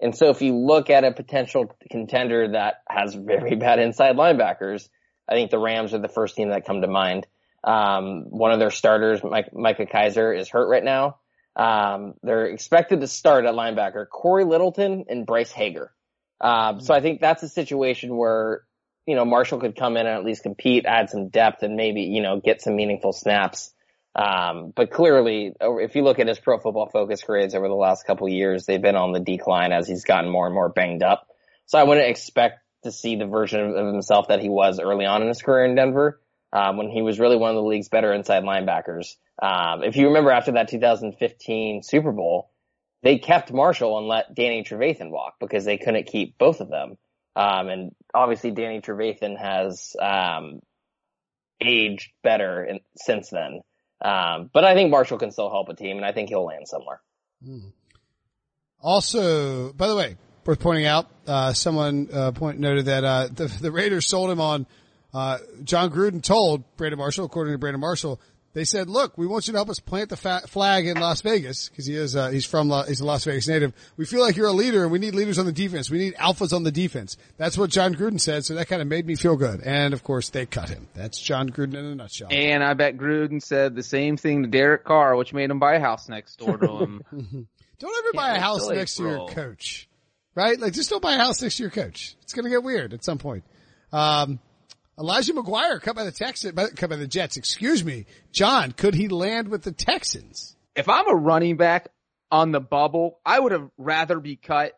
And 0.00 0.14
so 0.14 0.28
if 0.28 0.42
you 0.42 0.54
look 0.54 0.90
at 0.90 1.04
a 1.04 1.12
potential 1.12 1.74
contender 1.90 2.52
that 2.52 2.82
has 2.88 3.14
very 3.14 3.54
bad 3.56 3.78
inside 3.78 4.16
linebackers, 4.16 4.88
I 5.28 5.34
think 5.34 5.50
the 5.50 5.58
Rams 5.58 5.94
are 5.94 5.98
the 5.98 6.08
first 6.08 6.36
team 6.36 6.50
that 6.50 6.66
come 6.66 6.82
to 6.82 6.88
mind. 6.88 7.26
Um, 7.62 8.26
one 8.28 8.52
of 8.52 8.58
their 8.58 8.70
starters, 8.70 9.22
Mike, 9.24 9.54
Micah 9.54 9.86
Kiser, 9.86 10.32
is 10.38 10.50
hurt 10.50 10.68
right 10.68 10.84
now. 10.84 11.16
Um, 11.56 12.14
they're 12.22 12.46
expected 12.46 13.00
to 13.00 13.06
start 13.06 13.46
at 13.46 13.54
linebacker 13.54 14.06
Cory 14.08 14.44
Littleton 14.44 15.04
and 15.08 15.24
Bryce 15.24 15.52
Hager. 15.52 15.92
Um, 16.40 16.80
so 16.80 16.92
I 16.92 17.00
think 17.00 17.20
that's 17.20 17.42
a 17.42 17.48
situation 17.48 18.16
where, 18.16 18.64
you 19.06 19.14
know, 19.14 19.24
Marshall 19.24 19.60
could 19.60 19.76
come 19.76 19.96
in 19.96 20.06
and 20.06 20.16
at 20.16 20.24
least 20.24 20.42
compete, 20.42 20.86
add 20.86 21.10
some 21.10 21.28
depth 21.28 21.62
and 21.62 21.76
maybe, 21.76 22.02
you 22.02 22.22
know, 22.22 22.40
get 22.40 22.62
some 22.62 22.76
meaningful 22.76 23.12
snaps. 23.12 23.72
Um, 24.14 24.72
but 24.74 24.90
clearly, 24.90 25.52
if 25.60 25.96
you 25.96 26.04
look 26.04 26.18
at 26.18 26.28
his 26.28 26.38
pro 26.38 26.58
football 26.58 26.88
focus 26.88 27.22
grades 27.22 27.54
over 27.54 27.68
the 27.68 27.74
last 27.74 28.06
couple 28.06 28.28
years, 28.28 28.64
they've 28.64 28.80
been 28.80 28.96
on 28.96 29.12
the 29.12 29.20
decline 29.20 29.72
as 29.72 29.88
he's 29.88 30.04
gotten 30.04 30.30
more 30.30 30.46
and 30.46 30.54
more 30.54 30.68
banged 30.68 31.02
up. 31.02 31.28
So 31.66 31.78
I 31.78 31.84
wouldn't 31.84 32.08
expect 32.08 32.60
to 32.84 32.92
see 32.92 33.16
the 33.16 33.26
version 33.26 33.60
of 33.76 33.86
himself 33.86 34.28
that 34.28 34.40
he 34.40 34.48
was 34.48 34.78
early 34.78 35.04
on 35.04 35.22
in 35.22 35.28
his 35.28 35.42
career 35.42 35.64
in 35.64 35.74
Denver, 35.74 36.20
um, 36.52 36.76
when 36.76 36.88
he 36.88 37.02
was 37.02 37.18
really 37.18 37.36
one 37.36 37.50
of 37.50 37.56
the 37.56 37.62
league's 37.62 37.88
better 37.88 38.12
inside 38.12 38.44
linebackers. 38.44 39.16
Um, 39.42 39.82
if 39.82 39.96
you 39.96 40.08
remember 40.08 40.30
after 40.30 40.52
that 40.52 40.68
2015 40.68 41.82
Super 41.82 42.12
Bowl, 42.12 42.50
they 43.02 43.18
kept 43.18 43.52
Marshall 43.52 43.98
and 43.98 44.06
let 44.06 44.34
Danny 44.34 44.62
Trevathan 44.62 45.10
walk 45.10 45.34
because 45.40 45.64
they 45.64 45.76
couldn't 45.76 46.06
keep 46.06 46.38
both 46.38 46.60
of 46.60 46.68
them. 46.68 46.96
Um, 47.36 47.68
and 47.68 47.94
obviously 48.14 48.52
Danny 48.52 48.80
Trevathan 48.80 49.38
has, 49.38 49.96
um, 50.00 50.60
aged 51.60 52.10
better 52.22 52.64
in, 52.64 52.80
since 52.96 53.30
then. 53.30 53.60
Um, 54.04 54.50
but 54.52 54.64
I 54.64 54.74
think 54.74 54.90
Marshall 54.90 55.18
can 55.18 55.30
still 55.30 55.50
help 55.50 55.68
a 55.68 55.74
team 55.74 55.96
and 55.96 56.04
I 56.04 56.12
think 56.12 56.28
he'll 56.28 56.44
land 56.44 56.66
somewhere. 56.68 57.00
Also, 58.80 59.72
by 59.72 59.88
the 59.88 59.96
way, 59.96 60.16
worth 60.44 60.60
pointing 60.60 60.86
out, 60.86 61.08
uh, 61.26 61.52
someone, 61.52 62.08
uh, 62.12 62.32
point 62.32 62.58
noted 62.58 62.86
that, 62.86 63.04
uh, 63.04 63.28
the, 63.32 63.46
the 63.46 63.72
Raiders 63.72 64.06
sold 64.06 64.30
him 64.30 64.40
on, 64.40 64.66
uh, 65.14 65.38
Jon 65.62 65.90
Gruden 65.90 66.22
told 66.22 66.64
Brandon 66.76 66.98
Marshall, 66.98 67.24
according 67.24 67.54
to 67.54 67.58
Brandon 67.58 67.80
Marshall, 67.80 68.20
they 68.54 68.64
said, 68.64 68.88
look, 68.88 69.18
we 69.18 69.26
want 69.26 69.46
you 69.46 69.52
to 69.52 69.58
help 69.58 69.68
us 69.68 69.80
plant 69.80 70.08
the 70.10 70.16
fa- 70.16 70.42
flag 70.46 70.86
in 70.86 70.98
Las 70.98 71.20
Vegas 71.22 71.68
because 71.68 71.86
he 71.86 71.94
is, 71.96 72.14
uh, 72.16 72.30
he's 72.30 72.46
from, 72.46 72.68
La- 72.68 72.84
he's 72.84 73.00
a 73.00 73.04
Las 73.04 73.24
Vegas 73.24 73.48
native. 73.48 73.72
We 73.96 74.06
feel 74.06 74.20
like 74.20 74.36
you're 74.36 74.46
a 74.46 74.52
leader 74.52 74.84
and 74.84 74.92
we 74.92 74.98
need 75.00 75.14
leaders 75.14 75.38
on 75.38 75.44
the 75.46 75.52
defense. 75.52 75.90
We 75.90 75.98
need 75.98 76.14
alphas 76.14 76.52
on 76.52 76.62
the 76.62 76.70
defense. 76.72 77.16
That's 77.36 77.58
what 77.58 77.70
Jon 77.70 77.94
Gruden 77.94 78.20
said. 78.20 78.44
So 78.44 78.54
that 78.54 78.68
kind 78.68 78.80
of 78.80 78.88
made 78.88 79.06
me 79.06 79.16
feel 79.16 79.36
good. 79.36 79.60
And 79.60 79.92
of 79.92 80.02
course 80.04 80.30
they 80.30 80.46
cut 80.46 80.68
him. 80.68 80.86
That's 80.94 81.20
Jon 81.20 81.50
Gruden 81.50 81.74
in 81.74 81.84
a 81.84 81.94
nutshell. 81.94 82.28
And 82.30 82.62
I 82.62 82.74
bet 82.74 82.96
Gruden 82.96 83.42
said 83.42 83.74
the 83.74 83.82
same 83.82 84.16
thing 84.16 84.44
to 84.44 84.48
Derek 84.48 84.84
Carr, 84.84 85.16
which 85.16 85.32
made 85.34 85.50
him 85.50 85.58
buy 85.58 85.74
a 85.74 85.80
house 85.80 86.08
next 86.08 86.36
door 86.36 86.56
to 86.56 86.78
him. 86.78 87.02
Don't 87.80 88.04
ever 88.06 88.12
buy 88.14 88.36
a 88.36 88.40
house 88.40 88.68
next 88.70 88.94
to 88.96 89.02
your 89.02 89.28
coach, 89.28 89.88
right? 90.36 90.58
Like 90.58 90.72
just 90.72 90.90
don't 90.90 91.02
buy 91.02 91.14
a 91.14 91.18
house 91.18 91.42
next 91.42 91.56
to 91.56 91.64
your 91.64 91.70
coach. 91.70 92.16
It's 92.22 92.32
going 92.32 92.44
to 92.44 92.50
get 92.50 92.62
weird 92.62 92.94
at 92.94 93.04
some 93.04 93.18
point. 93.18 93.42
Um, 93.92 94.38
Elijah 94.98 95.32
McGuire 95.32 95.80
cut 95.80 95.96
by 95.96 96.04
the 96.04 96.12
Texans, 96.12 96.54
cut 96.76 96.90
by 96.90 96.96
the 96.96 97.06
Jets. 97.06 97.36
Excuse 97.36 97.84
me, 97.84 98.06
John. 98.32 98.72
Could 98.72 98.94
he 98.94 99.08
land 99.08 99.48
with 99.48 99.62
the 99.62 99.72
Texans? 99.72 100.54
if 100.74 100.88
I'm 100.88 101.08
a 101.08 101.14
running 101.14 101.56
back 101.56 101.88
on 102.30 102.52
the 102.52 102.60
bubble, 102.60 103.20
I 103.24 103.38
would 103.38 103.52
have 103.52 103.70
rather 103.78 104.18
be 104.20 104.36
cut 104.36 104.72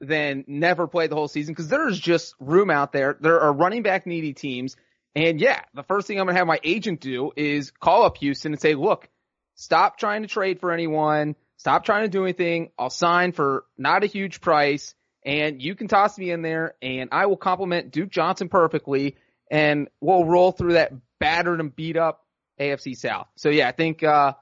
than 0.00 0.44
never 0.46 0.86
play 0.86 1.06
the 1.06 1.16
whole 1.16 1.28
season 1.28 1.54
because 1.54 1.68
there's 1.68 1.98
just 1.98 2.34
room 2.38 2.70
out 2.70 2.92
there. 2.92 3.16
There 3.20 3.40
are 3.40 3.52
running 3.52 3.82
back 3.82 4.06
needy 4.06 4.34
teams. 4.34 4.76
And 5.14 5.40
yeah, 5.40 5.62
the 5.74 5.82
first 5.82 6.06
thing 6.06 6.20
I'm 6.20 6.26
going 6.26 6.34
to 6.34 6.38
have 6.38 6.46
my 6.46 6.60
agent 6.62 7.00
do 7.00 7.32
is 7.34 7.70
call 7.70 8.04
up 8.04 8.18
Houston 8.18 8.52
and 8.52 8.60
say, 8.60 8.74
look, 8.74 9.08
stop 9.54 9.98
trying 9.98 10.22
to 10.22 10.28
trade 10.28 10.60
for 10.60 10.70
anyone. 10.70 11.34
stop 11.56 11.84
trying 11.84 12.04
to 12.04 12.10
do 12.10 12.24
anything. 12.24 12.70
I'll 12.78 12.90
sign 12.90 13.32
for 13.32 13.64
not 13.78 14.04
a 14.04 14.06
huge 14.06 14.40
price 14.40 14.94
and 15.24 15.60
you 15.60 15.74
can 15.74 15.88
toss 15.88 16.18
me 16.18 16.30
in 16.30 16.42
there 16.42 16.74
and 16.82 17.08
I 17.12 17.26
will 17.26 17.38
compliment 17.38 17.90
Duke 17.90 18.10
Johnson 18.10 18.48
perfectly 18.50 19.16
and 19.50 19.88
we'll 20.00 20.24
roll 20.24 20.52
through 20.52 20.74
that 20.74 20.92
battered 21.18 21.60
and 21.60 21.74
beat 21.74 21.96
up 21.96 22.24
AFC 22.60 22.96
South. 22.96 23.28
So 23.36 23.48
yeah, 23.48 23.68
I 23.68 23.72
think, 23.72 24.02
uh, 24.02 24.34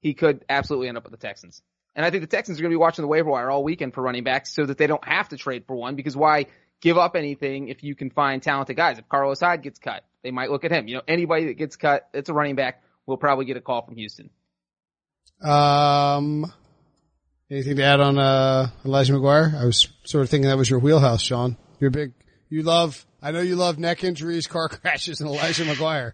he 0.00 0.14
could 0.14 0.44
absolutely 0.48 0.88
end 0.88 0.98
up 0.98 1.04
with 1.04 1.12
the 1.12 1.26
Texans. 1.26 1.62
And 1.94 2.04
I 2.04 2.10
think 2.10 2.22
the 2.22 2.26
Texans 2.26 2.58
are 2.58 2.62
going 2.62 2.70
to 2.70 2.74
be 2.74 2.80
watching 2.80 3.02
the 3.02 3.08
waiver 3.08 3.30
wire 3.30 3.50
all 3.50 3.62
weekend 3.62 3.94
for 3.94 4.02
running 4.02 4.24
backs 4.24 4.52
so 4.52 4.66
that 4.66 4.78
they 4.78 4.86
don't 4.86 5.04
have 5.06 5.28
to 5.28 5.36
trade 5.36 5.64
for 5.66 5.76
one 5.76 5.94
because 5.94 6.16
why 6.16 6.46
give 6.80 6.98
up 6.98 7.14
anything 7.16 7.68
if 7.68 7.82
you 7.84 7.94
can 7.94 8.10
find 8.10 8.42
talented 8.42 8.76
guys? 8.76 8.98
If 8.98 9.08
Carlos 9.08 9.40
Hyde 9.40 9.62
gets 9.62 9.78
cut, 9.78 10.04
they 10.22 10.30
might 10.30 10.50
look 10.50 10.64
at 10.64 10.72
him. 10.72 10.88
You 10.88 10.96
know, 10.96 11.02
anybody 11.06 11.46
that 11.46 11.54
gets 11.54 11.76
cut, 11.76 12.08
it's 12.12 12.28
a 12.28 12.34
running 12.34 12.56
back, 12.56 12.82
will 13.06 13.16
probably 13.16 13.44
get 13.44 13.56
a 13.56 13.60
call 13.60 13.84
from 13.84 13.96
Houston. 13.96 14.30
Um, 15.40 16.52
anything 17.50 17.76
to 17.76 17.84
add 17.84 18.00
on, 18.00 18.18
uh, 18.18 18.70
Elijah 18.84 19.12
McGuire? 19.12 19.54
I 19.60 19.64
was 19.64 19.88
sort 20.04 20.24
of 20.24 20.30
thinking 20.30 20.48
that 20.48 20.56
was 20.56 20.70
your 20.70 20.78
wheelhouse, 20.78 21.20
Sean. 21.22 21.56
You're 21.78 21.90
big, 21.90 22.12
you 22.52 22.62
love, 22.62 23.06
I 23.22 23.30
know 23.30 23.40
you 23.40 23.56
love 23.56 23.78
neck 23.78 24.04
injuries, 24.04 24.46
car 24.46 24.68
crashes, 24.68 25.20
and 25.20 25.30
Elijah 25.30 25.64
McGuire. 25.64 26.12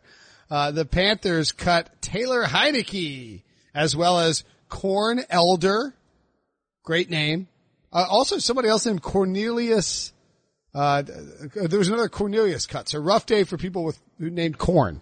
Uh, 0.49 0.71
the 0.71 0.85
Panthers 0.85 1.51
cut 1.51 2.01
Taylor 2.01 2.45
Heinicke 2.45 3.43
as 3.75 3.97
well 3.97 4.21
as 4.21 4.45
Corn 4.69 5.21
Elder. 5.31 5.95
Great 6.85 7.11
name. 7.11 7.49
Uh, 7.93 8.07
also 8.09 8.39
somebody 8.39 8.69
else 8.69 8.87
named 8.87 9.03
Cornelius. 9.03 10.13
Uh, 10.73 11.03
there 11.03 11.79
was 11.79 11.89
another 11.89 12.09
Cornelius 12.09 12.67
cut. 12.67 12.89
So 12.89 13.01
rough 13.01 13.27
day 13.27 13.43
for 13.43 13.59
people 13.59 13.83
with 13.83 13.99
who 14.21 14.31
named 14.31 14.59
Corn. 14.59 15.01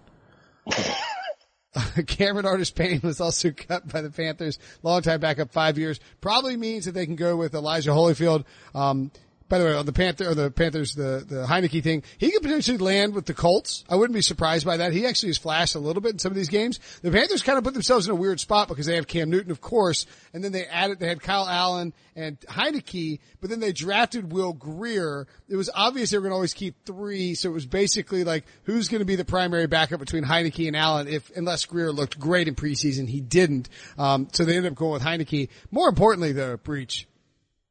Cameron 2.07 2.47
Artis 2.47 2.71
Payne 2.71 3.01
was 3.03 3.21
also 3.21 3.51
cut 3.51 3.87
by 3.93 4.01
the 4.01 4.11
Panthers. 4.11 4.59
Long 4.83 5.03
time 5.03 5.21
backup, 5.21 5.53
five 5.53 5.77
years. 5.77 6.01
Probably 6.23 6.57
means 6.57 6.87
that 6.87 6.93
they 6.93 7.05
can 7.05 7.17
go 7.17 7.37
with 7.37 7.55
Elijah 7.55 7.91
Holyfield. 7.91 8.47
Um, 8.75 9.11
by 9.49 9.59
the 9.59 9.65
way, 9.65 9.75
on 9.75 9.87
the 9.87 9.93
Panther 9.93 10.29
or 10.29 10.35
the 10.35 10.51
Panthers, 10.51 10.95
the 10.95 11.25
the 11.27 11.47
Heinicke 11.47 11.83
thing, 11.83 12.03
he 12.19 12.31
could 12.33 12.43
potentially 12.43 12.79
land 12.79 13.15
with 13.15 13.27
the 13.27 13.35
Colts. 13.35 13.85
I 13.89 13.95
wouldn't 13.95 14.15
be 14.15 14.23
surprised 14.23 14.67
by 14.67 14.79
that. 14.79 14.93
He 14.93 15.07
actually 15.07 15.29
has 15.31 15.39
flashed 15.39 15.75
a 15.75 15.79
little 15.79 16.03
bit 16.03 16.13
in 16.13 16.19
some 16.19 16.33
of 16.33 16.37
these 16.37 16.49
games. 16.49 16.81
The 17.03 17.11
Panthers 17.11 17.43
kind 17.43 17.57
of 17.57 17.65
put 17.65 17.75
themselves 17.75 18.07
in 18.07 18.13
a 18.13 18.17
weird 18.17 18.41
spot 18.41 18.69
because 18.69 18.87
they 18.87 18.97
have 18.97 19.07
Cam 19.07 19.31
Newton, 19.31 19.51
of 19.51 19.61
course, 19.61 20.07
and 20.33 20.43
then 20.43 20.53
they 20.53 20.67
added 20.67 20.99
they 20.99 21.09
had 21.09 21.23
Kyle 21.23 21.49
Allen 21.49 21.93
and 22.17 22.41
Heinicke, 22.41 23.21
but 23.41 23.51
then 23.51 23.61
they 23.61 23.73
drafted 23.73 24.33
Will 24.33 24.53
Grier. 24.53 25.27
It 25.49 25.57
was 25.57 25.71
obvious 25.73 26.11
they 26.11 26.19
were 26.19 26.23
going 26.23 26.33
to 26.33 26.37
always 26.37 26.55
keep 26.55 26.85
three, 26.85 27.35
so 27.35 27.51
it 27.51 27.53
was 27.53 27.67
basically 27.67 28.25
like 28.25 28.45
who's 28.65 28.89
going 28.89 29.01
to 29.01 29.07
be 29.07 29.17
the 29.17 29.25
primary 29.25 29.67
backup 29.67 30.01
between 30.01 30.25
Heinicke 30.25 30.67
and 30.67 30.77
Allen 30.77 31.07
if 31.09 31.31
unless 31.37 31.65
Grier 31.67 31.93
looked 31.93 32.19
great 32.19 32.49
in 32.49 32.55
preseason, 32.57 33.09
he 33.09 33.21
didn't. 33.21 33.69
Um, 33.97 34.29
so 34.33 34.45
they 34.45 34.57
ended 34.57 34.73
up 34.73 34.79
going 34.79 34.93
with 34.93 35.03
Heinicke. 35.03 35.49
More 35.71 35.89
importantly, 35.89 36.33
though, 36.33 36.57
Breech. 36.57 37.07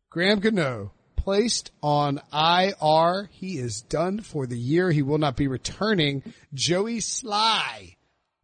Graham 0.10 0.40
Gano 0.40 0.94
placed 1.26 1.72
on 1.82 2.22
IR. 2.32 3.28
He 3.32 3.58
is 3.58 3.82
done 3.82 4.20
for 4.20 4.46
the 4.46 4.58
year. 4.58 4.92
He 4.92 5.02
will 5.02 5.18
not 5.18 5.36
be 5.36 5.48
returning. 5.48 6.22
Joey 6.54 7.00
Slye, 7.00 7.96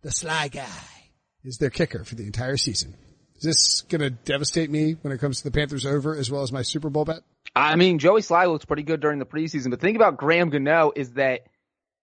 the 0.02 0.10
Slye 0.10 0.52
guy, 0.52 1.12
is 1.44 1.60
their 1.60 1.70
kicker 1.70 2.04
for 2.04 2.16
the 2.16 2.26
entire 2.26 2.58
season. 2.58 2.96
Is 3.36 3.44
this 3.44 3.82
going 3.82 4.02
to 4.02 4.10
devastate 4.10 4.72
me 4.72 4.94
when 4.94 5.14
it 5.14 5.20
comes 5.20 5.38
to 5.38 5.44
the 5.44 5.52
Panthers 5.52 5.86
over 5.86 6.16
as 6.16 6.32
well 6.32 6.42
as 6.42 6.52
my 6.52 6.64
Super 6.64 6.90
Bowl 6.90 7.06
bet? 7.06 7.22
I 7.56 7.76
mean, 7.76 8.00
Joey 8.00 8.22
Slye 8.22 8.52
looks 8.52 8.66
pretty 8.66 8.84
good 8.84 9.00
during 9.00 9.20
the 9.20 9.26
preseason, 9.28 9.70
but 9.70 9.80
the 9.80 9.86
thing 9.86 9.96
about 9.96 10.18
Graham 10.18 10.50
Gano 10.50 10.92
is 10.96 11.14
that 11.14 11.42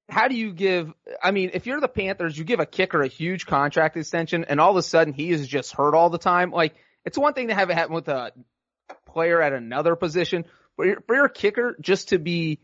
how 0.08 0.28
do 0.28 0.36
you 0.36 0.52
give, 0.52 0.92
I 1.20 1.32
mean, 1.32 1.50
if 1.54 1.66
you're 1.66 1.80
the 1.80 1.88
Panthers, 1.88 2.38
you 2.38 2.44
give 2.44 2.60
a 2.60 2.66
kicker 2.66 3.02
a 3.02 3.08
huge 3.08 3.46
contract 3.46 3.96
extension 3.96 4.44
and 4.44 4.60
all 4.60 4.70
of 4.70 4.76
a 4.76 4.82
sudden 4.82 5.12
he 5.12 5.30
is 5.30 5.48
just 5.48 5.72
hurt 5.72 5.96
all 5.96 6.08
the 6.08 6.18
time. 6.18 6.52
Like, 6.52 6.76
it's 7.04 7.18
one 7.18 7.34
thing 7.34 7.48
to 7.48 7.54
have 7.54 7.68
it 7.68 7.74
happen 7.74 7.94
with 7.94 8.06
a 8.08 8.32
player 9.06 9.42
at 9.42 9.52
another 9.52 9.96
position, 9.96 10.44
for 10.78 10.86
your, 10.86 11.00
for 11.08 11.16
your 11.16 11.28
kicker 11.28 11.76
just 11.80 12.10
to 12.10 12.18
be 12.18 12.60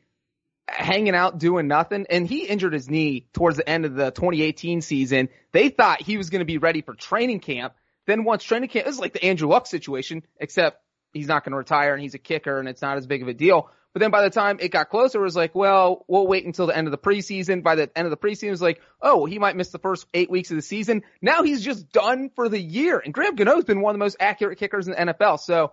hanging 0.68 1.16
out 1.16 1.38
doing 1.38 1.66
nothing. 1.66 2.06
And 2.08 2.28
he 2.28 2.46
injured 2.46 2.72
his 2.72 2.88
knee 2.88 3.26
towards 3.32 3.56
the 3.56 3.68
end 3.68 3.84
of 3.84 3.94
the 3.96 4.12
2018 4.12 4.82
season. 4.82 5.28
They 5.50 5.68
thought 5.68 6.00
he 6.00 6.16
was 6.16 6.30
going 6.30 6.38
to 6.38 6.44
be 6.44 6.58
ready 6.58 6.80
for 6.80 6.94
training 6.94 7.40
camp. 7.40 7.74
Then 8.06 8.22
once 8.22 8.44
training 8.44 8.68
camp, 8.68 8.86
this 8.86 8.94
is 8.94 9.00
like 9.00 9.14
the 9.14 9.24
Andrew 9.24 9.48
Luck 9.48 9.66
situation, 9.66 10.22
except 10.38 10.80
he's 11.12 11.26
not 11.26 11.44
going 11.44 11.50
to 11.50 11.58
retire 11.58 11.92
and 11.92 12.00
he's 12.00 12.14
a 12.14 12.18
kicker 12.18 12.60
and 12.60 12.68
it's 12.68 12.82
not 12.82 12.98
as 12.98 13.06
big 13.08 13.20
of 13.20 13.26
a 13.26 13.34
deal. 13.34 13.68
But 13.92 14.00
then 14.00 14.12
by 14.12 14.22
the 14.22 14.30
time 14.30 14.58
it 14.60 14.70
got 14.70 14.90
closer, 14.90 15.18
it 15.18 15.24
was 15.24 15.34
like, 15.34 15.56
well, 15.56 16.04
we'll 16.06 16.28
wait 16.28 16.46
until 16.46 16.68
the 16.68 16.76
end 16.76 16.86
of 16.86 16.92
the 16.92 16.98
preseason. 16.98 17.64
By 17.64 17.74
the 17.74 17.90
end 17.96 18.06
of 18.06 18.10
the 18.10 18.16
preseason, 18.16 18.44
it 18.44 18.50
was 18.50 18.62
like, 18.62 18.80
oh, 19.02 19.24
he 19.24 19.40
might 19.40 19.56
miss 19.56 19.70
the 19.70 19.78
first 19.80 20.06
eight 20.14 20.30
weeks 20.30 20.52
of 20.52 20.56
the 20.56 20.62
season. 20.62 21.02
Now 21.20 21.42
he's 21.42 21.64
just 21.64 21.90
done 21.90 22.30
for 22.36 22.48
the 22.48 22.60
year. 22.60 23.00
And 23.04 23.12
Graham 23.12 23.34
Gano's 23.34 23.64
been 23.64 23.80
one 23.80 23.90
of 23.90 23.98
the 23.98 24.04
most 24.04 24.18
accurate 24.20 24.58
kickers 24.58 24.86
in 24.86 24.94
the 24.94 25.14
NFL. 25.14 25.40
So, 25.40 25.72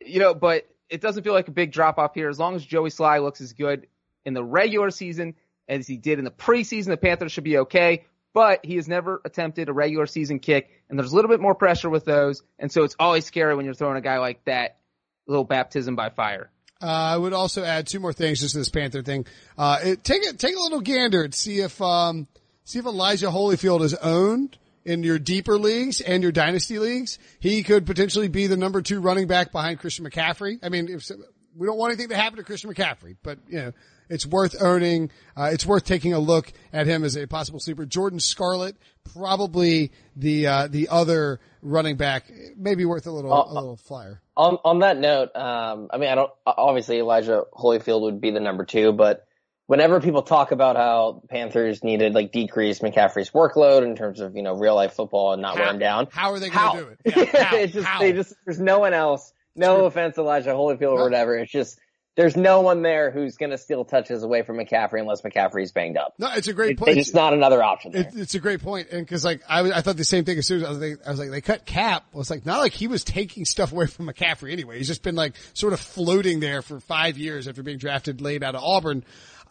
you 0.00 0.20
know, 0.20 0.32
but 0.32 0.66
it 0.90 1.00
doesn't 1.00 1.22
feel 1.22 1.32
like 1.32 1.48
a 1.48 1.52
big 1.52 1.72
drop 1.72 1.98
off 1.98 2.14
here. 2.14 2.28
As 2.28 2.38
long 2.38 2.54
as 2.54 2.64
Joey 2.64 2.90
Slye 2.90 3.22
looks 3.22 3.40
as 3.40 3.52
good 3.52 3.86
in 4.24 4.34
the 4.34 4.44
regular 4.44 4.90
season 4.90 5.34
as 5.68 5.86
he 5.86 5.96
did 5.96 6.18
in 6.18 6.24
the 6.24 6.30
preseason, 6.30 6.86
the 6.86 6.96
Panthers 6.96 7.32
should 7.32 7.44
be 7.44 7.58
okay. 7.58 8.04
But 8.34 8.64
he 8.64 8.76
has 8.76 8.88
never 8.88 9.20
attempted 9.24 9.68
a 9.68 9.72
regular 9.72 10.06
season 10.06 10.38
kick, 10.38 10.70
and 10.88 10.98
there's 10.98 11.12
a 11.12 11.14
little 11.14 11.30
bit 11.30 11.40
more 11.40 11.54
pressure 11.54 11.90
with 11.90 12.04
those, 12.04 12.42
and 12.58 12.70
so 12.70 12.84
it's 12.84 12.94
always 12.98 13.24
scary 13.24 13.56
when 13.56 13.64
you're 13.64 13.74
throwing 13.74 13.96
a 13.96 14.02
guy 14.02 14.18
like 14.18 14.44
that, 14.44 14.78
a 15.26 15.30
little 15.30 15.44
baptism 15.44 15.96
by 15.96 16.10
fire. 16.10 16.50
Uh, 16.80 16.86
I 16.86 17.16
would 17.16 17.32
also 17.32 17.64
add 17.64 17.86
two 17.86 17.98
more 17.98 18.12
things 18.12 18.40
just 18.40 18.52
to 18.52 18.58
this 18.58 18.68
Panther 18.68 19.02
thing. 19.02 19.26
Uh, 19.56 19.78
it, 19.82 20.04
take 20.04 20.24
a, 20.24 20.34
take 20.34 20.54
a 20.54 20.60
little 20.60 20.80
gander 20.80 21.24
and 21.24 21.34
see 21.34 21.60
if, 21.60 21.80
um, 21.82 22.28
see 22.64 22.78
if 22.78 22.84
Elijah 22.84 23.26
Holyfield 23.26 23.80
is 23.80 23.94
owned 23.94 24.56
in 24.88 25.02
your 25.02 25.18
deeper 25.18 25.58
leagues 25.58 26.00
and 26.00 26.22
your 26.22 26.32
dynasty 26.32 26.78
leagues. 26.78 27.18
He 27.40 27.62
could 27.62 27.84
potentially 27.84 28.28
be 28.28 28.46
the 28.46 28.56
number 28.56 28.80
two 28.80 29.00
running 29.00 29.26
back 29.26 29.52
behind 29.52 29.80
Christian 29.80 30.08
McCaffrey. 30.08 30.58
I 30.62 30.70
mean, 30.70 30.88
if, 30.88 31.10
we 31.54 31.66
don't 31.66 31.76
want 31.76 31.92
anything 31.92 32.08
to 32.08 32.16
happen 32.16 32.38
to 32.38 32.44
Christian 32.44 32.72
McCaffrey, 32.72 33.16
but 33.22 33.38
you 33.48 33.58
know, 33.58 33.72
it's 34.08 34.24
worth 34.24 34.60
owning. 34.62 35.10
Uh, 35.36 35.50
it's 35.52 35.66
worth 35.66 35.84
taking 35.84 36.14
a 36.14 36.18
look 36.18 36.50
at 36.72 36.86
him 36.86 37.04
as 37.04 37.16
a 37.16 37.26
possible 37.26 37.60
sleeper. 37.60 37.84
Jordan 37.84 38.18
Scarlett, 38.18 38.76
probably 39.12 39.92
the 40.16 40.46
uh, 40.46 40.68
the 40.68 40.88
other 40.88 41.40
running 41.60 41.96
back, 41.96 42.32
maybe 42.56 42.86
worth 42.86 43.06
a 43.06 43.10
little 43.10 43.32
uh, 43.32 43.44
a 43.46 43.54
little 43.54 43.76
flyer. 43.76 44.22
On 44.38 44.56
on 44.64 44.78
that 44.78 44.96
note, 44.98 45.36
um, 45.36 45.88
I 45.92 45.98
mean, 45.98 46.08
I 46.08 46.14
don't 46.14 46.30
obviously 46.46 46.98
Elijah 46.98 47.44
Holyfield 47.52 48.00
would 48.02 48.22
be 48.22 48.30
the 48.30 48.40
number 48.40 48.64
two, 48.64 48.92
but 48.92 49.27
whenever 49.68 50.00
people 50.00 50.22
talk 50.22 50.50
about 50.50 50.74
how 50.74 51.22
Panthers 51.28 51.84
needed 51.84 52.14
like 52.14 52.32
decrease 52.32 52.80
McCaffrey's 52.80 53.30
workload 53.30 53.84
in 53.84 53.94
terms 53.94 54.18
of 54.18 54.34
you 54.34 54.42
know 54.42 54.54
real 54.54 54.74
life 54.74 54.94
football 54.94 55.34
and 55.34 55.42
not 55.42 55.56
how, 55.56 55.62
wear 55.62 55.70
him 55.72 55.78
down, 55.78 56.08
how 56.10 56.32
are 56.32 56.40
they 56.40 56.50
going 56.50 56.78
to 56.78 56.84
do 56.84 56.88
it? 56.90 57.16
Yeah, 57.16 57.44
how, 57.44 57.56
it's 57.56 57.72
just 57.72 57.86
how? 57.86 58.00
they 58.00 58.12
just 58.12 58.34
there's 58.44 58.58
no 58.58 58.80
one 58.80 58.92
else. 58.92 59.32
No 59.54 59.86
offense, 59.86 60.18
Elijah 60.18 60.50
Holyfield 60.50 60.98
or 60.98 61.04
whatever. 61.04 61.36
It's 61.36 61.50
just 61.50 61.80
there's 62.18 62.36
no 62.36 62.62
one 62.62 62.82
there 62.82 63.12
who's 63.12 63.36
going 63.36 63.50
to 63.50 63.58
steal 63.58 63.84
touches 63.84 64.24
away 64.24 64.42
from 64.42 64.56
McCaffrey 64.56 65.00
unless 65.00 65.22
McCaffrey's 65.22 65.70
banged 65.70 65.96
up. 65.96 66.14
No, 66.18 66.28
it's 66.34 66.48
a 66.48 66.52
great 66.52 66.72
it, 66.72 66.78
point. 66.78 66.98
It's 66.98 67.14
not 67.14 67.32
another 67.32 67.62
option. 67.62 67.94
It, 67.94 68.08
it's 68.12 68.34
a 68.34 68.40
great 68.40 68.60
point, 68.60 68.88
and 68.90 69.06
because 69.06 69.24
like 69.24 69.40
I, 69.48 69.60
I 69.70 69.82
thought 69.82 69.96
the 69.96 70.04
same 70.04 70.24
thing 70.24 70.36
as 70.36 70.44
soon 70.44 70.62
as 70.62 70.66
I 70.66 70.70
was, 70.70 70.96
I 71.06 71.10
was 71.10 71.18
like, 71.20 71.30
they 71.30 71.40
cut 71.40 71.64
Cap. 71.64 72.06
I 72.12 72.16
was 72.16 72.28
like, 72.28 72.44
not 72.44 72.58
like 72.58 72.72
he 72.72 72.88
was 72.88 73.04
taking 73.04 73.44
stuff 73.44 73.70
away 73.70 73.86
from 73.86 74.08
McCaffrey 74.08 74.50
anyway. 74.50 74.78
He's 74.78 74.88
just 74.88 75.04
been 75.04 75.14
like 75.14 75.34
sort 75.54 75.72
of 75.72 75.78
floating 75.78 76.40
there 76.40 76.60
for 76.60 76.80
five 76.80 77.18
years 77.18 77.46
after 77.46 77.62
being 77.62 77.78
drafted 77.78 78.20
late 78.20 78.42
out 78.42 78.56
of 78.56 78.62
Auburn. 78.64 79.04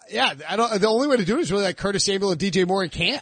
Yeah, 0.09 0.33
I 0.47 0.55
don't. 0.55 0.81
The 0.81 0.87
only 0.87 1.07
way 1.07 1.17
to 1.17 1.25
do 1.25 1.37
it 1.37 1.41
is 1.41 1.51
really 1.51 1.63
like 1.63 1.77
Curtis 1.77 2.03
Samuel 2.03 2.31
and 2.31 2.39
DJ 2.39 2.67
Moore 2.67 2.83
and 2.83 2.91
Cam. 2.91 3.21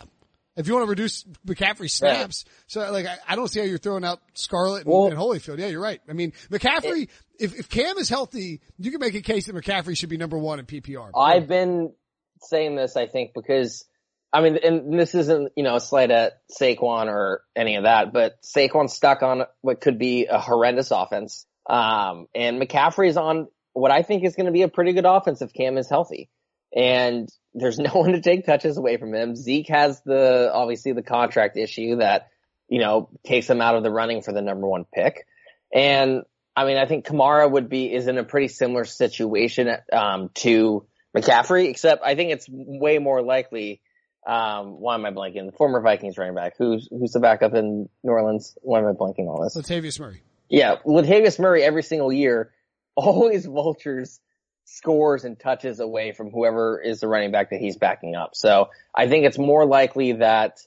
If 0.55 0.67
you 0.67 0.73
want 0.73 0.85
to 0.85 0.89
reduce 0.89 1.23
McCaffrey 1.45 1.89
snaps, 1.91 2.45
yeah. 2.45 2.51
so 2.67 2.91
like 2.91 3.05
I, 3.05 3.17
I, 3.27 3.35
don't 3.35 3.49
see 3.49 3.59
how 3.59 3.65
you're 3.65 3.77
throwing 3.77 4.05
out 4.05 4.21
Scarlett 4.35 4.85
and, 4.85 4.93
well, 4.93 5.07
and, 5.07 5.17
Holyfield. 5.17 5.59
Yeah, 5.59 5.67
you're 5.67 5.81
right. 5.81 5.99
I 6.09 6.13
mean, 6.13 6.31
McCaffrey. 6.49 7.03
It, 7.03 7.09
if 7.37 7.59
if 7.59 7.69
Cam 7.69 7.97
is 7.97 8.07
healthy, 8.07 8.61
you 8.79 8.91
can 8.91 9.01
make 9.01 9.15
a 9.15 9.21
case 9.21 9.47
that 9.47 9.55
McCaffrey 9.55 9.97
should 9.97 10.09
be 10.09 10.17
number 10.17 10.37
one 10.37 10.59
in 10.59 10.65
PPR. 10.65 11.11
I've 11.13 11.47
been 11.47 11.93
saying 12.41 12.77
this, 12.77 12.95
I 12.95 13.07
think, 13.07 13.33
because 13.33 13.85
I 14.31 14.41
mean, 14.41 14.57
and 14.63 14.97
this 14.97 15.13
isn't 15.13 15.51
you 15.57 15.63
know 15.63 15.75
a 15.75 15.81
slight 15.81 16.11
at 16.11 16.39
Saquon 16.57 17.07
or 17.07 17.41
any 17.53 17.75
of 17.75 17.83
that, 17.83 18.13
but 18.13 18.41
Saquon's 18.41 18.93
stuck 18.93 19.23
on 19.23 19.43
what 19.59 19.81
could 19.81 19.99
be 19.99 20.27
a 20.27 20.39
horrendous 20.39 20.91
offense, 20.91 21.45
um, 21.69 22.27
and 22.33 22.61
McCaffrey's 22.61 23.17
on 23.17 23.47
what 23.73 23.91
I 23.91 24.03
think 24.03 24.23
is 24.23 24.37
going 24.37 24.45
to 24.45 24.53
be 24.53 24.61
a 24.61 24.69
pretty 24.69 24.93
good 24.93 25.05
offense 25.05 25.41
if 25.41 25.51
Cam 25.51 25.77
is 25.77 25.89
healthy 25.89 26.29
and 26.73 27.29
there's 27.53 27.79
no 27.79 27.91
one 27.91 28.11
to 28.11 28.21
take 28.21 28.45
touches 28.45 28.77
away 28.77 28.97
from 28.97 29.13
him. 29.13 29.35
Zeke 29.35 29.69
has 29.69 30.01
the, 30.05 30.51
obviously 30.53 30.93
the 30.93 31.03
contract 31.03 31.57
issue 31.57 31.97
that, 31.97 32.29
you 32.67 32.79
know, 32.79 33.09
takes 33.25 33.49
him 33.49 33.61
out 33.61 33.75
of 33.75 33.83
the 33.83 33.91
running 33.91 34.21
for 34.21 34.33
the 34.33 34.41
number 34.41 34.67
one 34.67 34.85
pick. 34.93 35.25
And 35.73 36.23
I 36.55 36.65
mean, 36.65 36.77
I 36.77 36.85
think 36.85 37.05
Kamara 37.05 37.49
would 37.49 37.69
be, 37.69 37.93
is 37.93 38.07
in 38.07 38.17
a 38.17 38.23
pretty 38.23 38.47
similar 38.47 38.85
situation, 38.85 39.69
um, 39.91 40.29
to 40.35 40.85
McCaffrey, 41.15 41.69
except 41.69 42.03
I 42.03 42.15
think 42.15 42.31
it's 42.31 42.47
way 42.49 42.97
more 42.97 43.21
likely, 43.21 43.81
um, 44.25 44.79
why 44.79 44.95
am 44.95 45.05
I 45.05 45.11
blanking? 45.11 45.45
The 45.45 45.55
former 45.57 45.81
Vikings 45.81 46.17
running 46.17 46.33
back. 46.33 46.53
Who's, 46.57 46.87
who's 46.89 47.11
the 47.11 47.19
backup 47.19 47.53
in 47.53 47.89
New 48.03 48.11
Orleans? 48.11 48.57
Why 48.61 48.79
am 48.79 48.87
I 48.87 48.91
blanking 48.91 49.27
on 49.27 49.43
this? 49.43 49.55
Latavius 49.55 49.99
Murray. 49.99 50.23
Yeah. 50.49 50.77
Latavius 50.85 51.39
Murray 51.39 51.63
every 51.63 51.83
single 51.83 52.11
year 52.11 52.51
always 52.95 53.45
vultures 53.45 54.19
scores 54.65 55.23
and 55.25 55.39
touches 55.39 55.79
away 55.79 56.11
from 56.11 56.29
whoever 56.31 56.81
is 56.81 56.99
the 56.99 57.07
running 57.07 57.31
back 57.31 57.51
that 57.51 57.59
he's 57.59 57.77
backing 57.77 58.15
up. 58.15 58.31
So 58.35 58.69
I 58.93 59.07
think 59.07 59.25
it's 59.25 59.37
more 59.37 59.65
likely 59.65 60.13
that 60.13 60.59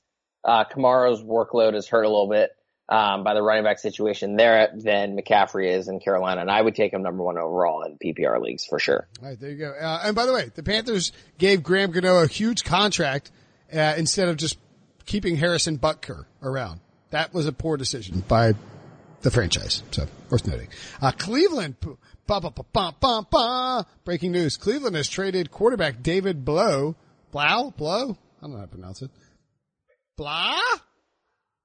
uh, 0.45 0.65
Kamara's 0.65 1.21
workload 1.23 1.75
is 1.75 1.87
hurt 1.89 2.05
a 2.05 2.09
little 2.09 2.29
bit. 2.29 2.51
um, 2.91 3.23
by 3.23 3.35
the 3.35 3.43
running 3.43 3.65
back 3.65 3.79
situation 3.79 4.37
there 4.37 4.71
than 4.75 5.15
McCaffrey 5.15 5.69
is 5.77 5.89
in 5.89 6.01
Carolina, 6.01 6.41
and 6.41 6.51
I 6.51 6.63
would 6.63 6.75
take 6.75 6.93
him 6.95 7.03
number 7.03 7.23
one 7.23 7.37
overall 7.37 7.83
in 7.83 7.99
PPR 7.99 8.41
leagues 8.41 8.65
for 8.65 8.79
sure. 8.79 9.07
All 9.21 9.29
right, 9.29 9.39
there 9.39 9.51
you 9.51 9.59
go. 9.59 9.73
Uh, 9.73 10.01
and 10.05 10.17
by 10.17 10.25
the 10.25 10.33
way, 10.33 10.51
the 10.55 10.63
Panthers 10.63 11.13
gave 11.37 11.63
Graham 11.63 11.91
Gano 11.91 12.23
a 12.23 12.27
huge 12.27 12.65
contract 12.65 13.31
uh, 13.75 13.95
instead 13.99 14.29
of 14.29 14.39
just 14.39 14.57
keeping 15.05 15.37
Harrison 15.37 15.77
Butker 15.79 16.25
around. 16.43 16.81
That 17.11 17.35
was 17.35 17.47
a 17.47 17.53
poor 17.53 17.77
decision 17.77 18.25
by 18.27 18.55
the 19.23 19.31
franchise. 19.31 19.83
So 19.91 20.07
worth 20.31 20.47
noting. 20.47 20.69
Uh, 21.01 21.13
Cleveland. 21.13 21.77
Ba, 21.81 22.41
ba, 22.41 22.51
ba, 22.51 22.65
ba, 22.73 22.95
ba, 23.01 23.27
ba. 23.31 23.87
Breaking 24.05 24.33
news. 24.33 24.57
Cleveland 24.57 24.97
has 24.97 25.09
traded 25.09 25.51
quarterback 25.51 26.03
David 26.03 26.45
Blough. 26.45 26.95
Blau? 27.31 27.71
Blow? 27.77 28.11
I 28.11 28.43
don't 28.43 28.53
know 28.53 28.59
how 28.59 28.65
to 28.65 28.69
pronounce 28.69 29.03
it. 29.03 29.11
Blah? 30.17 30.61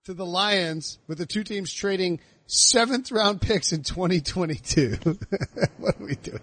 To 0.06 0.14
the 0.14 0.26
Lions 0.26 0.99
with 1.08 1.18
the 1.18 1.26
two 1.26 1.43
teams 1.43 1.72
trading 1.72 2.20
seventh 2.45 3.12
round 3.12 3.41
picks 3.41 3.72
in 3.72 3.84
2022. 3.84 4.97
what 5.78 5.99
are 5.99 6.06
we 6.06 6.16
doing? 6.16 6.39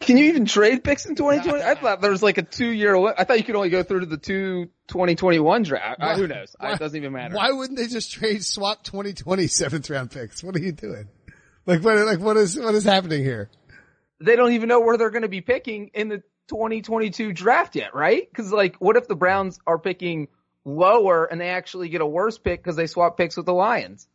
Can 0.00 0.16
you 0.16 0.26
even 0.26 0.46
trade 0.46 0.82
picks 0.82 1.04
in 1.04 1.14
2020? 1.14 1.62
I 1.62 1.74
thought 1.74 2.00
there 2.00 2.10
was 2.10 2.22
like 2.22 2.38
a 2.38 2.42
two 2.42 2.70
year, 2.70 2.96
I 2.96 3.24
thought 3.24 3.36
you 3.36 3.44
could 3.44 3.54
only 3.54 3.68
go 3.68 3.82
through 3.82 4.00
to 4.00 4.06
the 4.06 4.16
two 4.16 4.70
2021 4.88 5.62
draft. 5.62 6.00
Uh, 6.00 6.16
who 6.16 6.26
knows? 6.26 6.56
Why- 6.58 6.72
it 6.72 6.78
doesn't 6.78 6.96
even 6.96 7.12
matter. 7.12 7.36
Why 7.36 7.52
wouldn't 7.52 7.78
they 7.78 7.86
just 7.86 8.10
trade 8.10 8.42
swap 8.44 8.82
2020 8.82 9.46
seventh 9.46 9.90
round 9.90 10.10
picks? 10.10 10.42
What 10.42 10.56
are 10.56 10.60
you 10.60 10.72
doing? 10.72 11.08
Like 11.66 11.84
what, 11.84 11.98
like 12.06 12.18
what 12.18 12.38
is, 12.38 12.58
what 12.58 12.74
is 12.74 12.84
happening 12.84 13.22
here? 13.22 13.50
They 14.20 14.36
don't 14.36 14.52
even 14.52 14.68
know 14.68 14.80
where 14.80 14.96
they're 14.96 15.10
going 15.10 15.22
to 15.22 15.28
be 15.28 15.42
picking 15.42 15.90
in 15.92 16.08
the 16.08 16.22
2022 16.48 17.32
draft 17.34 17.76
yet, 17.76 17.94
right? 17.94 18.32
Cause 18.32 18.50
like, 18.50 18.76
what 18.76 18.96
if 18.96 19.06
the 19.06 19.14
Browns 19.14 19.58
are 19.66 19.78
picking 19.78 20.28
lower 20.64 21.26
and 21.26 21.40
they 21.40 21.50
actually 21.50 21.90
get 21.90 22.00
a 22.00 22.06
worse 22.06 22.38
pick 22.38 22.62
because 22.62 22.76
they 22.76 22.86
swap 22.86 23.18
picks 23.18 23.36
with 23.36 23.46
the 23.46 23.54
Lions? 23.54 24.08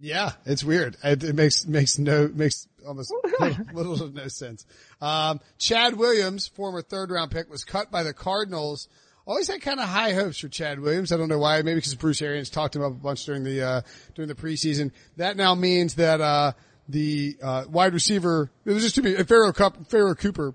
Yeah, 0.00 0.32
it's 0.44 0.62
weird. 0.62 0.96
It, 1.02 1.24
it 1.24 1.34
makes 1.34 1.66
makes 1.66 1.98
no 1.98 2.30
makes 2.32 2.68
almost 2.86 3.12
little, 3.72 3.94
of 3.94 4.14
no 4.14 4.28
sense. 4.28 4.64
Um, 5.00 5.40
Chad 5.58 5.94
Williams, 5.96 6.46
former 6.48 6.82
third 6.82 7.10
round 7.10 7.30
pick, 7.30 7.50
was 7.50 7.64
cut 7.64 7.90
by 7.90 8.02
the 8.02 8.12
Cardinals. 8.12 8.88
Always 9.26 9.48
had 9.48 9.60
kind 9.60 9.78
of 9.78 9.86
high 9.86 10.12
hopes 10.12 10.38
for 10.38 10.48
Chad 10.48 10.80
Williams. 10.80 11.12
I 11.12 11.16
don't 11.16 11.28
know 11.28 11.38
why. 11.38 11.60
Maybe 11.62 11.76
because 11.76 11.94
Bruce 11.96 12.22
Arians 12.22 12.48
talked 12.48 12.76
him 12.76 12.82
up 12.82 12.92
a 12.92 12.94
bunch 12.94 13.24
during 13.26 13.44
the 13.44 13.62
uh, 13.62 13.80
during 14.14 14.28
the 14.28 14.34
preseason. 14.34 14.92
That 15.16 15.36
now 15.36 15.54
means 15.54 15.96
that 15.96 16.20
uh, 16.20 16.52
the 16.88 17.36
uh, 17.42 17.64
wide 17.68 17.92
receiver. 17.92 18.50
it 18.64 18.72
was 18.72 18.82
just 18.82 18.94
too 18.94 19.02
many. 19.02 19.16
Pharoh 19.24 19.52
Kupp, 19.52 19.90
Pharoh 19.90 20.14
Cooper 20.14 20.54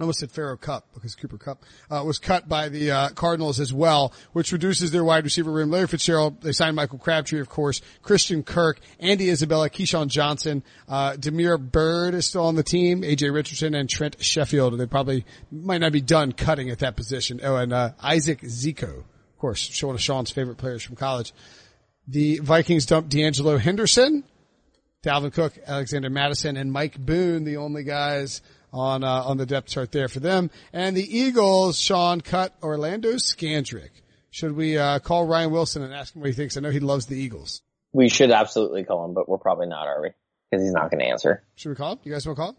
I 0.00 0.04
almost 0.04 0.20
said 0.20 0.32
Pharoh 0.32 0.56
Kupp 0.56 0.94
because 0.94 1.14
Cooper 1.14 1.36
Kupp 1.36 1.62
uh, 1.90 2.02
was 2.06 2.18
cut 2.18 2.48
by 2.48 2.70
the 2.70 2.90
uh, 2.90 3.08
Cardinals 3.10 3.60
as 3.60 3.70
well, 3.70 4.14
which 4.32 4.50
reduces 4.50 4.92
their 4.92 5.04
wide 5.04 5.24
receiver 5.24 5.52
room. 5.52 5.70
Larry 5.70 5.88
Fitzgerald, 5.88 6.40
they 6.40 6.52
signed 6.52 6.74
Michael 6.74 6.98
Crabtree, 6.98 7.38
of 7.38 7.50
course, 7.50 7.82
Christian 8.00 8.42
Kirk, 8.42 8.80
Andy 8.98 9.28
Isabella, 9.28 9.68
KeeSean 9.68 10.08
Johnson, 10.08 10.62
uh, 10.88 11.16
Damiere 11.16 11.58
Byrd 11.58 12.14
is 12.14 12.24
still 12.24 12.46
on 12.46 12.54
the 12.54 12.62
team, 12.62 13.02
AJ 13.02 13.30
Richardson, 13.30 13.74
and 13.74 13.90
Trent 13.90 14.16
Sherfield. 14.16 14.78
They 14.78 14.86
probably 14.86 15.26
might 15.52 15.82
not 15.82 15.92
be 15.92 16.00
done 16.00 16.32
cutting 16.32 16.70
at 16.70 16.78
that 16.78 16.96
position. 16.96 17.38
Oh, 17.42 17.56
and 17.56 17.70
uh, 17.70 17.90
Isaac 18.02 18.40
Zico, 18.40 19.00
of 19.00 19.38
course, 19.38 19.82
one 19.82 19.94
of 19.94 20.00
Sean's 20.00 20.30
favorite 20.30 20.56
players 20.56 20.82
from 20.82 20.96
college. 20.96 21.34
The 22.08 22.38
Vikings 22.38 22.86
dumped 22.86 23.10
D'Angelo 23.10 23.58
Henderson, 23.58 24.24
Dalvin 25.02 25.30
Cook, 25.34 25.58
Alexander 25.66 26.08
Mattison, 26.08 26.56
and 26.56 26.72
Mike 26.72 26.98
Boone, 26.98 27.44
the 27.44 27.58
only 27.58 27.84
guys 27.84 28.40
on 28.72 29.04
uh, 29.04 29.22
on 29.24 29.36
the 29.36 29.46
depth 29.46 29.68
chart 29.68 29.92
there 29.92 30.08
for 30.08 30.20
them. 30.20 30.50
And 30.72 30.96
the 30.96 31.18
Eagles, 31.18 31.78
Sean 31.78 32.20
cut 32.20 32.54
Orlando 32.62 33.12
Scandrick. 33.14 33.90
Should 34.30 34.52
we 34.52 34.78
uh, 34.78 35.00
call 35.00 35.26
Ryan 35.26 35.50
Wilson 35.50 35.82
and 35.82 35.92
ask 35.92 36.14
him 36.14 36.22
what 36.22 36.28
he 36.28 36.34
thinks? 36.34 36.56
I 36.56 36.60
know 36.60 36.70
he 36.70 36.80
loves 36.80 37.06
the 37.06 37.16
Eagles. 37.16 37.62
We 37.92 38.08
should 38.08 38.30
absolutely 38.30 38.84
call 38.84 39.04
him, 39.04 39.14
but 39.14 39.28
we're 39.28 39.38
probably 39.38 39.66
not, 39.66 39.88
are 39.88 40.00
we? 40.00 40.10
Because 40.50 40.64
he's 40.64 40.72
not 40.72 40.90
going 40.90 41.00
to 41.00 41.06
answer. 41.06 41.42
Should 41.56 41.70
we 41.70 41.74
call 41.74 41.92
him? 41.92 41.98
You 42.04 42.12
guys 42.12 42.26
want 42.26 42.36
to 42.36 42.40
call 42.40 42.50
him? 42.50 42.56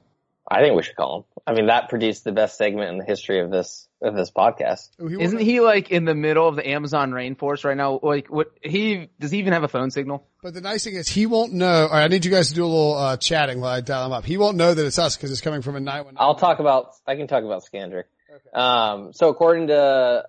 I 0.51 0.61
think 0.61 0.75
we 0.75 0.83
should 0.83 0.97
call 0.97 1.19
him. 1.19 1.23
I 1.47 1.53
mean, 1.53 1.67
that 1.67 1.87
produced 1.87 2.25
the 2.25 2.33
best 2.33 2.57
segment 2.57 2.89
in 2.91 2.97
the 2.97 3.05
history 3.05 3.39
of 3.39 3.49
this 3.49 3.87
of 4.01 4.15
this 4.15 4.31
podcast. 4.31 4.89
He 4.99 5.21
Isn't 5.23 5.39
he 5.39 5.61
like 5.61 5.91
in 5.91 6.03
the 6.03 6.13
middle 6.13 6.47
of 6.47 6.57
the 6.57 6.67
Amazon 6.67 7.11
rainforest 7.11 7.63
right 7.63 7.77
now? 7.77 7.99
Like 8.03 8.27
what 8.27 8.51
he, 8.61 9.09
does 9.19 9.31
he 9.31 9.39
even 9.39 9.53
have 9.53 9.63
a 9.63 9.69
phone 9.69 9.91
signal? 9.91 10.27
But 10.43 10.53
the 10.53 10.61
nice 10.61 10.83
thing 10.83 10.95
is 10.95 11.07
he 11.07 11.25
won't 11.25 11.53
know. 11.53 11.83
All 11.83 11.89
right, 11.89 12.03
I 12.03 12.07
need 12.09 12.25
you 12.25 12.31
guys 12.31 12.49
to 12.49 12.53
do 12.53 12.65
a 12.65 12.67
little 12.67 12.97
uh, 12.97 13.17
chatting 13.17 13.61
while 13.61 13.71
I 13.71 13.81
dial 13.81 14.07
him 14.07 14.11
up. 14.11 14.25
He 14.25 14.37
won't 14.37 14.57
know 14.57 14.73
that 14.73 14.85
it's 14.85 14.99
us 14.99 15.15
because 15.15 15.31
it's 15.31 15.41
coming 15.41 15.61
from 15.61 15.77
a 15.77 15.79
night 15.79 16.01
one. 16.01 16.15
I'll 16.17 16.35
talk 16.35 16.59
about. 16.59 16.95
I 17.07 17.15
can 17.15 17.27
talk 17.27 17.43
about 17.43 17.63
Scandrick. 17.63 18.05
Um, 18.53 19.13
so 19.13 19.29
according 19.29 19.67
to 19.67 20.25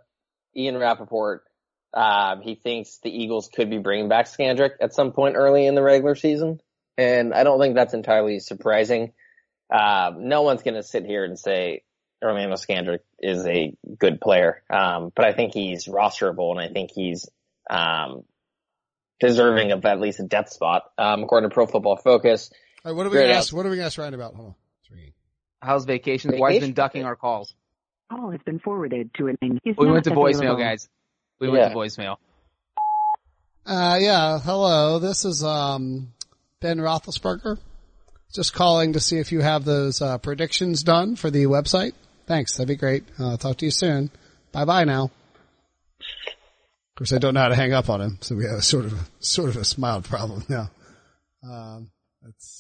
Ian 0.57 0.79
Rapoport, 0.79 1.45
um, 1.95 2.43
he 2.43 2.55
thinks 2.55 2.99
the 3.03 3.11
Eagles 3.11 3.51
could 3.53 3.71
be 3.71 3.79
bringing 3.79 4.09
back 4.09 4.27
Scandrick 4.27 4.73
at 4.81 4.95
some 4.95 5.13
point 5.13 5.35
early 5.37 5.67
in 5.67 5.75
the 5.75 5.83
regular 5.83 6.15
season, 6.15 6.61
and 6.97 7.35
I 7.35 7.43
don't 7.43 7.61
think 7.61 7.75
that's 7.75 7.95
entirely 7.95 8.39
surprising. 8.39 9.13
Um, 9.73 10.29
no 10.29 10.43
one's 10.43 10.63
going 10.63 10.75
to 10.75 10.83
sit 10.83 11.07
here 11.07 11.25
and 11.25 11.39
say 11.39 11.83
Orlando 12.23 12.57
Scandrick 12.57 13.01
is 13.19 13.47
a 13.47 13.75
good 13.99 14.21
player, 14.21 14.63
um, 14.71 15.11
but 15.15 15.25
I 15.25 15.33
think 15.33 15.55
he's 15.55 15.87
rosterable, 15.87 16.51
and 16.51 16.61
I 16.61 16.69
think 16.69 16.91
he's 16.95 17.29
um, 17.71 18.25
deserving 19.19 19.73
of 19.73 19.85
at 19.87 19.99
least 20.01 20.21
a 20.21 20.25
depth 20.25 20.51
spot. 20.53 20.85
Um, 20.99 21.23
according 21.23 21.49
to 21.49 21.55
Pro 21.55 21.67
Football 21.67 21.97
Focus, 21.97 22.51
All 22.85 22.93
right, 22.93 22.97
what 22.97 23.07
are 23.07 23.11
we 23.11 23.17
gonna 23.17 23.33
ask? 23.33 23.53
What 23.53 23.65
are 23.67 23.71
we 23.71 23.77
gonna 23.77 23.87
ask 23.87 23.99
Ryan 23.99 24.15
about? 24.15 24.35
Hold 24.35 24.49
on. 24.49 24.55
How's 25.61 25.85
vacation? 25.85 26.37
Why 26.39 26.55
has 26.55 26.61
been 26.61 26.73
ducking 26.75 27.05
our 27.05 27.15
calls? 27.15 27.55
Call 28.11 28.31
has 28.33 28.41
been 28.45 28.59
forwarded 28.59 29.15
to 29.15 29.29
an 29.29 29.39
We 29.41 29.87
went 29.89 30.05
to 30.05 30.11
voicemail, 30.11 30.39
available. 30.39 30.57
guys. 30.61 30.89
We 31.39 31.47
Yeah. 31.47 31.53
went 31.53 31.73
to 31.73 31.77
voicemail. 31.79 32.17
Uh, 33.65 33.97
yeah. 34.01 34.41
Hello. 34.41 34.99
This 34.99 35.25
is 35.25 35.45
um 35.45 36.13
Ben 36.61 36.79
Roethlisberger. 36.79 37.59
Just 38.35 38.55
calling 38.55 38.95
to 38.95 39.01
see 39.01 39.19
if 39.19 39.31
you 39.33 39.41
have 39.41 39.65
those 39.65 40.01
uh, 40.01 40.19
predictions 40.19 40.83
done 40.83 41.17
for 41.17 41.31
the 41.31 41.45
website. 41.45 41.93
Thanks. 42.27 42.57
That'd 42.57 42.69
be 42.69 42.77
great. 42.77 43.05
Uh, 43.19 43.37
talk 43.37 43.59
to 43.59 43.65
you 43.67 43.71
soon. 43.71 44.11
Bye 44.53 44.65
bye 44.65 44.85
now. 44.85 45.11
Of 46.01 46.97
course, 46.97 47.13
I 47.13 47.19
don't 47.19 47.35
know 47.35 47.41
how 47.41 47.49
to 47.49 47.55
hang 47.55 47.73
up 47.73 47.89
on 47.89 48.01
him, 48.01 48.19
so 48.21 48.35
we 48.35 48.45
have 48.45 48.59
a 48.59 48.63
sort 48.63 48.85
of 48.85 48.93
a, 48.93 49.05
sort 49.21 49.49
of 49.51 49.57
a 49.57 49.65
smiled 49.65 50.05
problem 50.05 50.45
now. 50.49 50.71
Um, 51.43 51.91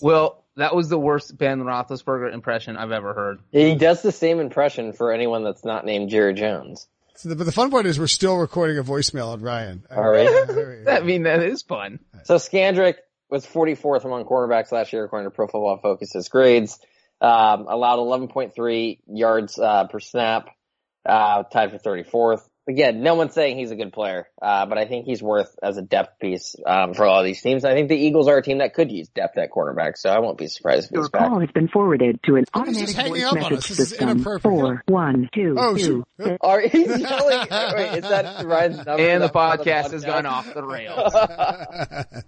Well, 0.01 0.45
that 0.57 0.75
was 0.75 0.89
the 0.89 0.99
worst 0.99 1.37
Ben 1.37 1.61
Roethlisberger 1.63 2.33
impression 2.33 2.77
I've 2.77 2.93
ever 2.93 3.15
heard. 3.15 3.39
he 3.51 3.75
does 3.75 4.03
the 4.03 4.13
same 4.13 4.41
impression 4.41 4.93
for 4.93 5.13
anyone 5.13 5.45
that's 5.45 5.65
not 5.65 5.85
named 5.85 6.11
Jerry 6.11 6.35
Jones. 6.35 6.89
so 7.15 7.29
the, 7.29 7.37
but 7.37 7.45
the 7.45 7.53
fun 7.53 7.71
part 7.71 7.87
is 7.87 7.99
we're 7.99 8.07
still 8.07 8.37
recording 8.37 8.79
a 8.79 8.83
voicemail 8.85 9.29
on 9.33 9.41
Ryan. 9.43 9.85
All 9.91 10.03
right. 10.11 10.89
I 10.89 11.01
mean, 11.01 11.23
that 11.25 11.43
is 11.43 11.63
fun. 11.63 12.01
So 12.25 12.37
Scandrick 12.37 12.97
was 13.33 13.47
44th 13.47 14.05
among 14.05 14.27
quarterbacks 14.27 14.71
last 14.73 14.93
year, 14.93 15.05
according 15.05 15.27
to 15.27 15.35
Pro 15.35 15.47
Football 15.47 15.79
Focus's 15.79 16.29
grades. 16.29 16.79
Um, 17.23 17.67
allowed 17.67 17.99
11.3 17.99 18.99
yards 19.07 19.59
uh, 19.59 19.87
per 19.87 20.01
snap, 20.01 20.51
uh, 21.07 21.45
tied 21.45 21.71
for 21.71 21.79
34th. 21.79 22.47
Again, 22.69 23.03
no 23.03 23.17
one's 23.17 23.35
saying 23.35 23.59
he's 23.59 23.73
a 23.73 23.75
good 23.75 23.93
player, 23.93 24.29
uh, 24.41 24.67
but 24.67 24.79
I 24.79 24.87
think 24.87 25.05
he's 25.05 25.21
worth 25.21 25.53
as 25.61 25.79
a 25.79 25.83
depth 25.83 26.21
piece 26.21 26.55
um, 26.65 26.95
for 26.95 27.05
all 27.05 27.19
of 27.19 27.25
these 27.25 27.43
teams. 27.43 27.65
I 27.65 27.75
think 27.75 27.89
the 27.89 27.97
Eagles 27.97 28.29
are 28.29 28.37
a 28.39 28.43
team 28.43 28.59
that 28.59 28.73
could 28.73 28.93
use 28.93 29.09
depth 29.09 29.37
at 29.37 29.51
quarterback, 29.51 29.97
so 29.97 30.11
I 30.11 30.21
won't 30.21 30.39
be 30.39 30.47
surprised 30.47 30.85
if 30.87 30.93
Your 30.93 31.03
he's 31.03 31.11
back. 31.11 31.29
call 31.29 31.41
has 31.41 31.51
been 31.51 31.67
forwarded 31.67 32.21
to 32.25 32.37
an 32.37 32.45
Oh, 32.55 32.61
automatic 32.61 32.95
voice 32.95 33.25
up 33.25 33.33
on 33.33 33.39
us. 33.39 33.51
message 33.51 33.69
This 33.69 33.79
is 33.81 33.89
system. 33.89 34.11
inappropriate. 34.11 34.43
Four 34.43 34.83
one 34.87 35.29
two 35.35 35.57
Oh, 35.59 35.77
two 35.77 36.05
Are 36.41 36.61
he's 36.61 36.87
yelling? 36.87 37.49
Wait, 37.51 37.99
is 37.99 38.09
that 38.09 38.45
Ryan's 38.47 38.77
number? 38.87 39.03
And 39.03 39.23
the 39.25 39.29
That 39.29 39.35
was 39.35 39.59
on 39.59 39.67
podcast 39.67 39.91
has 39.91 40.05
gone 40.05 40.27
off 40.27 40.55
the 40.55 40.63
rails. 40.65 41.15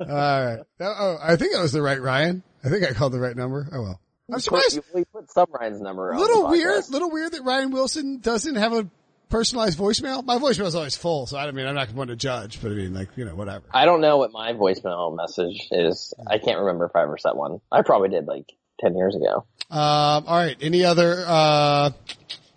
All 0.00 0.06
right. 0.06 0.60
Oh, 0.80 1.18
I 1.22 1.36
think 1.36 1.52
that 1.54 1.62
was 1.62 1.72
the 1.72 1.82
right 1.82 2.00
Ryan. 2.00 2.42
I 2.64 2.68
think 2.68 2.84
I 2.84 2.92
called 2.92 3.12
the 3.12 3.20
right 3.20 3.36
number. 3.36 3.68
Oh 3.72 3.82
well. 3.82 4.00
I'm 4.32 4.40
surprised. 4.40 4.76
You 4.76 4.82
we 4.94 5.04
put 5.04 5.30
some 5.30 5.46
Ryan's 5.50 5.80
number. 5.80 6.10
A 6.10 6.14
on 6.14 6.20
little 6.20 6.42
the 6.44 6.48
weird, 6.50 6.82
podcast. 6.84 6.90
little 6.90 7.10
weird 7.10 7.32
that 7.32 7.42
Ryan 7.42 7.70
Wilson 7.70 8.18
doesn't 8.20 8.54
have 8.56 8.72
a 8.72 8.88
personalized 9.28 9.78
voicemail. 9.78 10.24
My 10.24 10.38
voicemail 10.38 10.66
is 10.66 10.74
always 10.74 10.96
full, 10.96 11.26
so 11.26 11.36
I 11.36 11.50
mean, 11.50 11.66
I'm 11.66 11.74
not 11.74 11.94
going 11.94 12.08
to 12.08 12.16
judge, 12.16 12.60
but 12.62 12.70
I 12.72 12.74
mean, 12.74 12.94
like, 12.94 13.08
you 13.16 13.24
know, 13.24 13.34
whatever. 13.34 13.64
I 13.72 13.84
don't 13.84 14.00
know 14.00 14.16
what 14.18 14.32
my 14.32 14.52
voicemail 14.52 15.16
message 15.16 15.68
is. 15.70 16.14
I 16.26 16.38
can't 16.38 16.58
remember 16.60 16.86
if 16.86 16.92
I 16.94 17.02
ever 17.02 17.18
set 17.18 17.36
one. 17.36 17.60
I 17.70 17.82
probably 17.82 18.08
did 18.10 18.26
like 18.26 18.52
10 18.80 18.96
years 18.96 19.16
ago. 19.16 19.44
Um, 19.70 20.24
all 20.26 20.36
right. 20.36 20.56
Any 20.60 20.84
other, 20.84 21.24
uh, 21.26 21.90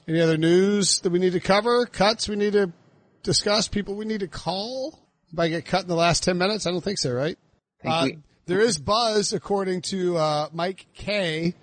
any 0.07 0.21
other 0.21 0.37
news 0.37 1.01
that 1.01 1.11
we 1.11 1.19
need 1.19 1.33
to 1.33 1.39
cover? 1.39 1.85
Cuts 1.85 2.29
we 2.29 2.35
need 2.35 2.53
to 2.53 2.71
discuss? 3.23 3.67
People 3.67 3.95
we 3.95 4.05
need 4.05 4.21
to 4.21 4.27
call? 4.27 4.99
If 5.33 5.39
I 5.39 5.49
get 5.49 5.65
cut 5.65 5.81
in 5.83 5.87
the 5.87 5.95
last 5.95 6.23
10 6.23 6.37
minutes? 6.37 6.65
I 6.65 6.71
don't 6.71 6.83
think 6.83 6.99
so, 6.99 7.11
right? 7.11 7.37
think 7.81 7.93
Uh, 7.93 8.01
we- 8.05 8.17
there 8.45 8.61
is 8.61 8.77
buzz, 8.77 9.33
according 9.33 9.81
to, 9.81 10.15
uh, 10.17 10.47
Mike 10.53 10.85
Kaye, 10.93 11.53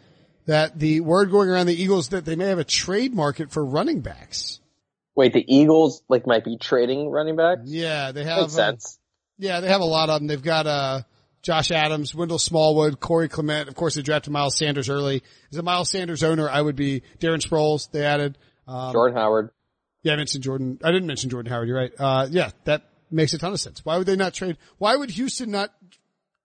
that 0.47 0.79
the 0.79 1.01
word 1.01 1.31
going 1.31 1.49
around 1.49 1.65
the 1.67 1.83
Eagles 1.83 2.11
that 2.11 2.27
they 2.27 2.37
may 2.37 2.47
have 2.47 2.59
a 2.59 2.65
trade 2.65 3.15
market 3.15 3.51
for 3.51 3.65
running 3.65 4.01
backs. 4.01 4.61
Wait, 5.17 5.33
the 5.33 5.45
Eagles 5.47 6.03
like 6.09 6.27
might 6.27 6.45
be 6.45 6.57
trading 6.59 7.09
running 7.09 7.37
backs? 7.37 7.63
Yeah, 7.67 8.13
they 8.13 8.25
have, 8.25 8.41
Makes 8.41 8.55
uh, 8.55 8.57
sense. 8.57 8.99
Yeah, 9.39 9.61
they 9.61 9.69
have 9.69 9.81
a 9.81 9.87
lot 9.87 10.11
of 10.11 10.21
them. 10.21 10.27
They've 10.27 10.43
got, 10.43 10.67
uh, 10.67 11.03
Josh 11.43 11.71
Adams, 11.71 12.15
Wendell 12.15 12.39
Smallwood, 12.39 13.01
Corey 13.01 13.29
Clement. 13.29 13.69
Of 13.69 13.75
course, 13.75 13.97
they 13.97 14.03
drafted 14.03 14.33
Miles 14.33 14.57
Sanders 14.57 14.89
early. 14.89 15.23
As 15.53 15.59
a 15.59 15.63
Miles 15.63 15.91
Sanders 15.91 16.23
owner, 16.23 16.49
I 16.49 16.61
would 16.61 16.75
be 16.75 17.03
Darren 17.21 17.41
Sproles. 17.41 17.91
They 17.91 18.03
added. 18.03 18.39
Um, 18.67 18.93
Jordan 18.93 19.17
Howard. 19.17 19.51
Yeah, 20.03 20.15
I 20.15 20.17
mentioned 20.17 20.43
Jordan. 20.43 20.79
I 20.83 20.91
didn't 20.91 21.07
mention 21.07 21.29
Jordan 21.29 21.53
Howard. 21.53 21.69
You're 21.69 21.77
right. 21.77 21.93
Uh, 21.99 22.29
yeah, 22.31 22.51
that 22.65 22.85
Makes 23.15 23.33
a 23.35 23.39
ton 23.39 23.53
of 23.53 23.61
sense. 23.61 23.85
Why 23.85 23.97
would 23.97 24.09
they 24.09 24.17
not 24.17 24.35
trade? 24.35 24.57
Why 24.79 24.97
would 24.97 25.11
Houston 25.11 25.53
not 25.53 25.73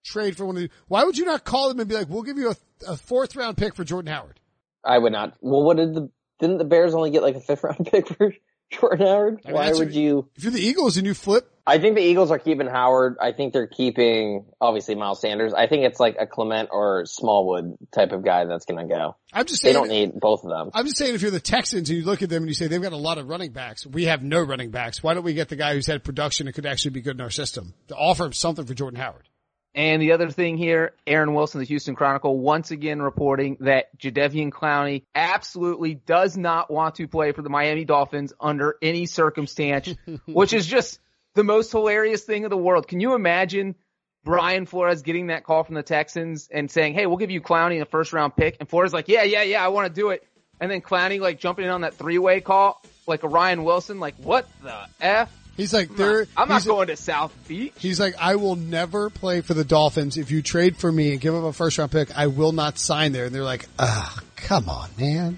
trade 0.06 0.38
for 0.38 0.46
one 0.46 0.56
of 0.56 0.62
the, 0.62 0.70
why 0.88 1.04
would 1.04 1.18
you 1.18 1.26
not 1.26 1.44
call 1.44 1.70
them 1.70 1.80
and 1.80 1.90
be 1.90 1.96
like, 1.96 2.08
we'll 2.10 2.22
give 2.22 2.38
you 2.38 2.52
a, 2.52 2.56
a 2.88 2.96
fourth 2.96 3.36
round 3.36 3.58
pick 3.58 3.76
for 3.76 3.84
Jordan 3.84 4.14
Howard? 4.14 4.40
I 4.86 5.00
would 5.00 5.12
not. 5.12 5.36
Well, 5.42 5.64
what 5.64 5.78
did 5.78 5.96
the 5.96 6.12
didn't 6.40 6.60
the 6.60 6.66
Bears 6.66 6.94
only 6.94 7.10
get 7.10 7.24
like 7.24 7.36
a 7.36 7.42
fifth 7.42 7.64
round 7.64 7.88
pick 7.92 8.08
for 8.08 8.34
Jordan 8.72 9.06
Howard? 9.08 9.42
I 9.46 9.48
mean, 9.50 9.56
Why 9.56 9.70
would 9.72 9.78
what- 9.88 9.94
you? 9.94 10.30
If 10.36 10.44
you're 10.44 10.52
the 10.54 10.62
Eagles 10.62 10.98
and 10.98 11.06
you 11.08 11.14
flip, 11.14 11.50
I 11.66 11.78
think 11.78 11.96
the 11.96 12.02
Eagles 12.02 12.32
are 12.32 12.40
keeping 12.40 12.66
Howard. 12.66 13.18
I 13.22 13.32
think 13.32 13.54
they're 13.54 13.68
keeping 13.68 14.46
obviously 14.60 14.96
Miles 14.96 15.22
Sanders. 15.22 15.54
I 15.54 15.68
think 15.68 15.84
it's 15.86 16.00
like 16.00 16.16
a 16.20 16.26
Clement 16.26 16.70
or 16.72 17.06
Smallwood 17.06 17.78
type 17.92 18.12
of 18.12 18.24
guy 18.26 18.46
that's 18.46 18.66
going 18.66 18.88
to 18.88 18.92
go. 18.92 19.16
I'm 19.32 19.46
just 19.46 19.62
saying 19.62 19.76
They 19.76 19.80
don't 19.80 19.90
need 19.90 20.20
both 20.20 20.44
of 20.44 20.50
them. 20.50 20.72
I'm 20.74 20.86
just 20.86 20.98
saying 20.98 21.14
if 21.14 21.22
you're 21.22 21.30
the 21.30 21.40
Texans 21.40 21.90
and 21.90 22.00
you 22.00 22.06
look 22.06 22.24
at 22.24 22.30
them 22.30 22.42
and 22.42 22.48
you 22.50 22.56
say 22.56 22.66
they've 22.66 22.82
got 22.82 22.94
a 22.94 22.98
lot 22.98 23.20
of 23.20 23.28
running 23.30 23.52
backs, 23.52 23.86
we 23.86 24.06
have 24.06 24.24
no 24.24 24.42
running 24.42 24.72
backs. 24.72 25.04
Why 25.04 25.14
don't 25.14 25.22
we 25.24 25.36
get 25.36 25.50
the 25.50 25.56
guy 25.56 25.76
who's 25.76 25.86
had 25.86 26.04
production 26.04 26.48
and 26.48 26.56
could 26.56 26.66
actually 26.66 26.92
be 26.92 27.02
good 27.02 27.18
in 27.18 27.22
our 27.22 27.30
system 27.30 27.76
to 27.90 27.96
offer 27.96 28.26
him 28.26 28.34
something 28.34 28.66
for 28.66 28.74
Jordan 28.74 29.00
Howard? 29.00 29.29
And 29.76 30.02
the 30.02 30.14
other 30.14 30.32
thing 30.32 30.58
here, 30.58 30.94
Aaron 31.06 31.34
Wilson, 31.34 31.60
the 31.60 31.66
Houston 31.66 31.96
Chronicle, 31.96 32.38
once 32.38 32.72
again 32.72 33.02
reporting 33.02 33.58
that 33.62 33.98
Jadeveon 33.98 34.50
Clowney 34.50 35.04
absolutely 35.14 35.94
does 35.94 36.36
not 36.36 36.72
want 36.72 36.96
to 36.96 37.08
play 37.08 37.32
for 37.34 37.44
the 37.44 37.50
Miami 37.50 37.86
Dolphins 37.86 38.34
under 38.40 38.76
any 38.82 39.06
circumstance, 39.06 39.94
which 40.26 40.54
is 40.54 40.66
just 40.66 41.00
the 41.36 41.44
most 41.44 41.72
hilarious 41.72 42.24
thing 42.24 42.44
in 42.44 42.50
the 42.50 42.58
world. 42.58 42.88
Can 42.88 43.00
you 43.00 43.14
imagine 43.14 43.76
Brian 44.24 44.66
Flores 44.66 45.02
getting 45.02 45.28
that 45.28 45.44
call 45.44 45.64
from 45.64 45.76
the 45.76 45.84
Texans 45.84 46.50
and 46.52 46.70
saying, 46.70 46.94
Hey, 46.94 47.06
we'll 47.06 47.18
give 47.18 47.32
you 47.32 47.42
Clowney 47.42 47.82
a 47.82 47.86
first 47.86 48.12
round 48.14 48.36
pick. 48.36 48.58
And 48.60 48.68
Flores 48.68 48.94
like, 48.94 49.08
yeah, 49.08 49.24
yeah, 49.24 49.44
yeah, 49.44 49.64
I 49.64 49.70
want 49.70 49.88
to 49.88 49.94
do 49.94 50.10
it. 50.10 50.26
And 50.60 50.70
then 50.70 50.82
Clowney 50.82 51.20
like 51.20 51.40
jumping 51.40 51.66
in 51.66 51.72
on 51.72 51.82
that 51.82 51.94
three 51.94 52.18
way 52.18 52.42
call 52.42 52.82
like 53.08 53.24
a 53.24 53.28
Ryan 53.28 53.64
Wilson, 53.64 54.00
like 54.00 54.16
what 54.18 54.48
the 54.62 54.76
F? 55.00 55.32
He's 55.60 55.74
like, 55.74 55.90
I'm 55.90 55.96
there, 55.98 56.20
not, 56.20 56.28
I'm 56.38 56.50
not 56.50 56.66
going 56.66 56.88
to 56.88 56.96
South 56.96 57.36
Beach. 57.48 57.74
he's 57.78 58.00
like, 58.00 58.16
I 58.18 58.36
will 58.38 58.56
never 58.56 59.10
play 59.10 59.42
for 59.42 59.54
the 59.54 59.66
Dolphins. 59.66 60.18
If 60.18 60.32
you 60.32 60.42
trade 60.42 60.78
for 60.78 60.92
me 60.92 61.12
and 61.12 61.20
give 61.20 61.36
up 61.36 61.44
a 61.44 61.52
first 61.54 61.78
round 61.78 61.92
pick, 61.92 62.18
I 62.18 62.28
will 62.28 62.54
not 62.54 62.80
sign 62.80 63.12
there. 63.12 63.26
And 63.26 63.36
they're 63.36 63.44
like, 63.44 63.68
ah, 63.78 64.20
come 64.38 64.70
on, 64.70 64.90
man. 64.98 65.38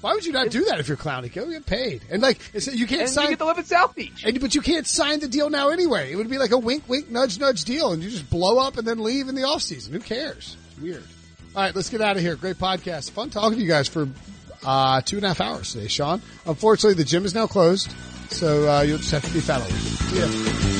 Why 0.00 0.14
would 0.14 0.24
you 0.24 0.32
not 0.32 0.50
do 0.50 0.64
that 0.66 0.78
if 0.78 0.88
you're 0.88 0.96
Clowney? 0.96 1.32
Go 1.32 1.50
get 1.50 1.66
paid. 1.66 2.02
And 2.10 2.22
like, 2.22 2.38
you 2.54 2.86
can't 2.86 2.92
And 2.92 3.00
you 3.00 3.06
sign, 3.08 3.28
get 3.30 3.40
to 3.40 3.44
live 3.44 3.58
in 3.58 3.64
South 3.64 3.94
Beach. 3.94 4.24
and, 4.24 4.40
but 4.40 4.54
you 4.54 4.60
can't 4.60 4.86
sign 4.86 5.20
the 5.20 5.28
deal 5.28 5.50
now 5.50 5.70
anyway. 5.70 6.12
It 6.12 6.16
would 6.16 6.30
be 6.30 6.38
like 6.38 6.52
a 6.52 6.58
wink, 6.58 6.88
wink, 6.88 7.10
nudge, 7.10 7.38
nudge 7.38 7.64
deal 7.64 7.92
and 7.92 8.02
you 8.02 8.08
just 8.08 8.30
blow 8.30 8.58
up 8.58 8.78
and 8.78 8.86
then 8.86 9.00
leave 9.02 9.28
in 9.28 9.34
the 9.34 9.42
off 9.42 9.60
season. 9.62 9.92
Who 9.92 10.00
cares? 10.00 10.56
It's 10.70 10.80
weird. 10.80 11.04
All 11.56 11.62
right, 11.62 11.74
let's 11.74 11.90
get 11.90 12.00
out 12.00 12.16
of 12.16 12.22
here. 12.22 12.36
Great 12.36 12.56
podcast. 12.58 13.10
Fun 13.10 13.30
talking 13.30 13.58
to 13.58 13.62
you 13.62 13.68
guys 13.68 13.88
for, 13.88 14.08
uh, 14.64 15.00
two 15.02 15.16
and 15.16 15.24
a 15.24 15.28
half 15.28 15.40
hours 15.40 15.72
today, 15.72 15.88
Sean. 15.88 16.22
Unfortunately, 16.46 16.94
the 16.94 17.04
gym 17.08 17.24
is 17.24 17.34
now 17.34 17.46
closed. 17.46 17.92
So, 18.30 18.68
uh, 18.68 18.82
you'll 18.82 18.98
just 18.98 19.10
have 19.12 19.24
to 19.24 19.32
be. 19.32 19.40
See 19.40 20.18
ya. 20.20 20.77